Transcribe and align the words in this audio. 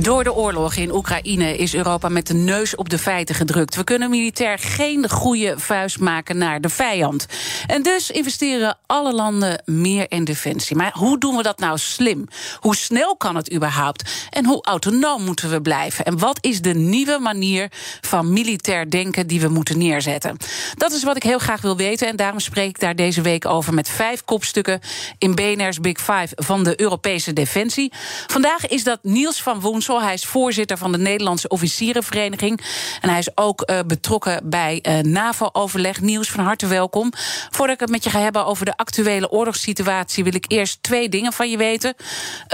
Door 0.00 0.24
de 0.24 0.34
oorlog 0.34 0.74
in 0.74 0.94
Oekraïne 0.94 1.56
is 1.56 1.74
Europa 1.74 2.08
met 2.08 2.26
de 2.26 2.34
neus 2.34 2.76
op 2.76 2.88
de 2.88 2.98
feiten 2.98 3.34
gedrukt. 3.34 3.76
We 3.76 3.84
kunnen 3.84 4.10
militair 4.10 4.58
geen 4.58 5.10
goede 5.10 5.54
vuist 5.56 6.00
maken 6.00 6.38
naar 6.38 6.60
de 6.60 6.68
vijand. 6.68 7.26
En 7.66 7.82
dus 7.82 8.10
investeren 8.10 8.78
alle 8.86 9.12
landen 9.12 9.62
meer 9.64 10.06
in 10.08 10.24
defensie. 10.24 10.76
Maar 10.76 10.92
hoe 10.94 11.18
doen 11.18 11.36
we 11.36 11.42
dat 11.42 11.58
nou 11.58 11.78
slim? 11.78 12.28
Hoe 12.60 12.76
snel 12.76 13.16
kan 13.16 13.36
het 13.36 13.52
überhaupt? 13.52 14.28
En 14.30 14.44
hoe 14.44 14.64
autonoom 14.64 15.22
moeten 15.22 15.50
we 15.50 15.60
blijven? 15.60 16.04
En 16.04 16.18
wat 16.18 16.38
is 16.40 16.60
de 16.60 16.74
nieuwe 16.74 17.18
manier 17.18 17.68
van 18.00 18.32
militair 18.32 18.90
denken 18.90 19.26
die 19.26 19.40
we 19.40 19.48
moeten 19.48 19.78
neerzetten? 19.78 20.36
Dat 20.76 20.92
is 20.92 21.02
wat 21.02 21.16
ik 21.16 21.22
heel 21.22 21.38
graag 21.38 21.60
wil 21.60 21.76
weten. 21.76 22.08
En 22.08 22.16
daarom 22.16 22.40
spreek 22.40 22.68
ik 22.68 22.80
daar 22.80 22.96
deze 22.96 23.20
week 23.20 23.46
over 23.46 23.74
met 23.74 23.88
vijf 23.88 24.24
kopstukken 24.24 24.80
in 25.18 25.34
BNR's 25.34 25.80
Big 25.80 25.98
Five 25.98 26.28
van 26.34 26.64
de 26.64 26.80
Europese 26.80 27.32
Defensie. 27.32 27.92
Vandaag 28.26 28.66
is 28.66 28.84
dat 28.84 28.98
Niels 29.02 29.42
van 29.42 29.60
Woens 29.60 29.82
hij 29.86 30.14
is 30.14 30.24
voorzitter 30.24 30.78
van 30.78 30.92
de 30.92 30.98
Nederlandse 30.98 31.48
Officierenvereniging. 31.48 32.60
En 33.00 33.08
hij 33.08 33.18
is 33.18 33.36
ook 33.36 33.70
uh, 33.70 33.78
betrokken 33.86 34.40
bij 34.50 34.84
uh, 34.88 34.98
NAVO-overleg. 34.98 36.00
Nieuws 36.00 36.30
van 36.30 36.44
harte 36.44 36.66
welkom. 36.66 37.12
Voordat 37.50 37.74
ik 37.74 37.80
het 37.80 37.90
met 37.90 38.04
je 38.04 38.10
ga 38.10 38.20
hebben 38.20 38.46
over 38.46 38.64
de 38.64 38.76
actuele 38.76 39.30
oorlogssituatie, 39.30 40.24
wil 40.24 40.34
ik 40.34 40.44
eerst 40.48 40.82
twee 40.82 41.08
dingen 41.08 41.32
van 41.32 41.50
je 41.50 41.56
weten. 41.56 41.94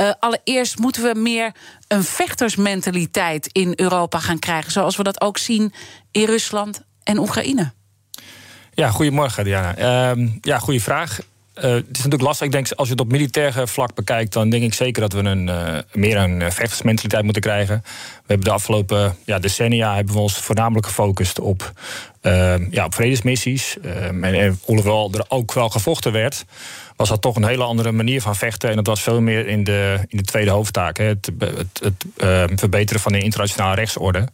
Uh, 0.00 0.10
allereerst 0.20 0.78
moeten 0.78 1.02
we 1.02 1.20
meer 1.20 1.52
een 1.88 2.04
vechtersmentaliteit 2.04 3.48
in 3.52 3.72
Europa 3.76 4.18
gaan 4.18 4.38
krijgen, 4.38 4.72
zoals 4.72 4.96
we 4.96 5.02
dat 5.02 5.20
ook 5.20 5.38
zien 5.38 5.72
in 6.10 6.24
Rusland 6.24 6.82
en 7.02 7.18
Oekraïne. 7.18 7.72
Ja, 8.74 8.90
goedemorgen 8.90 9.44
Diana. 9.44 10.14
Uh, 10.14 10.28
ja, 10.40 10.58
goede 10.58 10.80
vraag. 10.80 11.18
Uh, 11.54 11.64
het 11.64 11.84
is 11.90 11.96
natuurlijk 11.96 12.22
lastig. 12.22 12.46
Ik 12.46 12.52
denk, 12.52 12.72
als 12.72 12.86
je 12.86 12.92
het 12.92 13.02
op 13.02 13.10
militair 13.10 13.68
vlak 13.68 13.94
bekijkt, 13.94 14.32
dan 14.32 14.50
denk 14.50 14.62
ik 14.62 14.74
zeker 14.74 15.00
dat 15.00 15.12
we 15.12 15.18
een, 15.18 15.46
uh, 15.46 15.78
meer 15.92 16.16
een 16.16 16.52
vechtersmentaliteit 16.52 17.24
moeten 17.24 17.42
krijgen. 17.42 17.80
We 17.84 18.26
hebben 18.26 18.46
de 18.46 18.52
afgelopen 18.52 19.16
ja, 19.24 19.38
decennia 19.38 19.94
hebben 19.94 20.14
we 20.14 20.20
ons 20.20 20.34
voornamelijk 20.34 20.86
gefocust 20.86 21.40
op, 21.40 21.72
ja, 22.70 22.84
op 22.84 22.94
vredesmissies. 22.94 23.76
en, 24.20 24.58
hoewel 24.62 25.10
er 25.12 25.24
ook 25.28 25.52
wel 25.52 25.68
gevochten 25.68 26.12
werd, 26.12 26.44
was 26.96 27.08
dat 27.08 27.22
toch 27.22 27.36
een 27.36 27.46
hele 27.46 27.64
andere 27.64 27.92
manier 27.92 28.20
van 28.20 28.36
vechten. 28.36 28.70
En 28.70 28.76
dat 28.76 28.86
was 28.86 29.02
veel 29.02 29.20
meer 29.20 29.46
in 29.46 29.64
de, 29.64 29.98
in 30.08 30.18
de 30.18 30.24
tweede 30.24 30.50
hoofdtaak. 30.50 30.96
Het, 30.96 31.30
het 31.80 32.04
verbeteren 32.60 33.00
van 33.00 33.12
de 33.12 33.20
internationale 33.20 33.74
rechtsorde. 33.74 34.28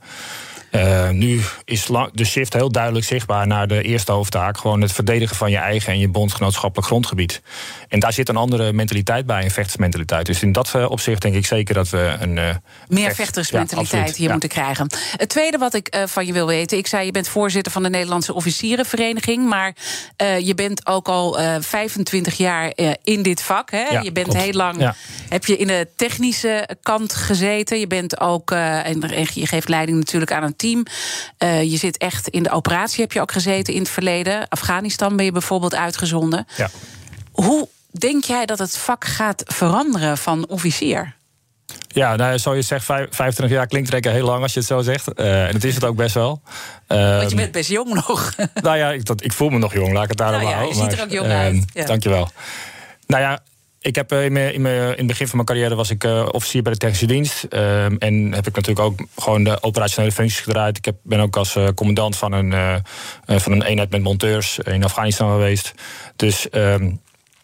Uh, 0.70 1.10
nu 1.10 1.40
is 1.64 1.86
de 2.12 2.24
shift 2.24 2.52
heel 2.52 2.70
duidelijk 2.70 3.04
zichtbaar 3.04 3.46
naar 3.46 3.68
de 3.68 3.82
eerste 3.82 4.12
hoofdtaak. 4.12 4.58
Gewoon 4.58 4.80
het 4.80 4.92
verdedigen 4.92 5.36
van 5.36 5.50
je 5.50 5.56
eigen 5.56 5.92
en 5.92 5.98
je 5.98 6.08
bondgenootschappelijk 6.08 6.88
grondgebied. 6.88 7.42
En 7.88 8.00
daar 8.00 8.12
zit 8.12 8.28
een 8.28 8.36
andere 8.36 8.72
mentaliteit 8.72 9.26
bij, 9.26 9.44
een 9.44 9.50
vechtersmentaliteit. 9.50 10.26
Dus 10.26 10.42
in 10.42 10.52
dat 10.52 10.74
eh, 10.74 10.90
opzicht 10.90 11.22
denk 11.22 11.34
ik 11.34 11.46
zeker 11.46 11.74
dat 11.74 11.88
we 11.88 12.16
een. 12.20 12.36
Uh, 12.36 12.54
Meer 12.88 13.14
vechtersmentaliteit 13.14 14.08
ja, 14.08 14.14
hier 14.14 14.26
ja. 14.26 14.30
moeten 14.30 14.48
krijgen. 14.48 14.90
Het 15.16 15.28
tweede 15.28 15.58
wat 15.58 15.74
ik 15.74 15.94
uh, 15.94 16.02
van 16.06 16.26
je 16.26 16.32
wil 16.32 16.46
weten. 16.46 16.78
Ik 16.78 16.86
zei, 16.86 17.04
je 17.06 17.12
bent 17.12 17.28
voorzitter 17.28 17.72
van 17.72 17.82
de 17.82 17.90
Nederlandse 17.90 18.34
Officierenvereniging. 18.34 19.48
Maar 19.48 19.74
je 20.38 20.52
bent 20.54 20.86
ook 20.86 21.08
al 21.08 21.38
25 21.60 22.36
jaar 22.36 22.72
in 23.02 23.22
dit 23.22 23.42
vak. 23.42 23.70
Hè? 23.70 23.84
Ja, 23.90 24.00
je 24.00 24.12
bent 24.12 24.26
klopt. 24.26 24.42
heel 24.42 24.52
lang. 24.52 24.92
Heb 25.28 25.44
je 25.44 25.56
in 25.56 25.66
de 25.66 25.88
technische 25.96 26.68
kant 26.82 27.14
gezeten. 27.14 27.78
Je 27.78 27.86
bent 27.86 28.20
ook. 28.20 28.50
en 28.50 29.00
je 29.34 29.46
geeft 29.46 29.68
leiding 29.68 29.98
natuurlijk 29.98 30.32
aan 30.32 30.42
een 30.42 30.55
team. 30.56 30.86
Uh, 31.38 31.62
je 31.62 31.76
zit 31.76 31.96
echt 31.96 32.28
in 32.28 32.42
de 32.42 32.50
operatie, 32.50 33.02
heb 33.02 33.12
je 33.12 33.20
ook 33.20 33.32
gezeten 33.32 33.74
in 33.74 33.80
het 33.80 33.90
verleden. 33.90 34.48
Afghanistan 34.48 35.16
ben 35.16 35.24
je 35.24 35.32
bijvoorbeeld 35.32 35.74
uitgezonden. 35.74 36.46
Ja. 36.56 36.70
Hoe 37.32 37.68
denk 37.90 38.24
jij 38.24 38.46
dat 38.46 38.58
het 38.58 38.76
vak 38.76 39.04
gaat 39.04 39.42
veranderen 39.46 40.18
van 40.18 40.46
officier? 40.48 41.14
Ja, 41.88 42.16
nou, 42.16 42.38
zo 42.38 42.54
je 42.54 42.62
zegt, 42.62 42.84
25 42.84 43.48
jaar 43.48 43.66
klinkt 43.66 43.88
rekken 43.88 44.12
heel 44.12 44.24
lang 44.24 44.42
als 44.42 44.52
je 44.52 44.58
het 44.58 44.68
zo 44.68 44.80
zegt. 44.80 45.08
Uh, 45.16 45.48
en 45.48 45.54
het 45.54 45.64
is 45.64 45.74
het 45.74 45.84
ook 45.84 45.96
best 45.96 46.14
wel. 46.14 46.40
Uh, 46.88 47.16
Want 47.16 47.30
je 47.30 47.36
bent 47.36 47.52
best 47.52 47.70
jong 47.70 47.94
nog. 47.94 48.34
nou 48.62 48.76
ja, 48.76 48.90
ik, 48.90 49.04
dat, 49.04 49.24
ik 49.24 49.32
voel 49.32 49.48
me 49.48 49.58
nog 49.58 49.72
jong, 49.72 49.92
laat 49.92 50.02
ik 50.02 50.08
het 50.08 50.18
daarom 50.18 50.42
nou 50.42 50.54
ja. 50.54 50.62
Je 50.62 50.74
ziet 50.74 50.92
er 50.92 51.02
ook 51.02 51.10
jong 51.10 51.30
uit. 51.30 51.64
Ja. 51.72 51.84
Dankjewel. 51.84 52.28
Nou 53.06 53.22
ja, 53.22 53.42
ik 53.86 53.94
heb 53.94 54.12
in, 54.12 54.32
mijn, 54.32 54.54
in, 54.54 54.62
mijn, 54.62 54.76
in 54.76 54.96
het 54.96 55.06
begin 55.06 55.26
van 55.26 55.34
mijn 55.36 55.48
carrière 55.48 55.74
was 55.74 55.90
ik 55.90 56.04
uh, 56.04 56.28
officier 56.30 56.62
bij 56.62 56.72
de 56.72 56.78
technische 56.78 57.06
dienst. 57.06 57.46
Uh, 57.50 57.84
en 57.84 58.32
heb 58.32 58.46
ik 58.46 58.54
natuurlijk 58.54 58.86
ook 58.86 59.06
gewoon 59.16 59.44
de 59.44 59.62
operationele 59.62 60.12
functies 60.12 60.40
gedraaid. 60.40 60.76
Ik 60.76 60.84
heb, 60.84 60.96
ben 61.02 61.20
ook 61.20 61.36
als 61.36 61.56
uh, 61.56 61.68
commandant 61.74 62.16
van 62.16 62.32
een, 62.32 62.82
van 63.26 63.52
een 63.52 63.62
eenheid 63.62 63.90
met 63.90 64.02
monteurs 64.02 64.58
in 64.58 64.84
Afghanistan 64.84 65.30
geweest. 65.30 65.74
Dus 66.16 66.46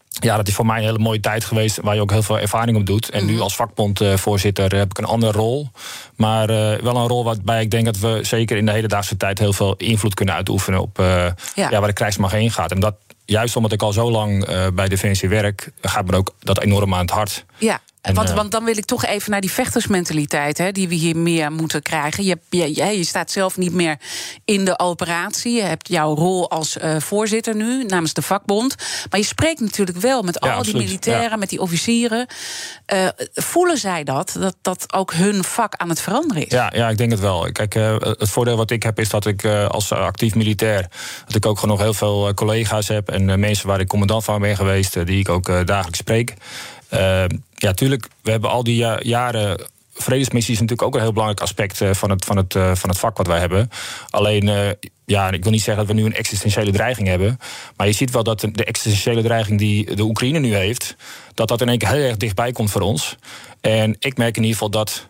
ja, 0.09 0.37
dat 0.37 0.49
is 0.49 0.55
voor 0.55 0.67
mij 0.67 0.79
een 0.79 0.85
hele 0.85 0.99
mooie 0.99 1.21
tijd 1.21 1.45
geweest 1.45 1.81
waar 1.81 1.95
je 1.95 2.01
ook 2.01 2.11
heel 2.11 2.23
veel 2.23 2.39
ervaring 2.39 2.77
op 2.77 2.87
doet. 2.87 3.11
En 3.11 3.27
nu 3.27 3.41
als 3.41 3.57
vakbondvoorzitter 3.57 4.77
heb 4.77 4.91
ik 4.91 4.99
een 4.99 5.05
andere 5.05 5.33
rol. 5.33 5.71
Maar 6.17 6.47
wel 6.83 6.97
een 6.97 7.09
rol 7.09 7.25
waarbij 7.25 7.63
ik 7.63 7.71
denk 7.71 7.85
dat 7.85 7.99
we 7.99 8.19
zeker 8.23 8.57
in 8.57 8.67
de 8.67 8.73
hedendaagse 8.73 9.17
tijd 9.17 9.39
heel 9.39 9.53
veel 9.53 9.75
invloed 9.77 10.15
kunnen 10.15 10.35
uitoefenen 10.35 10.81
op 10.81 10.97
ja. 10.99 11.35
Ja, 11.55 11.71
waar 11.71 11.87
de 11.87 11.93
krijgsmacht 11.93 12.33
heen 12.33 12.51
gaat. 12.51 12.71
En 12.71 12.81
dat 12.81 12.95
juist 13.25 13.57
omdat 13.57 13.73
ik 13.73 13.83
al 13.83 13.93
zo 13.93 14.11
lang 14.11 14.49
uh, 14.49 14.67
bij 14.75 14.89
Defensie 14.89 15.29
werk, 15.29 15.71
gaat 15.81 16.07
me 16.07 16.17
ook 16.17 16.35
dat 16.39 16.63
enorm 16.63 16.95
aan 16.95 17.01
het 17.01 17.11
hart. 17.11 17.45
Ja. 17.59 17.81
En, 18.03 18.15
want, 18.15 18.29
uh, 18.29 18.35
want, 18.35 18.51
dan 18.51 18.65
wil 18.65 18.77
ik 18.77 18.85
toch 18.85 19.05
even 19.05 19.31
naar 19.31 19.41
die 19.41 19.51
vechtersmentaliteit, 19.51 20.59
hè, 20.59 20.73
die 20.73 20.89
we 20.89 20.95
hier 20.95 21.17
meer 21.17 21.53
moeten 21.53 21.83
krijgen. 21.83 22.25
Je, 22.25 22.39
je, 22.51 22.99
je, 22.99 23.05
staat 23.05 23.31
zelf 23.31 23.57
niet 23.57 23.73
meer 23.73 23.97
in 24.45 24.65
de 24.65 24.79
operatie. 24.79 25.53
Je 25.53 25.63
hebt 25.63 25.89
jouw 25.89 26.15
rol 26.15 26.51
als 26.51 26.77
uh, 26.77 26.97
voorzitter 26.99 27.57
nu 27.57 27.85
namens 27.85 28.13
de 28.13 28.23
vakbond. 28.23 28.75
Maar 29.11 29.21
je 29.21 29.27
spreekt 29.27 29.61
natuurlijk 29.61 29.99
wel 29.99 30.23
met 30.23 30.37
ja, 30.41 30.51
al 30.51 30.57
absoluut, 30.57 30.79
die 30.81 30.87
militairen, 30.87 31.31
ja. 31.31 31.37
met 31.37 31.49
die 31.49 31.61
officieren. 31.61 32.27
Uh, 32.95 33.09
voelen 33.35 33.79
zij 33.79 34.05
dat, 34.05 34.37
dat? 34.39 34.57
Dat 34.63 34.93
ook 34.93 35.13
hun 35.13 35.45
vak 35.45 35.75
aan 35.77 35.89
het 35.89 36.01
veranderen 36.01 36.47
is? 36.47 36.53
Ja, 36.53 36.73
ja 36.75 36.89
ik 36.89 36.99
denk 36.99 37.11
het 37.11 37.21
wel. 37.21 37.53
Kijk, 37.53 37.75
het 38.19 38.31
voordeel 38.31 38.57
wat 38.57 38.71
ik 38.71 38.83
heb 38.83 38.99
is 38.99 39.09
dat 39.09 39.27
ik 39.27 39.45
als 39.45 39.93
actief 39.93 40.35
militair. 40.35 40.87
dat 41.27 41.35
ik 41.35 41.47
ook 41.47 41.59
gewoon 41.59 41.77
nog 41.77 41.85
heel 41.85 41.95
veel 41.95 42.35
collega's 42.35 42.89
heb. 42.89 43.09
en 43.09 43.41
mensen 43.41 43.67
waar 43.67 43.81
ik 43.81 43.89
commandant 43.89 44.25
van 44.25 44.41
ben 44.41 44.57
geweest. 44.57 45.07
die 45.07 45.19
ik 45.19 45.29
ook 45.29 45.67
dagelijks 45.67 45.99
spreek. 45.99 46.35
Uh, 46.95 47.25
ja, 47.55 47.73
tuurlijk, 47.73 48.09
we 48.23 48.31
hebben 48.31 48.51
al 48.51 48.65
die 48.65 48.77
ja, 48.77 48.99
jaren. 49.03 49.71
Vredesmissies 49.95 50.55
is 50.55 50.61
natuurlijk 50.61 50.89
ook 50.89 50.95
een 50.95 51.01
heel 51.01 51.13
belangrijk 51.13 51.41
aspect 51.41 51.81
uh, 51.81 51.91
van, 51.93 52.11
het, 52.11 52.25
van, 52.25 52.37
het, 52.37 52.55
uh, 52.55 52.75
van 52.75 52.89
het 52.89 52.99
vak 52.99 53.17
wat 53.17 53.27
wij 53.27 53.39
hebben. 53.39 53.69
Alleen, 54.11 54.47
uh, 54.47 54.69
ja, 55.05 55.31
ik 55.31 55.43
wil 55.43 55.53
niet 55.53 55.63
zeggen 55.63 55.87
dat 55.87 55.95
we 55.95 56.01
nu 56.01 56.07
een 56.07 56.15
existentiële 56.15 56.71
dreiging 56.71 57.09
hebben. 57.09 57.39
Maar 57.77 57.87
je 57.87 57.93
ziet 57.93 58.11
wel 58.11 58.23
dat 58.23 58.41
de 58.41 58.65
existentiële 58.65 59.23
dreiging 59.23 59.59
die 59.59 59.97
de 59.97 60.03
Oekraïne 60.03 60.39
nu 60.39 60.55
heeft. 60.55 60.97
dat 61.35 61.49
dat 61.49 61.61
in 61.61 61.69
één 61.69 61.79
keer 61.79 61.89
heel 61.89 62.05
erg 62.05 62.17
dichtbij 62.17 62.53
komt 62.53 62.71
voor 62.71 62.81
ons. 62.81 63.17
En 63.61 63.97
ik 63.99 64.17
merk 64.17 64.37
in 64.37 64.43
ieder 64.43 64.59
geval 64.59 64.71
dat 64.71 65.09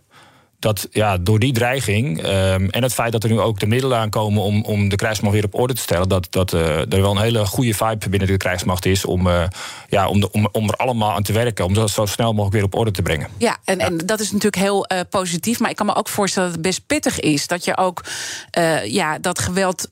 dat 0.63 0.89
ja, 0.91 1.19
door 1.19 1.39
die 1.39 1.53
dreiging 1.53 2.19
um, 2.19 2.71
en 2.71 2.83
het 2.83 2.95
feit 2.95 3.13
dat 3.13 3.25
er 3.25 3.31
nu 3.31 3.41
ook 3.41 3.61
de 3.61 3.67
middelen 3.67 3.99
aankomen 3.99 4.43
om, 4.43 4.65
om 4.65 4.89
de 4.89 4.97
krijgsmacht 4.97 5.35
weer 5.35 5.45
op 5.45 5.55
orde 5.55 5.75
te 5.75 5.81
stellen, 5.81 6.09
dat, 6.09 6.27
dat 6.31 6.53
uh, 6.53 6.79
er 6.79 7.01
wel 7.01 7.11
een 7.11 7.23
hele 7.23 7.47
goede 7.47 7.75
vibe 7.75 8.09
binnen 8.09 8.29
de 8.29 8.37
krijgsmacht 8.37 8.87
is 8.87 9.05
om, 9.05 9.27
uh, 9.27 9.43
ja, 9.89 10.09
om, 10.09 10.21
de, 10.21 10.31
om, 10.31 10.49
om 10.53 10.69
er 10.69 10.77
allemaal 10.77 11.13
aan 11.13 11.23
te 11.23 11.33
werken, 11.33 11.65
om 11.65 11.75
dat 11.75 11.91
zo 11.91 12.07
snel 12.07 12.33
mogelijk 12.33 12.55
weer 12.55 12.65
op 12.65 12.75
orde 12.75 12.91
te 12.91 13.03
brengen. 13.03 13.29
Ja, 13.39 13.57
en, 13.65 13.79
ja. 13.79 13.85
en 13.85 13.97
dat 13.97 14.21
is 14.21 14.27
natuurlijk 14.27 14.63
heel 14.63 14.87
uh, 14.93 15.01
positief, 15.11 15.61
maar 15.61 15.71
ik 15.71 15.77
kan 15.77 15.87
me 15.87 15.95
ook 15.95 16.09
voorstellen 16.09 16.49
dat 16.49 16.59
het 16.59 16.67
best 16.67 16.87
pittig 16.87 17.21
is 17.21 17.47
dat 17.47 17.65
je 17.65 17.77
ook 17.77 18.05
ja, 18.85 19.19
dat 19.19 19.39
geweld 19.39 19.89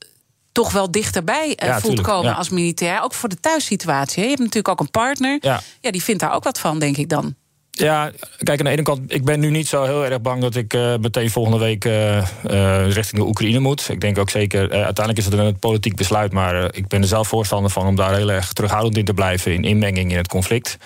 toch 0.51 0.71
wel 0.71 0.91
dichterbij 0.91 1.53
ja, 1.55 1.71
voelt 1.71 1.83
tuurlijk, 1.83 2.07
komen 2.07 2.31
ja. 2.31 2.37
als 2.37 2.49
militair. 2.49 3.01
Ook 3.01 3.13
voor 3.13 3.29
de 3.29 3.39
thuissituatie. 3.39 4.21
Je 4.21 4.27
hebt 4.27 4.39
natuurlijk 4.39 4.67
ook 4.67 4.79
een 4.79 4.91
partner. 4.91 5.37
Ja. 5.41 5.61
ja, 5.79 5.91
die 5.91 6.03
vindt 6.03 6.21
daar 6.21 6.33
ook 6.33 6.43
wat 6.43 6.59
van, 6.59 6.79
denk 6.79 6.97
ik 6.97 7.09
dan. 7.09 7.35
Ja, 7.81 8.11
kijk, 8.43 8.59
aan 8.59 8.65
de 8.65 8.71
ene 8.71 8.81
kant, 8.81 9.13
ik 9.13 9.23
ben 9.23 9.39
nu 9.39 9.49
niet 9.49 9.67
zo 9.67 9.83
heel 9.83 10.05
erg 10.05 10.21
bang 10.21 10.41
dat 10.41 10.55
ik 10.55 10.73
uh, 10.73 10.95
meteen 10.97 11.29
volgende 11.29 11.57
week 11.57 11.85
uh, 11.85 12.17
uh, 12.17 12.91
richting 12.91 13.21
de 13.21 13.27
Oekraïne 13.27 13.59
moet. 13.59 13.89
Ik 13.89 14.01
denk 14.01 14.17
ook 14.17 14.29
zeker, 14.29 14.59
uiteindelijk 14.59 15.17
is 15.17 15.25
het 15.25 15.33
een 15.33 15.59
politiek 15.59 15.95
besluit, 15.95 16.31
maar 16.31 16.75
ik 16.75 16.87
ben 16.87 17.01
er 17.01 17.07
zelf 17.07 17.27
voorstander 17.27 17.71
van 17.71 17.85
om 17.85 17.95
daar 17.95 18.15
heel 18.15 18.31
erg 18.31 18.53
terughoudend 18.53 18.97
in 18.97 19.05
te 19.05 19.13
blijven 19.13 19.53
in 19.53 19.63
inmenging 19.63 20.11
in 20.11 20.17
het 20.17 20.27
conflict. 20.27 20.77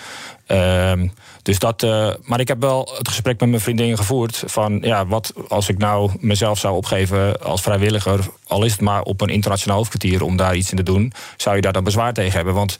Ehm, 0.46 1.08
dus 1.42 1.60
dat, 1.60 1.82
maar 2.22 2.40
ik 2.40 2.48
heb 2.48 2.62
wel 2.62 2.94
het 2.98 3.08
gesprek 3.08 3.40
met 3.40 3.50
mijn 3.50 3.62
vriendin 3.62 3.98
gevoerd 3.98 4.44
van 4.46 4.78
ja, 4.82 5.06
wat 5.08 5.34
als 5.48 5.70
ik 5.70 5.78
nou 5.78 6.12
mezelf 6.20 6.60
zou 6.60 6.76
opgeven 6.76 7.42
als 7.42 7.62
vrijwilliger, 7.62 8.20
al 8.48 8.64
is 8.64 8.72
het 8.72 8.82
maar 8.82 9.02
op 9.02 9.22
een 9.22 9.30
internationaal 9.30 9.78
hoofdkwartier 9.78 10.24
om 10.24 10.38
daar 10.38 10.56
iets 10.56 10.72
in 10.72 10.78
te 10.78 10.84
doen, 10.84 11.14
zou 11.38 11.56
je 11.56 11.62
daar 11.62 11.74
dan 11.74 11.84
bezwaar 11.84 12.14
tegen 12.14 12.36
hebben? 12.36 12.54
Want 12.54 12.78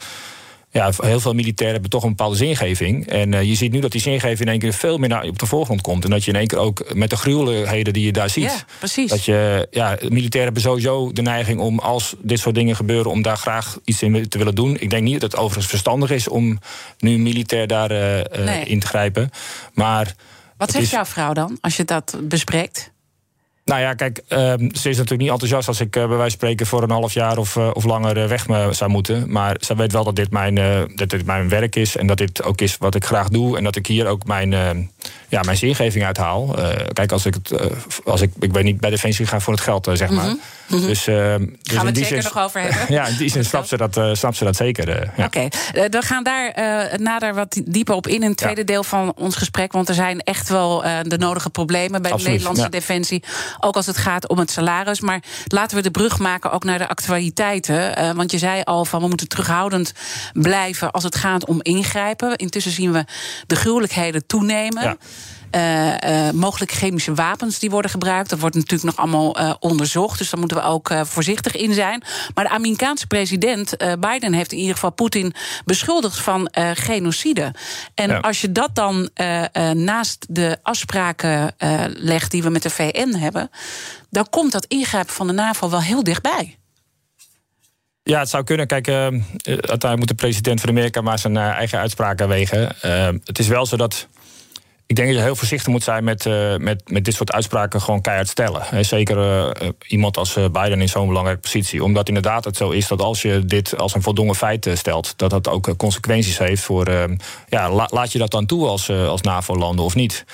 ja, 0.76 0.92
heel 0.98 1.20
veel 1.20 1.34
militairen 1.34 1.74
hebben 1.74 1.90
toch 1.90 2.04
een 2.04 2.10
bepaalde 2.10 2.36
zingeving. 2.36 3.08
En 3.08 3.32
uh, 3.32 3.44
je 3.44 3.56
ziet 3.56 3.72
nu 3.72 3.80
dat 3.80 3.92
die 3.92 4.02
zingeving 4.02 4.40
in 4.40 4.48
één 4.48 4.60
keer 4.60 4.74
veel 4.74 4.98
meer 4.98 5.10
naar, 5.10 5.24
op 5.24 5.40
de 5.40 5.46
voorgrond 5.46 5.82
komt. 5.82 6.04
En 6.04 6.10
dat 6.10 6.24
je 6.24 6.32
in 6.32 6.38
één 6.38 6.48
keer 6.48 6.58
ook 6.58 6.94
met 6.94 7.10
de 7.10 7.16
gruwelijkheden 7.16 7.94
die 7.94 8.06
je 8.06 8.12
daar 8.12 8.30
ziet. 8.30 8.44
Ja, 8.44 8.66
precies. 8.80 9.10
Dat 9.10 9.26
je, 9.26 9.68
ja, 9.72 9.98
militairen 10.02 10.44
hebben 10.44 10.62
sowieso 10.62 11.12
de 11.12 11.22
neiging 11.22 11.60
om 11.60 11.80
als 11.80 12.16
dit 12.22 12.40
soort 12.40 12.56
dingen 12.56 12.76
gebeuren, 12.76 13.12
om 13.12 13.22
daar 13.22 13.38
graag 13.38 13.78
iets 13.84 14.02
in 14.02 14.30
te 14.30 14.38
willen 14.38 14.56
doen. 14.56 14.78
Ik 14.80 14.90
denk 14.90 15.04
niet 15.04 15.22
dat 15.22 15.32
het 15.32 15.40
overigens 15.40 15.68
verstandig 15.68 16.12
is 16.12 16.28
om 16.28 16.60
nu 16.98 17.18
militair 17.18 17.68
daar 17.68 17.92
uh, 17.92 18.46
nee. 18.46 18.66
in 18.66 18.80
te 18.80 18.88
grijpen. 18.88 19.30
Maar. 19.74 20.16
Wat 20.58 20.72
zegt 20.72 20.84
is... 20.84 20.92
jouw 20.92 21.06
vrouw 21.06 21.34
dan 21.34 21.58
als 21.62 21.78
je 21.78 21.86
dat 21.86 22.18
bespreekt? 22.22 22.92
Nou 23.66 23.82
ja, 23.82 23.94
kijk, 23.94 24.22
uh, 24.30 24.54
ze 24.58 24.90
is 24.90 24.98
natuurlijk 24.98 25.22
niet 25.22 25.30
enthousiast 25.30 25.68
als 25.68 25.80
ik 25.80 25.96
uh, 25.96 26.08
bij 26.08 26.18
wijze 26.18 26.22
van 26.22 26.30
spreken 26.30 26.66
voor 26.66 26.84
een 26.84 26.90
half 26.90 27.14
jaar 27.14 27.38
of, 27.38 27.56
uh, 27.56 27.70
of 27.74 27.84
langer 27.84 28.18
eh, 28.18 28.28
weg 28.28 28.48
me 28.48 28.74
zou 28.74 28.92
moeten. 28.92 29.32
Maar 29.32 29.58
ze 29.60 29.76
weet 29.76 29.92
wel 29.92 30.04
dat 30.04 30.16
dit, 30.16 30.32
mijn, 30.32 30.56
dat 30.96 31.10
dit 31.10 31.26
mijn 31.26 31.50
werk 31.50 31.76
is 31.76 31.98
en 31.98 32.08
dat 32.08 32.18
dit 32.18 32.44
ook 32.44 32.62
is 32.62 32.78
wat 32.78 32.96
ik 32.96 33.06
graag 33.06 33.30
doe. 33.30 33.58
En 33.58 33.64
dat 33.64 33.76
ik 33.76 33.88
hier 33.88 34.08
ook 34.08 34.26
mijn, 34.26 34.90
ja, 35.28 35.42
mijn 35.42 35.58
zingeving 35.58 36.06
uithaal. 36.06 36.56
kijk, 36.94 37.12
als 37.12 37.26
ik 37.26 37.34
het, 37.34 37.54
als 38.06 38.22
ik, 38.22 38.32
ik 38.40 38.54
weet 38.54 38.64
niet, 38.64 38.80
bij 38.80 38.90
Defensie 38.90 39.26
ga 39.26 39.40
voor 39.40 39.54
het 39.54 39.62
geld, 39.62 39.90
zeg 39.94 40.10
maar. 40.10 40.26
Mm 40.26 40.30
-hmm. 40.30 40.40
Dus, 40.68 40.82
dus 40.82 41.04
Gaan 41.04 41.50
we 41.64 41.86
het 41.86 41.98
zeker 41.98 42.22
zin, 42.22 42.32
nog 42.34 42.40
over 42.40 42.62
hebben? 42.62 42.96
ja, 42.96 43.06
in 43.06 43.18
die 43.18 43.30
zin 43.30 43.46
snapt 43.46 43.68
ze 43.68 43.78
dat, 43.78 44.18
snapt 44.18 44.38
ze 44.38 44.44
dat 44.44 44.56
zeker. 44.56 45.12
Ja. 45.18 45.26
Oké, 45.26 45.38
okay. 45.40 45.90
we 45.90 46.02
gaan 46.02 46.24
daar 46.24 46.54
nader 47.00 47.34
wat 47.34 47.62
dieper 47.66 47.96
op 47.96 48.08
in 48.08 48.14
in 48.22 48.30
het 48.30 48.38
tweede 48.38 48.60
ja. 48.60 48.66
deel 48.66 48.84
van 48.84 49.14
ons 49.16 49.36
gesprek. 49.36 49.72
Want 49.72 49.90
er 49.90 49.96
zijn 49.96 50.20
echt 50.20 50.50
wel 50.50 50.82
de 51.02 51.18
nodige 51.18 51.50
problemen 51.50 52.02
bij 52.02 52.12
Absoluut, 52.12 52.24
de 52.24 52.30
Nederlandse 52.30 52.64
ja. 52.64 52.70
Defensie. 52.70 53.24
Ook 53.60 53.76
als 53.76 53.86
het 53.86 53.98
gaat 53.98 54.28
om 54.28 54.38
het 54.38 54.52
salaris. 54.52 55.02
Maar 55.02 55.24
laten 55.48 55.78
we 55.78 55.84
de 55.84 55.92
brug 55.92 56.20
maken 56.20 56.52
ook 56.52 56.64
naar 56.64 56.78
de 56.78 56.88
actualiteiten. 56.88 58.16
Want 58.16 58.32
je 58.32 58.38
zei 58.38 58.62
al 58.64 58.86
van 58.86 59.02
we 59.02 59.08
moeten 59.08 59.28
terughoudend 59.28 59.94
blijven 60.34 60.92
als 60.92 61.04
het 61.04 61.16
gaat 61.16 61.46
om 61.46 61.60
ingrijpen. 61.62 62.36
Intussen 62.36 62.72
zien 62.72 62.92
we 62.92 63.06
de 63.48 63.56
gruwelijkheden 63.56 64.26
toenemen. 64.26 64.98
Uh, 65.52 65.94
uh, 65.98 66.32
mogelijk 66.32 66.72
chemische 66.72 67.14
wapens 67.14 67.60
die 67.60 67.70
worden 67.70 67.92
gebruikt. 67.92 68.30
Dat 68.30 68.40
wordt 68.40 68.56
natuurlijk 68.56 68.84
nog 68.84 68.98
allemaal 68.98 69.40
uh, 69.40 69.54
onderzocht. 69.60 70.18
Dus 70.18 70.30
daar 70.30 70.40
moeten 70.40 70.58
we 70.58 70.64
ook 70.64 70.92
voorzichtig 71.02 71.56
in 71.56 71.74
zijn. 71.74 72.04
Maar 72.34 72.44
de 72.44 72.50
Amerikaanse 72.50 73.08
president 73.08 73.78
Biden 74.00 74.34
heeft 74.34 74.52
in 74.52 74.58
ieder 74.58 74.74
geval 74.74 74.92
Poetin 74.92 75.34
beschuldigd 75.66 76.20
van 76.20 76.50
genocide. 76.74 77.54
En 77.94 78.10
Ja. 78.10 78.18
als 78.18 78.42
je 78.42 78.52
dat 78.52 78.76
dan 78.76 79.10
naast 79.74 80.26
de 80.30 80.58
afspraken 80.62 81.56
legt 81.94 82.32
die 82.32 82.44
we 82.44 82.50
met 82.50 82.64
de 82.64 82.70
VN 82.70 83.16
hebben, 83.18 83.50
dan 84.10 84.30
komt 84.30 84.52
dat 84.52 84.66
ingrijpen 84.66 85.14
van 85.14 85.28
de 85.28 85.34
NAVO 85.34 85.70
wel 85.70 85.82
heel 85.82 86.04
dichtbij. 86.04 86.58
Ja, 88.04 88.20
het 88.20 88.30
zou 88.30 88.44
kunnen. 88.44 88.68
Kijk, 88.68 88.88
uh, 88.88 88.96
uiteindelijk 88.96 89.98
moet 89.98 90.08
de 90.08 90.16
president 90.16 90.60
van 90.62 90.70
Amerika 90.70 91.02
maar 91.02 91.20
zijn 91.20 91.38
eigen 91.38 91.80
uitspraken 91.80 92.28
wegen. 92.28 92.76
Het 93.24 93.40
is 93.40 93.48
wel 93.48 93.66
zo 93.66 93.78
dat. 93.78 94.08
Ik 94.88 94.96
denk 94.96 95.08
dat 95.08 95.18
je 95.18 95.24
heel 95.24 95.36
voorzichtig 95.36 95.68
moet 95.68 95.84
zijn 95.84 96.04
met, 96.04 96.26
uh, 96.26 96.58
met, 96.58 96.90
met 96.90 97.06
dit 97.06 97.14
soort 97.14 97.32
uitspraken 97.32 97.82
gewoon 97.82 98.02
keihard 98.02 98.28
stellen. 98.28 98.86
Zeker 98.86 99.18
uh, 99.18 99.70
iemand 99.88 100.18
als 100.18 100.34
Biden 100.34 100.82
in 100.82 100.90
zo'n 100.90 101.08
belangrijke 101.08 101.42
positie. 101.42 101.84
Omdat 101.84 102.08
inderdaad 102.08 102.46
het 102.46 102.58
zo 102.58 102.70
is 102.70 102.88
dat 102.88 103.02
als 103.02 103.22
je 103.22 103.46
dit 103.46 103.78
als 103.78 103.96
een 103.96 104.02
voldongen 104.02 104.36
feit 104.36 104.70
stelt, 104.74 105.14
dat 105.18 105.30
dat 105.30 105.48
ook 105.48 105.78
consequenties 105.78 106.38
heeft 106.38 106.62
voor. 106.62 106.90
ja, 107.50 107.72
la, 107.72 107.88
laat 107.92 108.12
je 108.12 108.20
dat 108.20 108.32
dan 108.32 108.46
toe 108.46 108.68
als, 108.68 108.90
als 108.90 109.22
NAVO-landen 109.22 109.86
of 109.86 109.96
niet? 109.96 110.26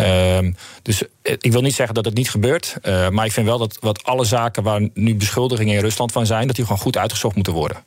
Uh, 0.00 0.38
dus 0.82 1.02
ik 1.22 1.52
wil 1.52 1.60
niet 1.60 1.74
zeggen 1.74 1.94
dat 1.94 2.04
het 2.04 2.14
niet 2.14 2.30
gebeurt. 2.30 2.76
Maar 3.10 3.24
ik 3.24 3.32
vind 3.32 3.46
wel 3.46 3.58
dat 3.58 3.76
wat 3.80 4.04
alle 4.04 4.24
zaken 4.24 4.62
waar 4.62 4.88
nu 4.94 5.14
beschuldigingen 5.14 5.74
in 5.74 5.80
Rusland 5.80 6.12
van 6.12 6.26
zijn, 6.26 6.46
dat 6.46 6.56
die 6.56 6.64
gewoon 6.64 6.80
goed 6.80 6.96
uitgezocht 6.96 7.34
moeten 7.34 7.52
worden. 7.52 7.84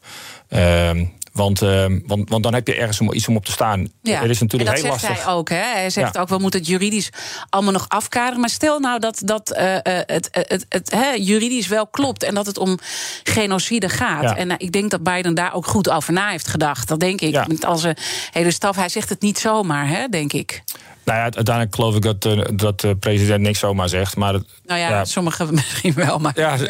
Uh, 0.50 0.92
want, 1.32 1.62
uh, 1.62 1.86
want, 2.06 2.30
want 2.30 2.44
dan 2.44 2.54
heb 2.54 2.68
je 2.68 2.76
ergens 2.76 3.00
iets 3.00 3.28
om 3.28 3.36
op 3.36 3.46
te 3.46 3.52
staan. 3.52 3.88
Ja. 4.02 4.22
Er 4.22 4.30
is 4.30 4.40
natuurlijk 4.40 4.70
en 4.70 4.76
dat 4.76 4.84
heel 4.84 4.94
zegt 5.00 5.04
lastig. 5.04 5.26
hij 5.26 5.34
ook. 5.34 5.50
Hè? 5.50 5.56
Hij 5.74 5.90
zegt 5.90 6.14
Ja. 6.14 6.22
ook, 6.22 6.30
we 6.30 6.38
moeten 6.38 6.60
het 6.60 6.70
juridisch 6.70 7.10
allemaal 7.50 7.74
nog 7.74 7.86
afkaderen. 7.88 8.40
Maar 8.40 8.50
stel 8.50 8.80
nou 8.80 9.00
dat, 9.00 9.22
dat 9.26 9.58
uh, 9.58 9.76
het, 9.84 10.30
het, 10.32 10.66
het 10.70 10.92
hè, 10.92 11.10
juridisch 11.10 11.68
wel 11.68 11.88
klopt... 11.88 12.24
en 12.24 12.34
dat 12.34 12.46
het 12.46 12.58
om 12.58 12.78
genocide 13.24 13.90
gaat. 13.90 14.24
Ja. 14.24 14.36
En 14.36 14.60
ik 14.60 14.72
denk 14.72 14.92
dat 14.92 15.04
Biden 15.04 15.34
daar 15.36 15.54
ook 15.54 15.66
goed 15.68 15.90
over 15.90 16.14
na 16.14 16.30
heeft 16.30 16.48
gedacht. 16.48 16.88
Dat 16.88 17.00
denk 17.00 17.22
ik. 17.22 17.48
Met 17.48 17.66
al 17.66 17.78
zijn 17.78 17.98
hele 18.32 18.52
staf. 18.52 18.76
Hij 18.76 18.90
zegt 18.90 19.10
het 19.10 19.22
niet 19.22 19.40
zomaar, 19.40 19.88
hè, 19.88 20.08
denk 20.08 20.34
ik. 20.34 20.62
Nou 21.04 21.18
ja, 21.18 21.24
uiteindelijk 21.24 21.76
geloof 21.76 21.96
ik 21.96 22.02
dat, 22.02 22.22
dat 22.60 22.80
de 22.80 22.96
president 22.96 23.42
niks 23.42 23.60
zomaar 23.60 23.90
zegt. 23.90 24.16
Maar 24.16 24.32
Nou 24.34 24.44
ja, 24.80 24.90
Ja. 24.90 25.06
sommigen 25.06 25.54
misschien 25.54 25.94
wel. 25.94 26.20
Maar 26.20 26.32
Ja, 26.36 26.58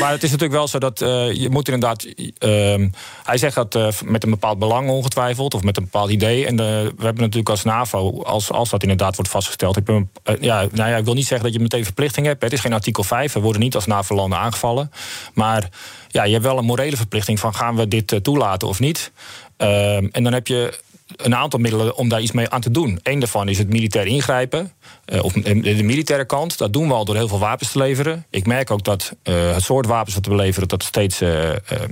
maar 0.00 0.10
het 0.10 0.22
is 0.22 0.30
natuurlijk 0.30 0.58
wel 0.58 0.68
zo 0.68 0.78
dat 0.78 1.00
uh, 1.00 1.32
je 1.32 1.50
moet 1.50 1.68
inderdaad. 1.68 2.06
Uh, 2.06 2.86
hij 3.24 3.38
zegt 3.38 3.54
dat 3.54 3.74
uh, 3.74 3.88
met 4.04 4.24
een 4.24 4.30
bepaald 4.30 4.58
belang 4.58 4.88
ongetwijfeld, 4.88 5.54
of 5.54 5.62
met 5.62 5.76
een 5.76 5.82
bepaald 5.82 6.10
idee. 6.10 6.46
En 6.46 6.52
uh, 6.52 6.58
we 6.58 7.04
hebben 7.04 7.22
natuurlijk 7.22 7.48
als 7.48 7.64
NAVO, 7.64 8.22
als, 8.22 8.50
als 8.50 8.70
dat 8.70 8.82
inderdaad 8.82 9.16
wordt 9.16 9.30
vastgesteld. 9.30 9.76
Ik, 9.76 9.84
ben, 9.84 10.10
ja, 10.40 10.66
nou 10.72 10.90
ja, 10.90 10.96
ik 10.96 11.04
wil 11.04 11.14
niet 11.14 11.26
zeggen 11.26 11.46
dat 11.46 11.54
je 11.54 11.62
meteen 11.62 11.84
verplichting 11.84 12.26
hebt. 12.26 12.42
Het 12.42 12.52
is 12.52 12.60
geen 12.60 12.72
artikel 12.72 13.02
5. 13.02 13.32
We 13.32 13.40
worden 13.40 13.60
niet 13.60 13.74
als 13.74 13.86
NAVO-landen 13.86 14.38
aangevallen. 14.38 14.90
Maar 15.34 15.68
ja, 16.08 16.24
je 16.24 16.32
hebt 16.32 16.44
wel 16.44 16.58
een 16.58 16.64
morele 16.64 16.96
verplichting 16.96 17.40
van 17.40 17.54
gaan 17.54 17.76
we 17.76 17.88
dit 17.88 18.18
toelaten 18.22 18.68
of 18.68 18.80
niet. 18.80 19.12
Uh, 19.58 19.96
en 19.96 20.22
dan 20.22 20.32
heb 20.32 20.46
je 20.46 20.78
een 21.16 21.34
aantal 21.34 21.58
middelen 21.58 21.96
om 21.96 22.08
daar 22.08 22.20
iets 22.20 22.32
mee 22.32 22.48
aan 22.48 22.60
te 22.60 22.70
doen. 22.70 23.00
Eén 23.02 23.18
daarvan 23.18 23.48
is 23.48 23.58
het 23.58 23.68
militair 23.68 24.06
ingrijpen. 24.06 24.72
Uh, 25.06 25.24
of 25.24 25.32
de, 25.32 25.60
de 25.60 25.82
militaire 25.82 26.24
kant. 26.24 26.58
Dat 26.58 26.72
doen 26.72 26.88
we 26.88 26.94
al 26.94 27.04
door 27.04 27.16
heel 27.16 27.28
veel 27.28 27.38
wapens 27.38 27.72
te 27.72 27.78
leveren. 27.78 28.26
Ik 28.30 28.46
merk 28.46 28.70
ook 28.70 28.84
dat 28.84 29.16
uh, 29.24 29.52
het 29.52 29.62
soort 29.62 29.86
wapens 29.86 30.14
dat 30.14 30.26
we 30.26 30.34
leveren... 30.34 30.68
dat 30.68 30.82
steeds, 30.82 31.18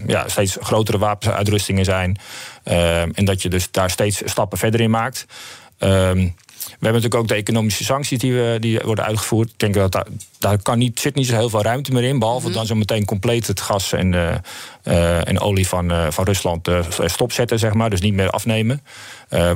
ja, 0.07 0.29
steeds 0.29 0.57
grotere 0.61 0.99
wapensuitrustingen 0.99 1.85
zijn. 1.85 2.19
en 3.15 3.25
dat 3.25 3.43
je 3.43 3.49
dus 3.49 3.71
daar 3.71 3.91
steeds 3.91 4.23
stappen 4.25 4.59
verder 4.59 4.81
in 4.81 4.91
maakt. 4.91 5.27
Ehm, 5.79 6.29
hebben 6.71 6.93
natuurlijk 6.93 7.15
ook 7.15 7.29
de 7.29 7.35
economische 7.35 7.85
sancties 7.85 8.19
die, 8.19 8.33
we, 8.33 8.57
die 8.61 8.81
worden 8.85 9.05
uitgevoerd. 9.05 9.49
Ik 9.49 9.59
denk 9.59 9.75
dat 9.75 9.93
daar, 9.93 10.07
daar 10.39 10.63
kan 10.63 10.79
niet, 10.79 11.01
zit 11.01 11.15
niet 11.15 11.27
zo 11.27 11.35
heel 11.35 11.51
veel 11.51 11.63
ruimte 11.63 11.93
meer 11.93 12.03
in. 12.03 12.19
Behalve 12.19 12.41
mm 12.41 12.47
-hmm. 12.47 12.57
dan 12.57 12.67
zo 12.67 12.75
meteen 12.75 13.05
compleet 13.05 13.47
het 13.47 13.61
gas 13.61 13.93
en, 13.93 14.13
uh, 14.13 14.35
uh, 14.85 15.29
en 15.29 15.41
olie 15.41 15.69
van, 15.69 15.93
uh, 15.93 16.07
van 16.11 16.25
Rusland 16.25 16.69
stopzetten, 17.05 17.59
zeg 17.59 17.75
maar. 17.75 17.91
Dus 17.91 18.01
niet 18.01 18.15
meer 18.15 18.31
afnemen. 18.31 18.83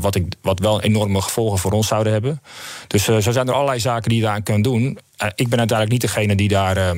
wat, 0.01 0.15
ik, 0.15 0.27
wat 0.41 0.59
wel 0.59 0.81
enorme 0.81 1.21
gevolgen 1.21 1.59
voor 1.59 1.73
ons 1.73 1.87
zouden 1.87 2.13
hebben. 2.13 2.43
Dus 2.87 3.05
zo 3.05 3.21
zijn 3.21 3.49
er 3.49 3.55
allerlei 3.55 3.81
zaken 3.81 4.09
die 4.09 4.19
je 4.19 4.25
daaraan 4.25 4.43
kunnen 4.43 4.63
doen. 4.63 4.99
ik 5.35 5.49
ben 5.49 5.59
uiteindelijk 5.59 5.91
niet 5.91 6.01
degene 6.01 6.35
die 6.35 6.49
daar. 6.49 6.95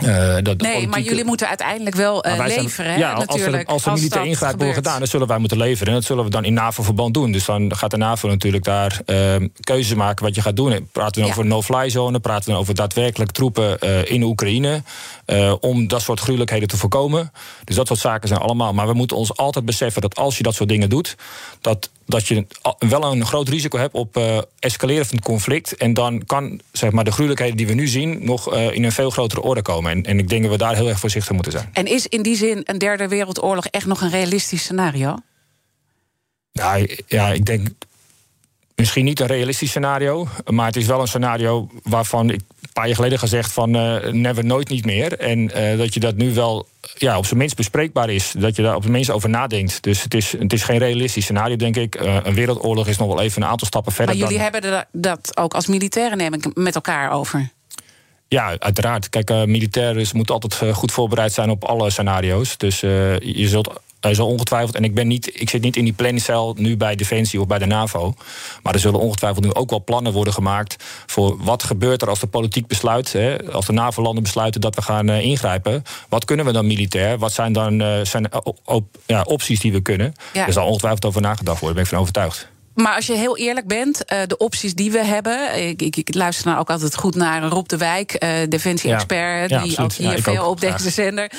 Uh, 0.00 0.36
dat 0.42 0.60
nee, 0.60 0.88
maar 0.88 1.00
jullie 1.00 1.24
moeten 1.24 1.48
uiteindelijk 1.48 1.96
wel 1.96 2.26
uh, 2.26 2.36
leveren. 2.46 2.70
Zijn, 2.70 2.98
ja, 2.98 3.12
als 3.12 3.40
er, 3.40 3.64
als 3.64 3.84
militair 3.84 4.24
ingrijpen 4.24 4.58
wordt 4.58 4.74
gedaan, 4.74 4.98
dan 4.98 5.08
zullen 5.08 5.26
wij 5.26 5.38
moeten 5.38 5.58
leveren. 5.58 5.88
En 5.88 5.94
dat 5.94 6.04
zullen 6.04 6.24
we 6.24 6.30
dan 6.30 6.44
in 6.44 6.54
NAVO-verband 6.54 7.14
doen. 7.14 7.32
Dus 7.32 7.44
dan 7.44 7.76
gaat 7.76 7.90
de 7.90 7.96
NAVO 7.96 8.28
natuurlijk 8.28 8.64
daar 8.64 9.00
uh, 9.06 9.34
keuzes 9.60 9.94
maken 9.94 10.24
wat 10.24 10.34
je 10.34 10.40
gaat 10.42 10.56
doen. 10.56 10.88
Praten 10.92 11.20
we 11.20 11.26
ja. 11.26 11.32
over 11.32 11.46
no-fly 11.46 11.90
zone, 11.90 12.20
praten 12.20 12.52
we 12.52 12.58
over 12.58 12.74
daadwerkelijk 12.74 13.30
troepen 13.30 13.76
uh, 13.80 14.10
in 14.10 14.22
Oekraïne. 14.22 14.82
Uh, 15.32 15.54
om 15.60 15.88
dat 15.88 16.02
soort 16.02 16.20
gruwelijkheden 16.20 16.68
te 16.68 16.76
voorkomen. 16.76 17.32
Dus 17.64 17.76
dat 17.76 17.86
soort 17.86 18.00
zaken 18.00 18.28
zijn 18.28 18.40
allemaal. 18.40 18.72
Maar 18.72 18.86
we 18.86 18.92
moeten 18.92 19.16
ons 19.16 19.36
altijd 19.36 19.64
beseffen 19.64 20.02
dat 20.02 20.16
als 20.16 20.36
je 20.36 20.42
dat 20.42 20.54
soort 20.54 20.68
dingen 20.68 20.88
doet, 20.88 21.16
dat, 21.60 21.90
dat 22.06 22.26
je 22.28 22.46
wel 22.78 23.12
een 23.12 23.26
groot 23.26 23.48
risico 23.48 23.78
hebt 23.78 23.94
op 23.94 24.16
uh, 24.16 24.38
escaleren 24.58 25.06
van 25.06 25.16
het 25.16 25.24
conflict. 25.24 25.76
En 25.76 25.94
dan 25.94 26.24
kan 26.26 26.60
zeg 26.72 26.90
maar, 26.90 27.04
de 27.04 27.12
gruwelijkheden 27.12 27.56
die 27.56 27.66
we 27.66 27.74
nu 27.74 27.86
zien 27.86 28.24
nog 28.24 28.54
uh, 28.54 28.74
in 28.74 28.84
een 28.84 28.92
veel 28.92 29.10
grotere 29.10 29.42
orde 29.42 29.62
komen. 29.62 29.90
En, 29.90 30.02
en 30.02 30.18
ik 30.18 30.28
denk 30.28 30.42
dat 30.42 30.50
we 30.50 30.58
daar 30.58 30.74
heel 30.74 30.88
erg 30.88 31.00
voorzichtig 31.00 31.32
moeten 31.32 31.52
zijn. 31.52 31.70
En 31.72 31.86
is 31.86 32.06
in 32.06 32.22
die 32.22 32.36
zin 32.36 32.60
een 32.64 32.78
derde 32.78 33.08
wereldoorlog 33.08 33.66
echt 33.66 33.86
nog 33.86 34.00
een 34.00 34.10
realistisch 34.10 34.62
scenario? 34.62 35.16
Ja, 36.52 36.78
ja 37.06 37.32
ik 37.32 37.44
denk 37.44 37.68
misschien 38.76 39.04
niet 39.04 39.20
een 39.20 39.26
realistisch 39.26 39.68
scenario. 39.68 40.28
Maar 40.44 40.66
het 40.66 40.76
is 40.76 40.86
wel 40.86 41.00
een 41.00 41.06
scenario 41.06 41.68
waarvan 41.82 42.30
ik 42.30 42.40
een 42.60 42.72
paar 42.72 42.86
jaar 42.86 42.94
geleden 42.94 43.18
gezegd 43.18 43.52
van 43.52 43.76
uh, 43.76 44.12
never 44.12 44.44
nooit 44.44 44.68
niet 44.68 44.84
meer. 44.84 45.18
En 45.18 45.38
uh, 45.38 45.78
dat 45.78 45.94
je 45.94 46.00
dat 46.00 46.16
nu 46.16 46.34
wel 46.34 46.68
ja, 46.94 47.18
op 47.18 47.26
zijn 47.26 47.38
minst 47.38 47.56
bespreekbaar 47.56 48.10
is. 48.10 48.34
Dat 48.38 48.56
je 48.56 48.62
daar 48.62 48.74
op 48.74 48.80
zijn 48.80 48.94
minst 48.94 49.10
over 49.10 49.28
nadenkt. 49.28 49.82
Dus 49.82 50.02
het 50.02 50.14
is, 50.14 50.32
het 50.32 50.52
is 50.52 50.62
geen 50.62 50.78
realistisch 50.78 51.24
scenario, 51.24 51.56
denk 51.56 51.76
ik. 51.76 52.00
Uh, 52.00 52.16
een 52.22 52.34
wereldoorlog 52.34 52.86
is 52.86 52.96
nog 52.96 53.08
wel 53.08 53.20
even 53.20 53.42
een 53.42 53.48
aantal 53.48 53.66
stappen 53.66 53.92
verder. 53.92 54.16
Maar 54.16 54.24
jullie 54.24 54.42
dan... 54.42 54.52
hebben 54.52 54.86
dat 54.92 55.36
ook 55.36 55.54
als 55.54 55.66
militairen, 55.66 56.18
neem 56.18 56.34
ik, 56.34 56.54
met 56.54 56.74
elkaar 56.74 57.10
over. 57.10 57.50
Ja, 58.28 58.56
uiteraard. 58.58 59.08
Kijk, 59.08 59.30
uh, 59.30 59.44
militairen 59.44 60.06
moeten 60.12 60.34
altijd 60.34 60.74
goed 60.74 60.92
voorbereid 60.92 61.32
zijn 61.32 61.50
op 61.50 61.64
alle 61.64 61.90
scenario's. 61.90 62.56
Dus 62.56 62.82
uh, 62.82 63.18
je 63.18 63.48
zult 63.48 63.80
er 64.10 64.14
zal 64.14 64.26
ongetwijfeld, 64.26 64.74
en 64.74 64.84
ik, 64.84 64.94
ben 64.94 65.06
niet, 65.06 65.40
ik 65.40 65.50
zit 65.50 65.62
niet 65.62 65.76
in 65.76 65.84
die 65.84 65.92
planningscel 65.92 66.54
nu 66.58 66.76
bij 66.76 66.96
Defensie 66.96 67.40
of 67.40 67.46
bij 67.46 67.58
de 67.58 67.66
NAVO. 67.66 68.14
Maar 68.62 68.74
er 68.74 68.80
zullen 68.80 69.00
ongetwijfeld 69.00 69.44
nu 69.44 69.54
ook 69.54 69.70
wel 69.70 69.84
plannen 69.84 70.12
worden 70.12 70.32
gemaakt. 70.32 70.84
voor 71.06 71.36
wat 71.44 71.62
gebeurt 71.62 72.02
er 72.02 72.08
als 72.08 72.20
de 72.20 72.26
politiek 72.26 72.66
besluit. 72.66 73.12
Hè, 73.12 73.52
als 73.52 73.66
de 73.66 73.72
NAVO-landen 73.72 74.22
besluiten 74.22 74.60
dat 74.60 74.74
we 74.74 74.82
gaan 74.82 75.10
uh, 75.10 75.20
ingrijpen. 75.20 75.82
Wat 76.08 76.24
kunnen 76.24 76.46
we 76.46 76.52
dan 76.52 76.66
militair? 76.66 77.18
Wat 77.18 77.32
zijn 77.32 77.52
dan 77.52 77.82
uh, 77.82 78.04
zijn, 78.04 78.28
op, 78.64 78.84
ja, 79.06 79.22
opties 79.22 79.60
die 79.60 79.72
we 79.72 79.80
kunnen? 79.80 80.14
Ja. 80.32 80.46
Er 80.46 80.52
zal 80.52 80.66
ongetwijfeld 80.66 81.04
over 81.04 81.20
nagedacht 81.20 81.60
worden, 81.60 81.66
daar 81.66 81.74
ben 81.74 81.82
ik 81.82 81.88
van 81.88 81.98
overtuigd. 81.98 82.50
Maar 82.74 82.94
als 82.94 83.06
je 83.06 83.12
heel 83.12 83.36
eerlijk 83.36 83.66
bent, 83.66 84.02
uh, 84.12 84.18
de 84.26 84.36
opties 84.36 84.74
die 84.74 84.90
we 84.90 85.04
hebben. 85.04 85.68
Ik, 85.68 85.82
ik, 85.82 85.96
ik, 85.96 86.14
luister 86.14 86.46
nou 86.46 86.58
ook 86.58 86.70
altijd 86.70 86.96
goed 86.96 87.14
naar 87.14 87.42
Rob 87.42 87.66
de 87.66 87.76
Wijk, 87.76 88.24
uh, 88.24 88.30
defensie-expert, 88.48 89.50
ja, 89.50 89.62
die 89.62 89.78
ook 89.78 89.92
hier 89.92 90.22
veel 90.22 90.48
op 90.48 90.60
deze 90.60 90.90
zender. 90.90 91.32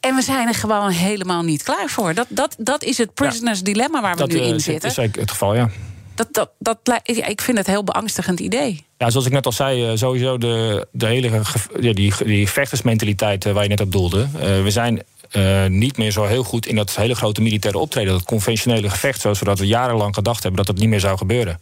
En 0.00 0.14
we 0.14 0.22
zijn 0.22 0.48
er 0.48 0.54
gewoon 0.54 0.90
helemaal 0.90 1.42
niet 1.42 1.62
klaar 1.62 1.88
voor. 1.88 2.14
Dat, 2.14 2.26
dat, 2.28 2.54
dat 2.58 2.82
is 2.82 2.98
het 2.98 3.14
prisoners 3.14 3.62
dilemma 3.62 4.00
waar 4.00 4.16
we 4.16 4.26
nu 4.26 4.38
in 4.38 4.60
zitten. 4.60 4.74
Dat 4.74 4.90
is 4.90 4.94
zeker 4.94 5.20
het 5.20 5.30
geval, 5.30 5.54
ja. 5.54 5.70
Dat, 6.14 6.28
dat, 6.32 6.50
dat, 6.82 7.00
ik 7.04 7.40
vind 7.40 7.58
het 7.58 7.66
een 7.66 7.72
heel 7.72 7.84
beangstigend 7.84 8.40
idee. 8.40 8.84
Ja, 8.98 9.10
zoals 9.10 9.26
ik 9.26 9.32
net 9.32 9.46
al 9.46 9.52
zei, 9.52 9.98
sowieso 9.98 10.38
de, 10.38 10.86
de 10.92 11.06
hele 11.06 11.40
ja, 11.80 11.92
die, 11.92 12.12
die 12.24 12.48
vechtersmentaliteit 12.48 13.44
waar 13.44 13.62
je 13.62 13.68
net 13.68 13.80
op 13.80 13.92
doelde. 13.92 14.26
Uh, 14.34 14.40
we 14.62 14.70
zijn 14.70 15.02
uh, 15.32 15.66
niet 15.66 15.96
meer 15.96 16.10
zo 16.10 16.24
heel 16.24 16.42
goed 16.42 16.66
in 16.66 16.76
dat 16.76 16.96
hele 16.96 17.14
grote 17.14 17.42
militaire 17.42 17.78
optreden. 17.78 18.12
Dat 18.12 18.24
conventionele 18.24 18.90
gevecht, 18.90 19.20
zoals 19.20 19.38
we 19.38 19.44
dat 19.44 19.58
we 19.58 19.66
jarenlang 19.66 20.14
gedacht 20.14 20.42
hebben, 20.42 20.64
dat 20.64 20.74
dat 20.74 20.82
niet 20.82 20.88
meer 20.88 21.00
zou 21.00 21.16
gebeuren. 21.16 21.58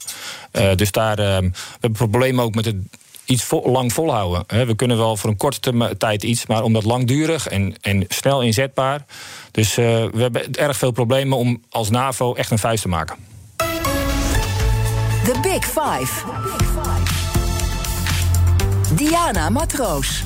Uh, 0.53 0.75
dus 0.75 0.91
daar 0.91 1.19
uh, 1.19 1.39
we 1.39 1.53
hebben 1.81 1.99
problemen 1.99 2.45
ook 2.45 2.55
met 2.55 2.65
het 2.65 2.77
iets 3.25 3.47
lang 3.65 3.93
volhouden. 3.93 4.67
We 4.67 4.77
kunnen 4.77 4.97
wel 4.97 5.17
voor 5.17 5.31
een 5.31 5.37
korte 5.37 5.95
tijd 5.99 6.23
iets, 6.23 6.47
maar 6.47 6.63
om 6.63 6.73
dat 6.73 6.85
langdurig 6.85 7.49
en, 7.49 7.75
en 7.81 8.05
snel 8.09 8.43
inzetbaar. 8.43 9.05
Dus 9.51 9.75
we 9.75 10.11
hebben 10.17 10.53
erg 10.53 10.77
veel 10.77 10.91
problemen 10.91 11.39
om 11.39 11.63
als 11.71 11.91
NAVO 11.91 12.35
echt 12.35 12.51
een 12.51 12.59
vuist 12.59 12.83
te 12.83 12.89
maken. 12.89 13.17
The 15.25 15.39
Big 15.43 15.65
Five. 15.65 16.25
Diana 18.95 19.51
Matroos. 19.51 20.25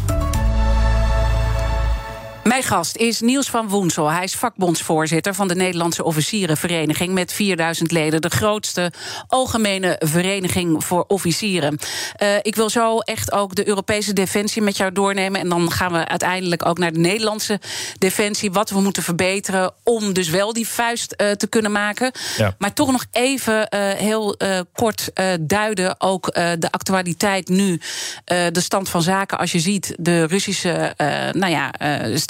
Mijn 2.43 2.63
gast 2.63 2.97
is 2.97 3.21
Niels 3.21 3.51
van 3.51 3.69
Woensel. 3.69 4.11
Hij 4.11 4.25
is 4.25 4.35
vakbondsvoorzitter 4.35 5.35
van 5.35 5.49
de 5.49 5.55
Nederlandse 5.55 6.05
Officierenvereniging 6.05 7.13
met 7.13 7.33
4000 7.33 7.91
leden. 7.91 8.21
De 8.21 8.31
grootste 8.31 8.93
algemene 9.27 9.97
vereniging 9.99 10.85
voor 10.85 11.05
officieren. 11.09 11.79
Uh, 12.23 12.29
ik 12.43 12.55
wil 12.55 12.71
zo 12.71 12.99
echt 12.99 13.33
ook 13.33 13.55
de 13.55 13.69
Europese 13.69 14.13
defensie 14.13 14.63
met 14.63 14.77
jou 14.77 14.93
doornemen. 14.93 15.41
En 15.41 15.49
dan 15.49 15.71
gaan 15.71 15.93
we 15.93 16.09
uiteindelijk 16.09 16.67
ook 16.67 16.79
naar 16.79 16.93
de 16.93 16.99
Nederlandse 16.99 17.61
defensie. 17.99 18.53
Wat 18.53 18.71
we 18.71 18.81
moeten 18.81 19.03
verbeteren 19.03 19.73
om 19.83 20.13
dus 20.13 20.29
wel 20.29 20.53
die 20.53 20.69
vuist 20.69 21.15
uh, 21.17 21.31
te 21.31 21.47
kunnen 21.47 21.73
maken. 21.73 22.13
Ja. 22.37 22.55
Maar 22.59 22.73
toch 22.73 22.93
nog 22.93 23.05
even 23.11 23.55
uh, 23.55 23.91
heel 23.91 24.37
kort 24.73 25.11
duiden. 25.41 26.01
Ook 26.01 26.35
de 26.35 26.69
actualiteit 26.71 27.49
nu. 27.49 27.81
de 28.25 28.61
stand 28.61 28.89
van 28.89 29.03
zaken 29.03 29.39
als 29.39 29.53
je 29.53 29.59
ziet 29.59 29.95
de 29.99 30.25
Russische 30.25 30.95
nou 31.33 31.51
ja, 31.51 31.71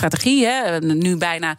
strategie. 0.03 0.47
Hè. 0.47 0.79
Nu 0.79 1.17
bijna 1.17 1.57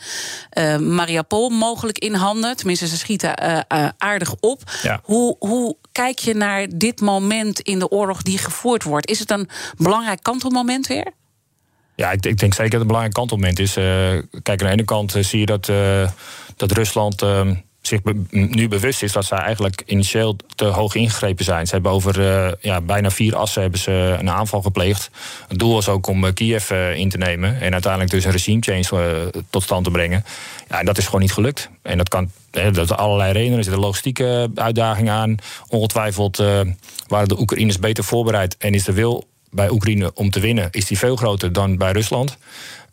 uh, 0.57 0.77
Mariupol 0.77 1.50
mogelijk 1.50 2.00
in 2.00 2.13
handen. 2.13 2.57
Tenminste, 2.57 2.88
ze 2.88 2.97
schieten 2.97 3.43
uh, 3.43 3.59
uh, 3.79 3.88
aardig 3.97 4.35
op. 4.39 4.62
Ja. 4.81 5.00
Hoe, 5.03 5.35
hoe 5.39 5.77
kijk 5.91 6.19
je 6.19 6.33
naar 6.33 6.67
dit 6.75 7.01
moment 7.01 7.59
in 7.59 7.79
de 7.79 7.89
oorlog 7.89 8.21
die 8.21 8.38
gevoerd 8.38 8.83
wordt? 8.83 9.09
Is 9.09 9.19
het 9.19 9.31
een 9.31 9.50
belangrijk 9.77 10.23
kantelmoment 10.23 10.88
weer? 10.88 11.12
Ja, 11.95 12.12
ik, 12.12 12.25
ik 12.25 12.39
denk 12.39 12.53
zeker 12.53 12.63
dat 12.63 12.71
het 12.71 12.81
een 12.81 12.88
belangrijk 12.88 13.13
kantelmoment 13.13 13.59
is. 13.59 13.73
kijk, 14.43 14.62
aan 14.62 14.67
de 14.67 14.73
ene 14.73 14.83
kant 14.83 15.15
zie 15.19 15.39
je 15.39 15.45
dat, 15.45 15.65
dat 16.55 16.71
Rusland 16.71 17.21
zich 17.87 17.99
nu 18.29 18.67
bewust 18.67 19.03
is 19.03 19.11
dat 19.11 19.25
ze 19.25 19.35
eigenlijk 19.35 19.83
initieel 19.85 20.35
te 20.55 20.65
hoog 20.65 20.95
ingegrepen 20.95 21.45
zijn. 21.45 21.67
Ze 21.67 21.73
hebben 21.73 21.91
over 21.91 22.19
uh, 22.19 22.51
ja, 22.61 22.81
bijna 22.81 23.11
vier 23.11 23.35
assen 23.35 23.61
hebben 23.61 23.79
ze 23.79 24.15
een 24.19 24.29
aanval 24.29 24.61
gepleegd. 24.61 25.09
Het 25.47 25.59
doel 25.59 25.73
was 25.73 25.89
ook 25.89 26.07
om 26.07 26.23
uh, 26.23 26.33
Kiev 26.33 26.69
uh, 26.69 26.95
in 26.95 27.09
te 27.09 27.17
nemen 27.17 27.61
en 27.61 27.71
uiteindelijk 27.73 28.11
dus 28.11 28.25
een 28.25 28.31
regime 28.31 28.61
change 28.61 29.31
tot 29.49 29.63
stand 29.63 29.83
te 29.83 29.91
brengen. 29.91 30.25
Ja, 30.69 30.79
en 30.79 30.85
dat 30.85 30.97
is 30.97 31.05
gewoon 31.05 31.21
niet 31.21 31.33
gelukt. 31.33 31.69
En 31.81 31.97
dat 31.97 32.09
kan 32.09 32.31
dat 32.51 32.89
er 32.89 32.95
allerlei 32.95 33.31
redenen. 33.31 33.57
Er 33.57 33.63
zitten 33.63 33.81
logistieke 33.81 34.51
uitdagingen 34.55 35.13
aan. 35.13 35.35
Ongetwijfeld 35.67 36.37
waren 37.07 37.27
de 37.27 37.39
Oekraïners 37.39 37.79
beter 37.79 38.03
voorbereid 38.03 38.57
en 38.57 38.73
is 38.73 38.83
de 38.83 38.93
wil 38.93 39.27
bij 39.53 39.69
Oekraïne 39.69 40.11
om 40.13 40.29
te 40.29 40.39
winnen, 40.39 40.67
is 40.71 40.85
die 40.85 40.97
veel 40.97 41.15
groter 41.15 41.53
dan 41.53 41.77
bij 41.77 41.91
Rusland. 41.91 42.37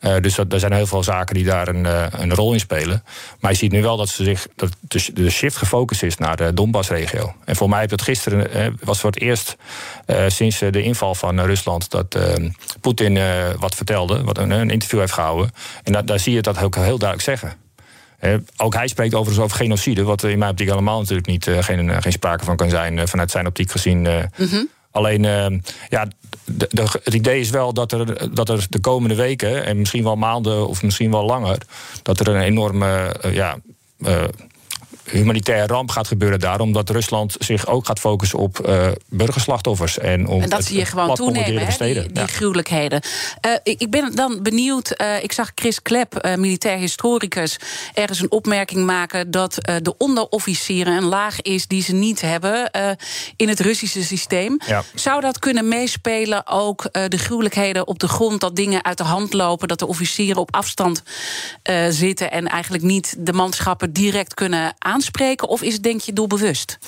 Uh, 0.01 0.17
dus 0.21 0.39
er 0.39 0.61
zijn 0.61 0.73
heel 0.73 0.87
veel 0.87 1.03
zaken 1.03 1.35
die 1.35 1.45
daar 1.45 1.69
een, 1.69 1.85
uh, 1.85 2.05
een 2.11 2.35
rol 2.35 2.53
in 2.53 2.61
spelen. 2.61 3.05
Maar 3.41 3.51
je 3.51 3.57
ziet 3.57 3.73
nu 3.73 3.83
wel 3.83 3.97
dat, 3.97 4.09
ze 4.09 4.25
zich, 4.25 4.47
dat 4.57 4.71
de, 5.13 5.31
shift 5.31 5.57
gefocust 5.57 6.03
is 6.03 6.17
naar 6.17 6.37
de 6.37 6.55
Donbass-regio. 6.55 7.35
En 7.45 7.57
voor 7.57 7.69
mij 7.69 7.81
heb 7.81 7.91
dat 7.91 8.03
gisteren 8.03 8.57
uh, 8.57 8.67
was 8.83 9.01
voor 9.01 9.11
het 9.11 9.21
eerst 9.21 9.57
sinds 10.27 10.59
de 10.59 10.83
inval 10.83 11.15
van 11.15 11.41
Rusland 11.41 11.91
dat 11.91 12.19
Poetin 12.81 13.19
wat 13.59 13.75
vertelde, 13.75 14.25
wat 14.25 14.39
een, 14.39 14.51
een, 14.51 14.71
interview 14.71 14.99
heeft 14.99 15.13
gehouden. 15.13 15.51
En 15.83 15.93
da, 15.93 16.03
daar 16.03 16.19
zie 16.19 16.35
je 16.35 16.43
dat 16.43 16.63
ook 16.63 16.75
heel 16.75 16.99
duidelijk 16.99 17.23
zeggen. 17.23 17.53
ook 18.57 18.75
hij 18.75 18.89
spreekt 18.89 19.15
overigens 19.15 19.45
over 19.45 19.57
genocide, 19.57 20.03
wat 20.03 20.23
in 20.23 20.39
mijn 20.39 20.51
optiek 20.51 20.69
helemaal 20.69 20.99
natuurlijk 20.99 21.27
niet 21.27 21.51
geen, 21.61 22.03
geen 22.03 22.13
sprake 22.13 22.45
van 22.45 22.57
kan 22.57 22.71
zijn, 22.71 23.09
vanuit 23.09 23.31
zijn 23.31 23.47
optiek 23.47 23.71
gezien. 23.71 24.09
Mm 24.37 24.69
Alleen, 24.91 25.23
ja, 25.89 26.09
de, 26.45 26.89
het 27.05 27.15
idee 27.15 27.41
is 27.41 27.51
wel 27.51 27.73
dat 27.73 27.93
er, 27.93 28.35
dat 28.35 28.49
er 28.49 28.67
de 28.71 28.81
komende 28.81 29.15
weken, 29.15 29.65
en 29.65 29.79
misschien 29.79 30.05
wel 30.05 30.17
maanden 30.17 30.69
of 30.69 30.83
misschien 30.83 31.11
wel 31.11 31.25
langer, 31.25 31.59
dat 32.03 32.21
er 32.21 32.29
een 32.29 32.41
enorme 32.41 33.17
uh, 33.25 33.35
ja, 33.35 33.59
uh, 33.99 34.25
humanitaire 35.11 35.67
ramp 35.67 35.91
gaat 35.91 36.07
gebeuren 36.07 36.41
daar, 36.41 36.61
omdat 36.61 36.91
Rusland 36.91 37.37
zich 37.39 37.67
ook 37.67 37.87
gaat 37.87 37.99
focussen 37.99 38.39
op 38.39 38.67
uh, 38.69 38.89
burgerslachtoffers. 39.09 39.99
En, 39.99 40.27
om 40.27 40.43
en 40.43 40.49
dat 40.49 40.65
zie 40.65 40.79
je 40.79 40.85
gewoon 40.85 41.15
toenemen, 41.15 41.67
hè, 41.67 41.77
die, 41.79 41.95
die 41.95 42.11
ja. 42.13 42.27
gruwelijkheden. 42.27 43.03
Uh, 43.47 43.53
ik 43.63 43.91
ben 43.91 44.15
dan 44.15 44.43
benieuwd, 44.43 44.95
uh, 44.97 45.23
ik 45.23 45.33
zag 45.33 45.53
Chris 45.55 45.83
Klep, 45.83 46.37
militair 46.37 46.79
historicus, 46.79 47.57
ergens 47.95 48.21
een 48.21 48.31
opmerking 48.31 48.87
maken 48.87 49.31
dat 49.31 49.55
de 49.83 49.95
onderofficieren 49.99 50.97
een 50.97 51.05
laag 51.05 51.41
is 51.43 51.67
die 51.67 51.83
ze 51.83 51.93
niet 51.93 52.21
hebben 52.21 52.71
in 53.37 53.49
het 53.49 53.61
Russische 53.61 54.05
systeem. 54.05 54.61
Ja. 54.67 54.83
Zou 54.95 55.21
dat 55.21 55.39
kunnen 55.39 55.69
meespelen 55.69 56.47
ook 56.47 56.89
de 57.09 57.19
gruwelijkheden 57.19 57.87
op 57.87 57.99
de 57.99 58.09
grond, 58.09 58.41
dat 58.41 58.57
dingen 58.57 58.85
uit 58.85 58.99
de 58.99 59.05
hand 59.05 59.33
lopen, 59.33 59.69
dat 59.69 59.79
de 59.79 59.87
officieren 59.87 60.41
op 60.41 60.55
afstand 60.55 61.03
zitten 61.89 62.31
en 62.31 62.47
eigenlijk 62.47 62.83
niet 62.83 63.15
de 63.19 63.33
manschappen 63.33 63.93
direct 63.93 64.35
kunnen 64.35 64.75
aan 64.79 65.00
aanspreken? 65.01 65.49
Of 65.49 65.63
is 65.63 65.73
het 65.73 65.83
denk 65.83 66.01
je 66.01 66.13
doelbewust? 66.13 66.79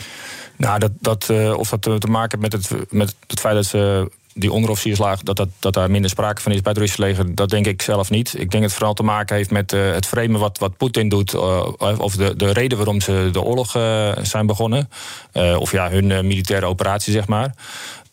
Nou, 0.57 0.78
dat, 0.78 0.90
dat, 1.00 1.28
uh, 1.31 1.59
of 1.59 1.69
dat 1.69 2.00
te 2.00 2.07
maken 2.07 2.38
met 2.38 2.52
het, 2.52 2.71
met 2.90 3.14
het 3.26 3.40
feit 3.40 3.54
dat 3.54 3.64
ze 3.64 4.11
die 4.35 4.52
onderofficierslaag, 4.52 5.23
dat, 5.23 5.37
dat, 5.37 5.49
dat 5.59 5.75
daar 5.75 5.90
minder 5.90 6.11
sprake 6.11 6.40
van 6.40 6.52
is 6.52 6.61
bij 6.61 6.71
het 6.71 6.81
Russische 6.81 7.02
leger, 7.02 7.35
dat 7.35 7.50
denk 7.50 7.66
ik 7.66 7.83
zelf 7.83 8.11
niet. 8.11 8.28
Ik 8.28 8.38
denk 8.38 8.52
dat 8.52 8.62
het 8.62 8.73
vooral 8.73 8.95
te 8.95 9.02
maken 9.02 9.37
heeft 9.37 9.50
met 9.50 9.73
uh, 9.73 9.92
het 9.92 10.07
framen 10.07 10.40
wat, 10.40 10.59
wat 10.59 10.76
Poetin 10.76 11.09
doet, 11.09 11.35
of 11.99 12.16
de, 12.16 12.37
de 12.37 12.52
reden 12.52 12.78
waarom 12.78 13.00
ze 13.00 13.28
de 13.33 13.42
oorlog 13.42 13.71
zijn 14.23 14.47
begonnen. 14.47 14.90
of 15.59 15.73
ja, 15.73 15.90
hun 15.90 16.26
militaire 16.26 16.66
operatie, 16.66 17.12
zeg 17.12 17.26
maar. 17.26 17.54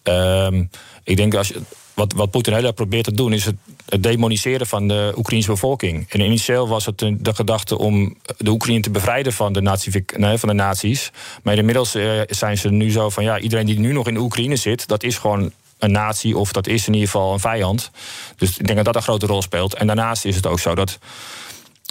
Ehm, 0.03 0.63
ik 1.03 1.18
denk 1.18 1.36
als 1.36 1.48
je 1.48 1.62
wat, 2.00 2.13
wat 2.13 2.32
Poetin 2.32 2.53
heel 2.53 2.63
erg 2.63 2.74
probeert 2.74 3.03
te 3.03 3.13
doen, 3.13 3.34
is 3.34 3.46
het, 3.46 3.56
demoniseren 4.00 4.68
van 4.68 4.88
de 4.88 5.13
Oekraïnse 5.18 5.50
bevolking. 5.50 6.06
En 6.10 6.20
initieel 6.20 6.68
was 6.68 6.86
het 6.86 6.98
de 7.00 7.34
gedachte 7.34 7.77
om 7.77 8.18
de 8.38 8.50
Oekraïne 8.50 8.82
te 8.82 8.89
bevrijden 8.89 9.34
van 9.34 9.53
de, 9.53 9.62
nazi, 9.62 9.91
van 10.15 10.50
de 10.50 10.53
nazi's. 10.53 11.12
Maar 11.44 11.58
inmiddels 11.58 11.96
eh, 11.96 12.22
zijn 12.27 12.58
ze 12.58 12.70
nu 12.70 12.91
zo 12.91 13.10
van 13.10 13.24
ja, 13.24 13.39
iedereen 13.39 13.65
die 13.65 13.79
nu 13.79 13.94
nog 13.94 14.08
in 14.08 14.18
Oekraïne 14.18 14.56
zit, 14.56 14.88
dat 14.88 15.03
is 15.03 15.18
gewoon 15.18 15.51
een 15.77 15.91
natie 15.91 16.38
of 16.38 16.51
dat 16.51 16.68
is 16.68 16.88
in 16.88 16.94
ieder 16.94 17.10
geval 17.10 17.34
een 17.34 17.39
vijand. 17.39 17.91
Dus 18.38 18.58
ik 18.58 18.65
denk 18.65 18.75
dat 18.75 18.86
dat 18.86 18.96
een 18.96 19.01
grote 19.01 19.25
rol 19.25 19.41
speelt. 19.41 19.74
En 19.74 19.88
daarnaast 19.88 20.25
is 20.25 20.36
het 20.36 20.48
ook 20.48 20.60
zo 20.60 20.75
dat 20.75 21.00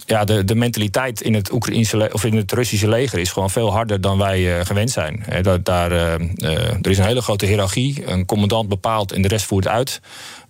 ja, 0.09 0.25
de, 0.25 0.45
de 0.45 0.55
mentaliteit 0.55 1.21
in 1.21 1.35
het, 1.35 1.53
Oekraïnse 1.53 2.11
of 2.13 2.25
in 2.25 2.37
het 2.37 2.53
Russische 2.53 2.89
leger 2.89 3.19
is 3.19 3.33
gewoon 3.33 3.51
veel 3.51 3.73
harder 3.73 4.01
dan 4.01 4.19
wij 4.19 4.59
uh, 4.59 4.65
gewend 4.65 4.91
zijn. 4.91 5.23
He, 5.27 5.43
dat, 5.43 5.65
daar, 5.65 5.93
uh, 5.93 6.15
uh, 6.37 6.51
er 6.53 6.91
is 6.91 6.99
een 6.99 7.05
hele 7.05 7.23
grote 7.23 7.47
hiërarchie. 7.47 8.07
Een 8.07 8.27
commandant 8.27 8.69
bepaalt 8.69 9.13
en 9.13 9.23
de 9.23 9.29
rest 9.29 9.47
voert 9.47 9.69
uit. 9.69 10.01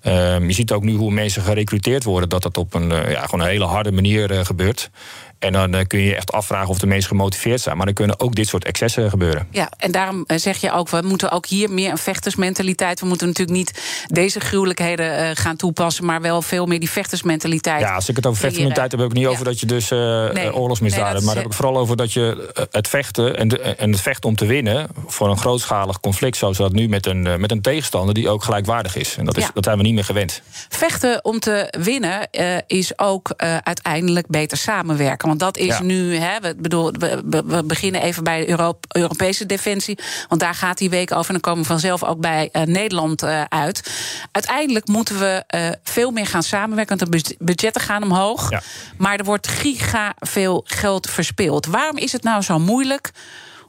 Ehm, 0.09 0.47
je 0.47 0.53
ziet 0.53 0.73
ook 0.73 0.83
nu 0.83 0.95
hoe 0.95 1.11
mensen 1.11 1.43
gerecruiteerd 1.43 2.05
worden, 2.05 2.29
dat 2.29 2.43
dat 2.43 2.57
op 2.57 2.75
een, 2.75 2.89
ja, 2.89 3.25
gewoon 3.25 3.41
een 3.41 3.51
hele 3.51 3.65
harde 3.65 3.93
manier 3.93 4.45
gebeurt. 4.45 4.91
En 5.39 5.53
dan 5.53 5.75
uh, 5.75 5.81
kun 5.87 6.01
je 6.01 6.17
echt 6.17 6.33
afvragen 6.33 6.69
of 6.69 6.79
de 6.79 6.87
mensen 6.87 7.09
gemotiveerd 7.09 7.61
zijn. 7.61 7.77
Maar 7.77 7.87
dan 7.87 7.95
kunnen 7.95 8.21
ook 8.21 8.35
dit 8.35 8.49
soort 8.49 8.65
excessen 8.65 9.11
gebeuren. 9.11 9.49
Ja, 9.51 9.71
en 9.77 9.93
daarom 9.93 10.25
zeg 10.27 10.57
je 10.57 10.73
ook, 10.73 10.89
we 10.89 11.01
moeten 11.05 11.31
ook 11.31 11.47
hier 11.47 11.71
meer 11.71 11.91
een 11.91 11.99
vechtersmentaliteit. 11.99 13.01
We 13.01 13.07
moeten 13.07 13.27
natuurlijk 13.27 13.57
niet 13.57 13.81
deze 14.07 14.41
gruwelijkheden 14.41 15.37
gaan 15.37 15.57
toepassen, 15.57 16.05
maar 16.05 16.21
wel 16.21 16.43
veel 16.43 16.67
meer 16.67 16.81
die 16.81 16.91
vechtersmentaliteit. 16.91 17.81
Ja, 17.81 17.95
als 17.95 18.09
ik 18.09 18.17
het 18.17 18.27
over 18.27 18.41
vechtersmentaliteit 18.41 18.91
heb, 18.91 19.01
heb 19.01 19.11
ik 19.11 19.17
niet 19.17 19.25
ja. 19.25 19.31
over 19.31 19.45
dat 19.45 19.61
je 19.61 19.67
dus 19.67 19.89
nee, 19.89 20.55
oorlogsmisdaden. 20.55 21.17
Nee, 21.17 21.25
maar 21.25 21.37
heb 21.37 21.47
ik 21.47 21.53
vooral 21.53 21.77
over 21.77 21.97
dat 21.97 22.13
je 22.13 22.53
het 22.71 22.89
vechten 22.89 23.37
en, 23.37 23.49
de, 23.49 23.59
en 23.59 23.91
het 23.91 24.01
vechten 24.01 24.29
om 24.29 24.37
te 24.37 24.47
winnen 24.47 24.89
voor 25.07 25.31
een 25.31 25.39
grootschalig 25.39 26.01
conflict, 26.01 26.37
zoals 26.37 26.57
dat 26.57 26.73
nu 26.73 26.89
met 26.89 27.07
een, 27.07 27.41
met 27.41 27.51
een 27.51 27.63
tegenstander 27.63 28.15
die 28.15 28.29
ook 28.29 28.45
gelijkwaardig 28.45 28.97
is. 28.97 29.17
En 29.17 29.25
dat, 29.25 29.37
is, 29.37 29.43
ja. 29.43 29.51
dat 29.55 29.65
zijn 29.65 29.77
we 29.77 29.83
niet 29.83 29.89
niet 29.89 29.98
meer 29.99 30.07
gewend. 30.07 30.43
Vechten 30.69 31.25
om 31.25 31.41
te 31.41 31.75
winnen 31.79 32.29
is 32.67 32.99
ook 32.99 33.33
uiteindelijk 33.63 34.27
beter 34.27 34.57
samenwerken. 34.57 35.29
Want 35.29 35.41
dat 35.41 35.57
is 35.57 35.79
nu, 35.81 36.17
hè, 36.17 36.41
we, 36.41 36.55
bedoel, 36.59 36.93
we, 36.93 37.43
we, 37.47 37.65
beginnen 37.65 38.03
even 38.03 38.25
bij 38.25 38.47
de 38.47 38.75
Europese 38.89 39.47
defensie. 39.47 39.99
Want 40.29 40.41
daar 40.41 40.55
gaat 40.55 40.79
die 40.79 40.91
week 40.91 41.13
over. 41.13 41.27
En 41.27 41.33
dan 41.33 41.41
komen 41.41 41.63
we 41.63 41.69
vanzelf 41.69 42.05
ook 42.05 42.21
bij 42.21 42.51
Nederland 42.65 43.25
uit. 43.49 43.91
Uiteindelijk 44.33 44.87
moeten 44.87 45.19
we 45.19 45.45
veel 45.83 46.11
meer 46.11 46.27
gaan 46.27 46.43
samenwerken. 46.43 46.99
Want 46.99 47.13
de 47.13 47.37
budgetten 47.39 47.83
gaan 47.83 48.03
omhoog. 48.03 48.51
Maar 48.97 49.19
er 49.19 49.25
wordt 49.25 49.49
giga 49.49 50.15
veel 50.19 50.65
geld 50.65 51.11
verspeeld. 51.11 51.67
Waarom 51.67 51.97
is 51.97 52.13
het 52.13 52.23
nou 52.23 52.43
zo 52.43 52.59
moeilijk 52.59 53.11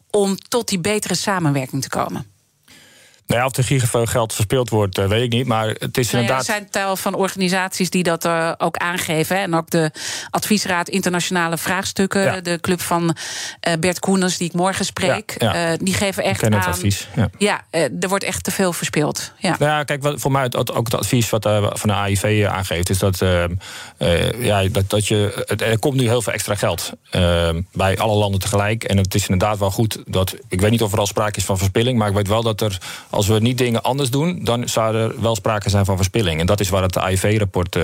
om 0.09 0.38
tot 0.48 0.67
die 0.67 0.79
betere 0.79 1.15
samenwerking 1.15 1.81
te 1.81 1.89
komen? 1.89 2.38
Nou 3.29 3.41
ja, 3.41 3.48
of 3.48 3.57
er 3.57 3.63
gigaveel 3.63 4.05
geld 4.05 4.33
verspeeld 4.33 4.69
wordt, 4.69 4.98
eh, 4.98 5.05
weet 5.05 5.24
ik 5.24 5.31
niet. 5.31 5.45
Maar 5.45 5.67
het 5.67 5.98
is 5.98 6.12
nou 6.12 6.24
inderdaad. 6.24 6.48
er 6.48 6.53
zijn 6.53 6.69
tal 6.69 6.95
van 6.95 7.13
organisaties 7.13 7.89
die 7.89 8.03
dat 8.03 8.25
uh, 8.25 8.51
ook 8.57 8.77
aangeven. 8.77 9.36
Hè. 9.36 9.41
En 9.41 9.55
ook 9.55 9.69
de 9.69 9.91
Adviesraad 10.29 10.89
Internationale 10.89 11.57
Vraagstukken, 11.57 12.43
de 12.43 12.59
club 12.62 12.81
van 12.81 13.03
uh, 13.67 13.74
Bert 13.79 14.00
Koenens, 14.00 14.38
die 14.38 14.48
ik 14.48 14.53
morgen 14.53 14.86
spreek, 14.86 15.36
ja, 15.38 15.75
die 15.77 15.93
geven 15.93 16.24
echt 16.24 16.43
aan. 16.43 16.53
advies. 16.53 17.07
Ja, 17.38 17.62
er 17.71 18.07
wordt 18.07 18.24
echt 18.24 18.43
te 18.43 18.51
veel 18.51 18.74
verspeeld. 18.74 19.33
Ja, 19.38 19.55
nou 19.59 19.71
ja 19.71 19.83
kijk, 19.83 20.03
wat, 20.03 20.19
voor 20.19 20.31
mij 20.31 20.43
het, 20.43 20.71
ook 20.71 20.86
het 20.86 20.95
advies 20.95 21.29
wat 21.29 21.43
van 21.74 21.89
de 21.89 21.93
AIV 21.93 22.45
aangeeft, 22.50 22.89
is 22.89 22.98
dat, 22.98 23.24
ja, 24.39 24.63
dat, 24.67 24.89
dat 24.89 25.07
je. 25.07 25.45
Er 25.57 25.79
komt 25.79 25.95
nu 25.95 26.07
heel 26.07 26.21
veel 26.21 26.33
extra 26.33 26.55
geld 26.55 26.91
bij 27.71 27.98
alle 27.98 28.15
landen 28.15 28.39
tegelijk. 28.39 28.83
En 28.83 28.98
het 28.98 29.15
is 29.15 29.27
inderdaad 29.27 29.59
wel 29.59 29.71
goed 29.71 30.03
dat. 30.05 30.36
Ik 30.48 30.62
weet 30.62 30.71
niet 30.71 30.81
of 30.81 30.91
er 30.91 31.00
al 31.00 31.07
sprake 31.07 31.38
is 31.38 31.45
van 31.45 31.57
verspilling, 31.57 31.98
maar 31.98 32.07
ik 32.07 32.15
weet 32.15 32.27
wel 32.27 32.43
dat 32.43 32.62
er 32.62 32.77
als 33.19 33.27
we 33.27 33.39
niet 33.39 33.57
dingen 33.57 33.83
anders 33.83 34.09
doen, 34.09 34.39
dan 34.43 34.69
zou 34.69 34.95
er 34.95 35.21
wel 35.21 35.35
sprake 35.35 35.69
zijn 35.69 35.85
van 35.85 35.95
verspilling. 35.95 36.39
En 36.39 36.45
dat 36.45 36.59
is 36.59 36.69
waar 36.69 36.81
het 36.81 36.97
AIV-rapport 36.97 37.75
uh, 37.75 37.83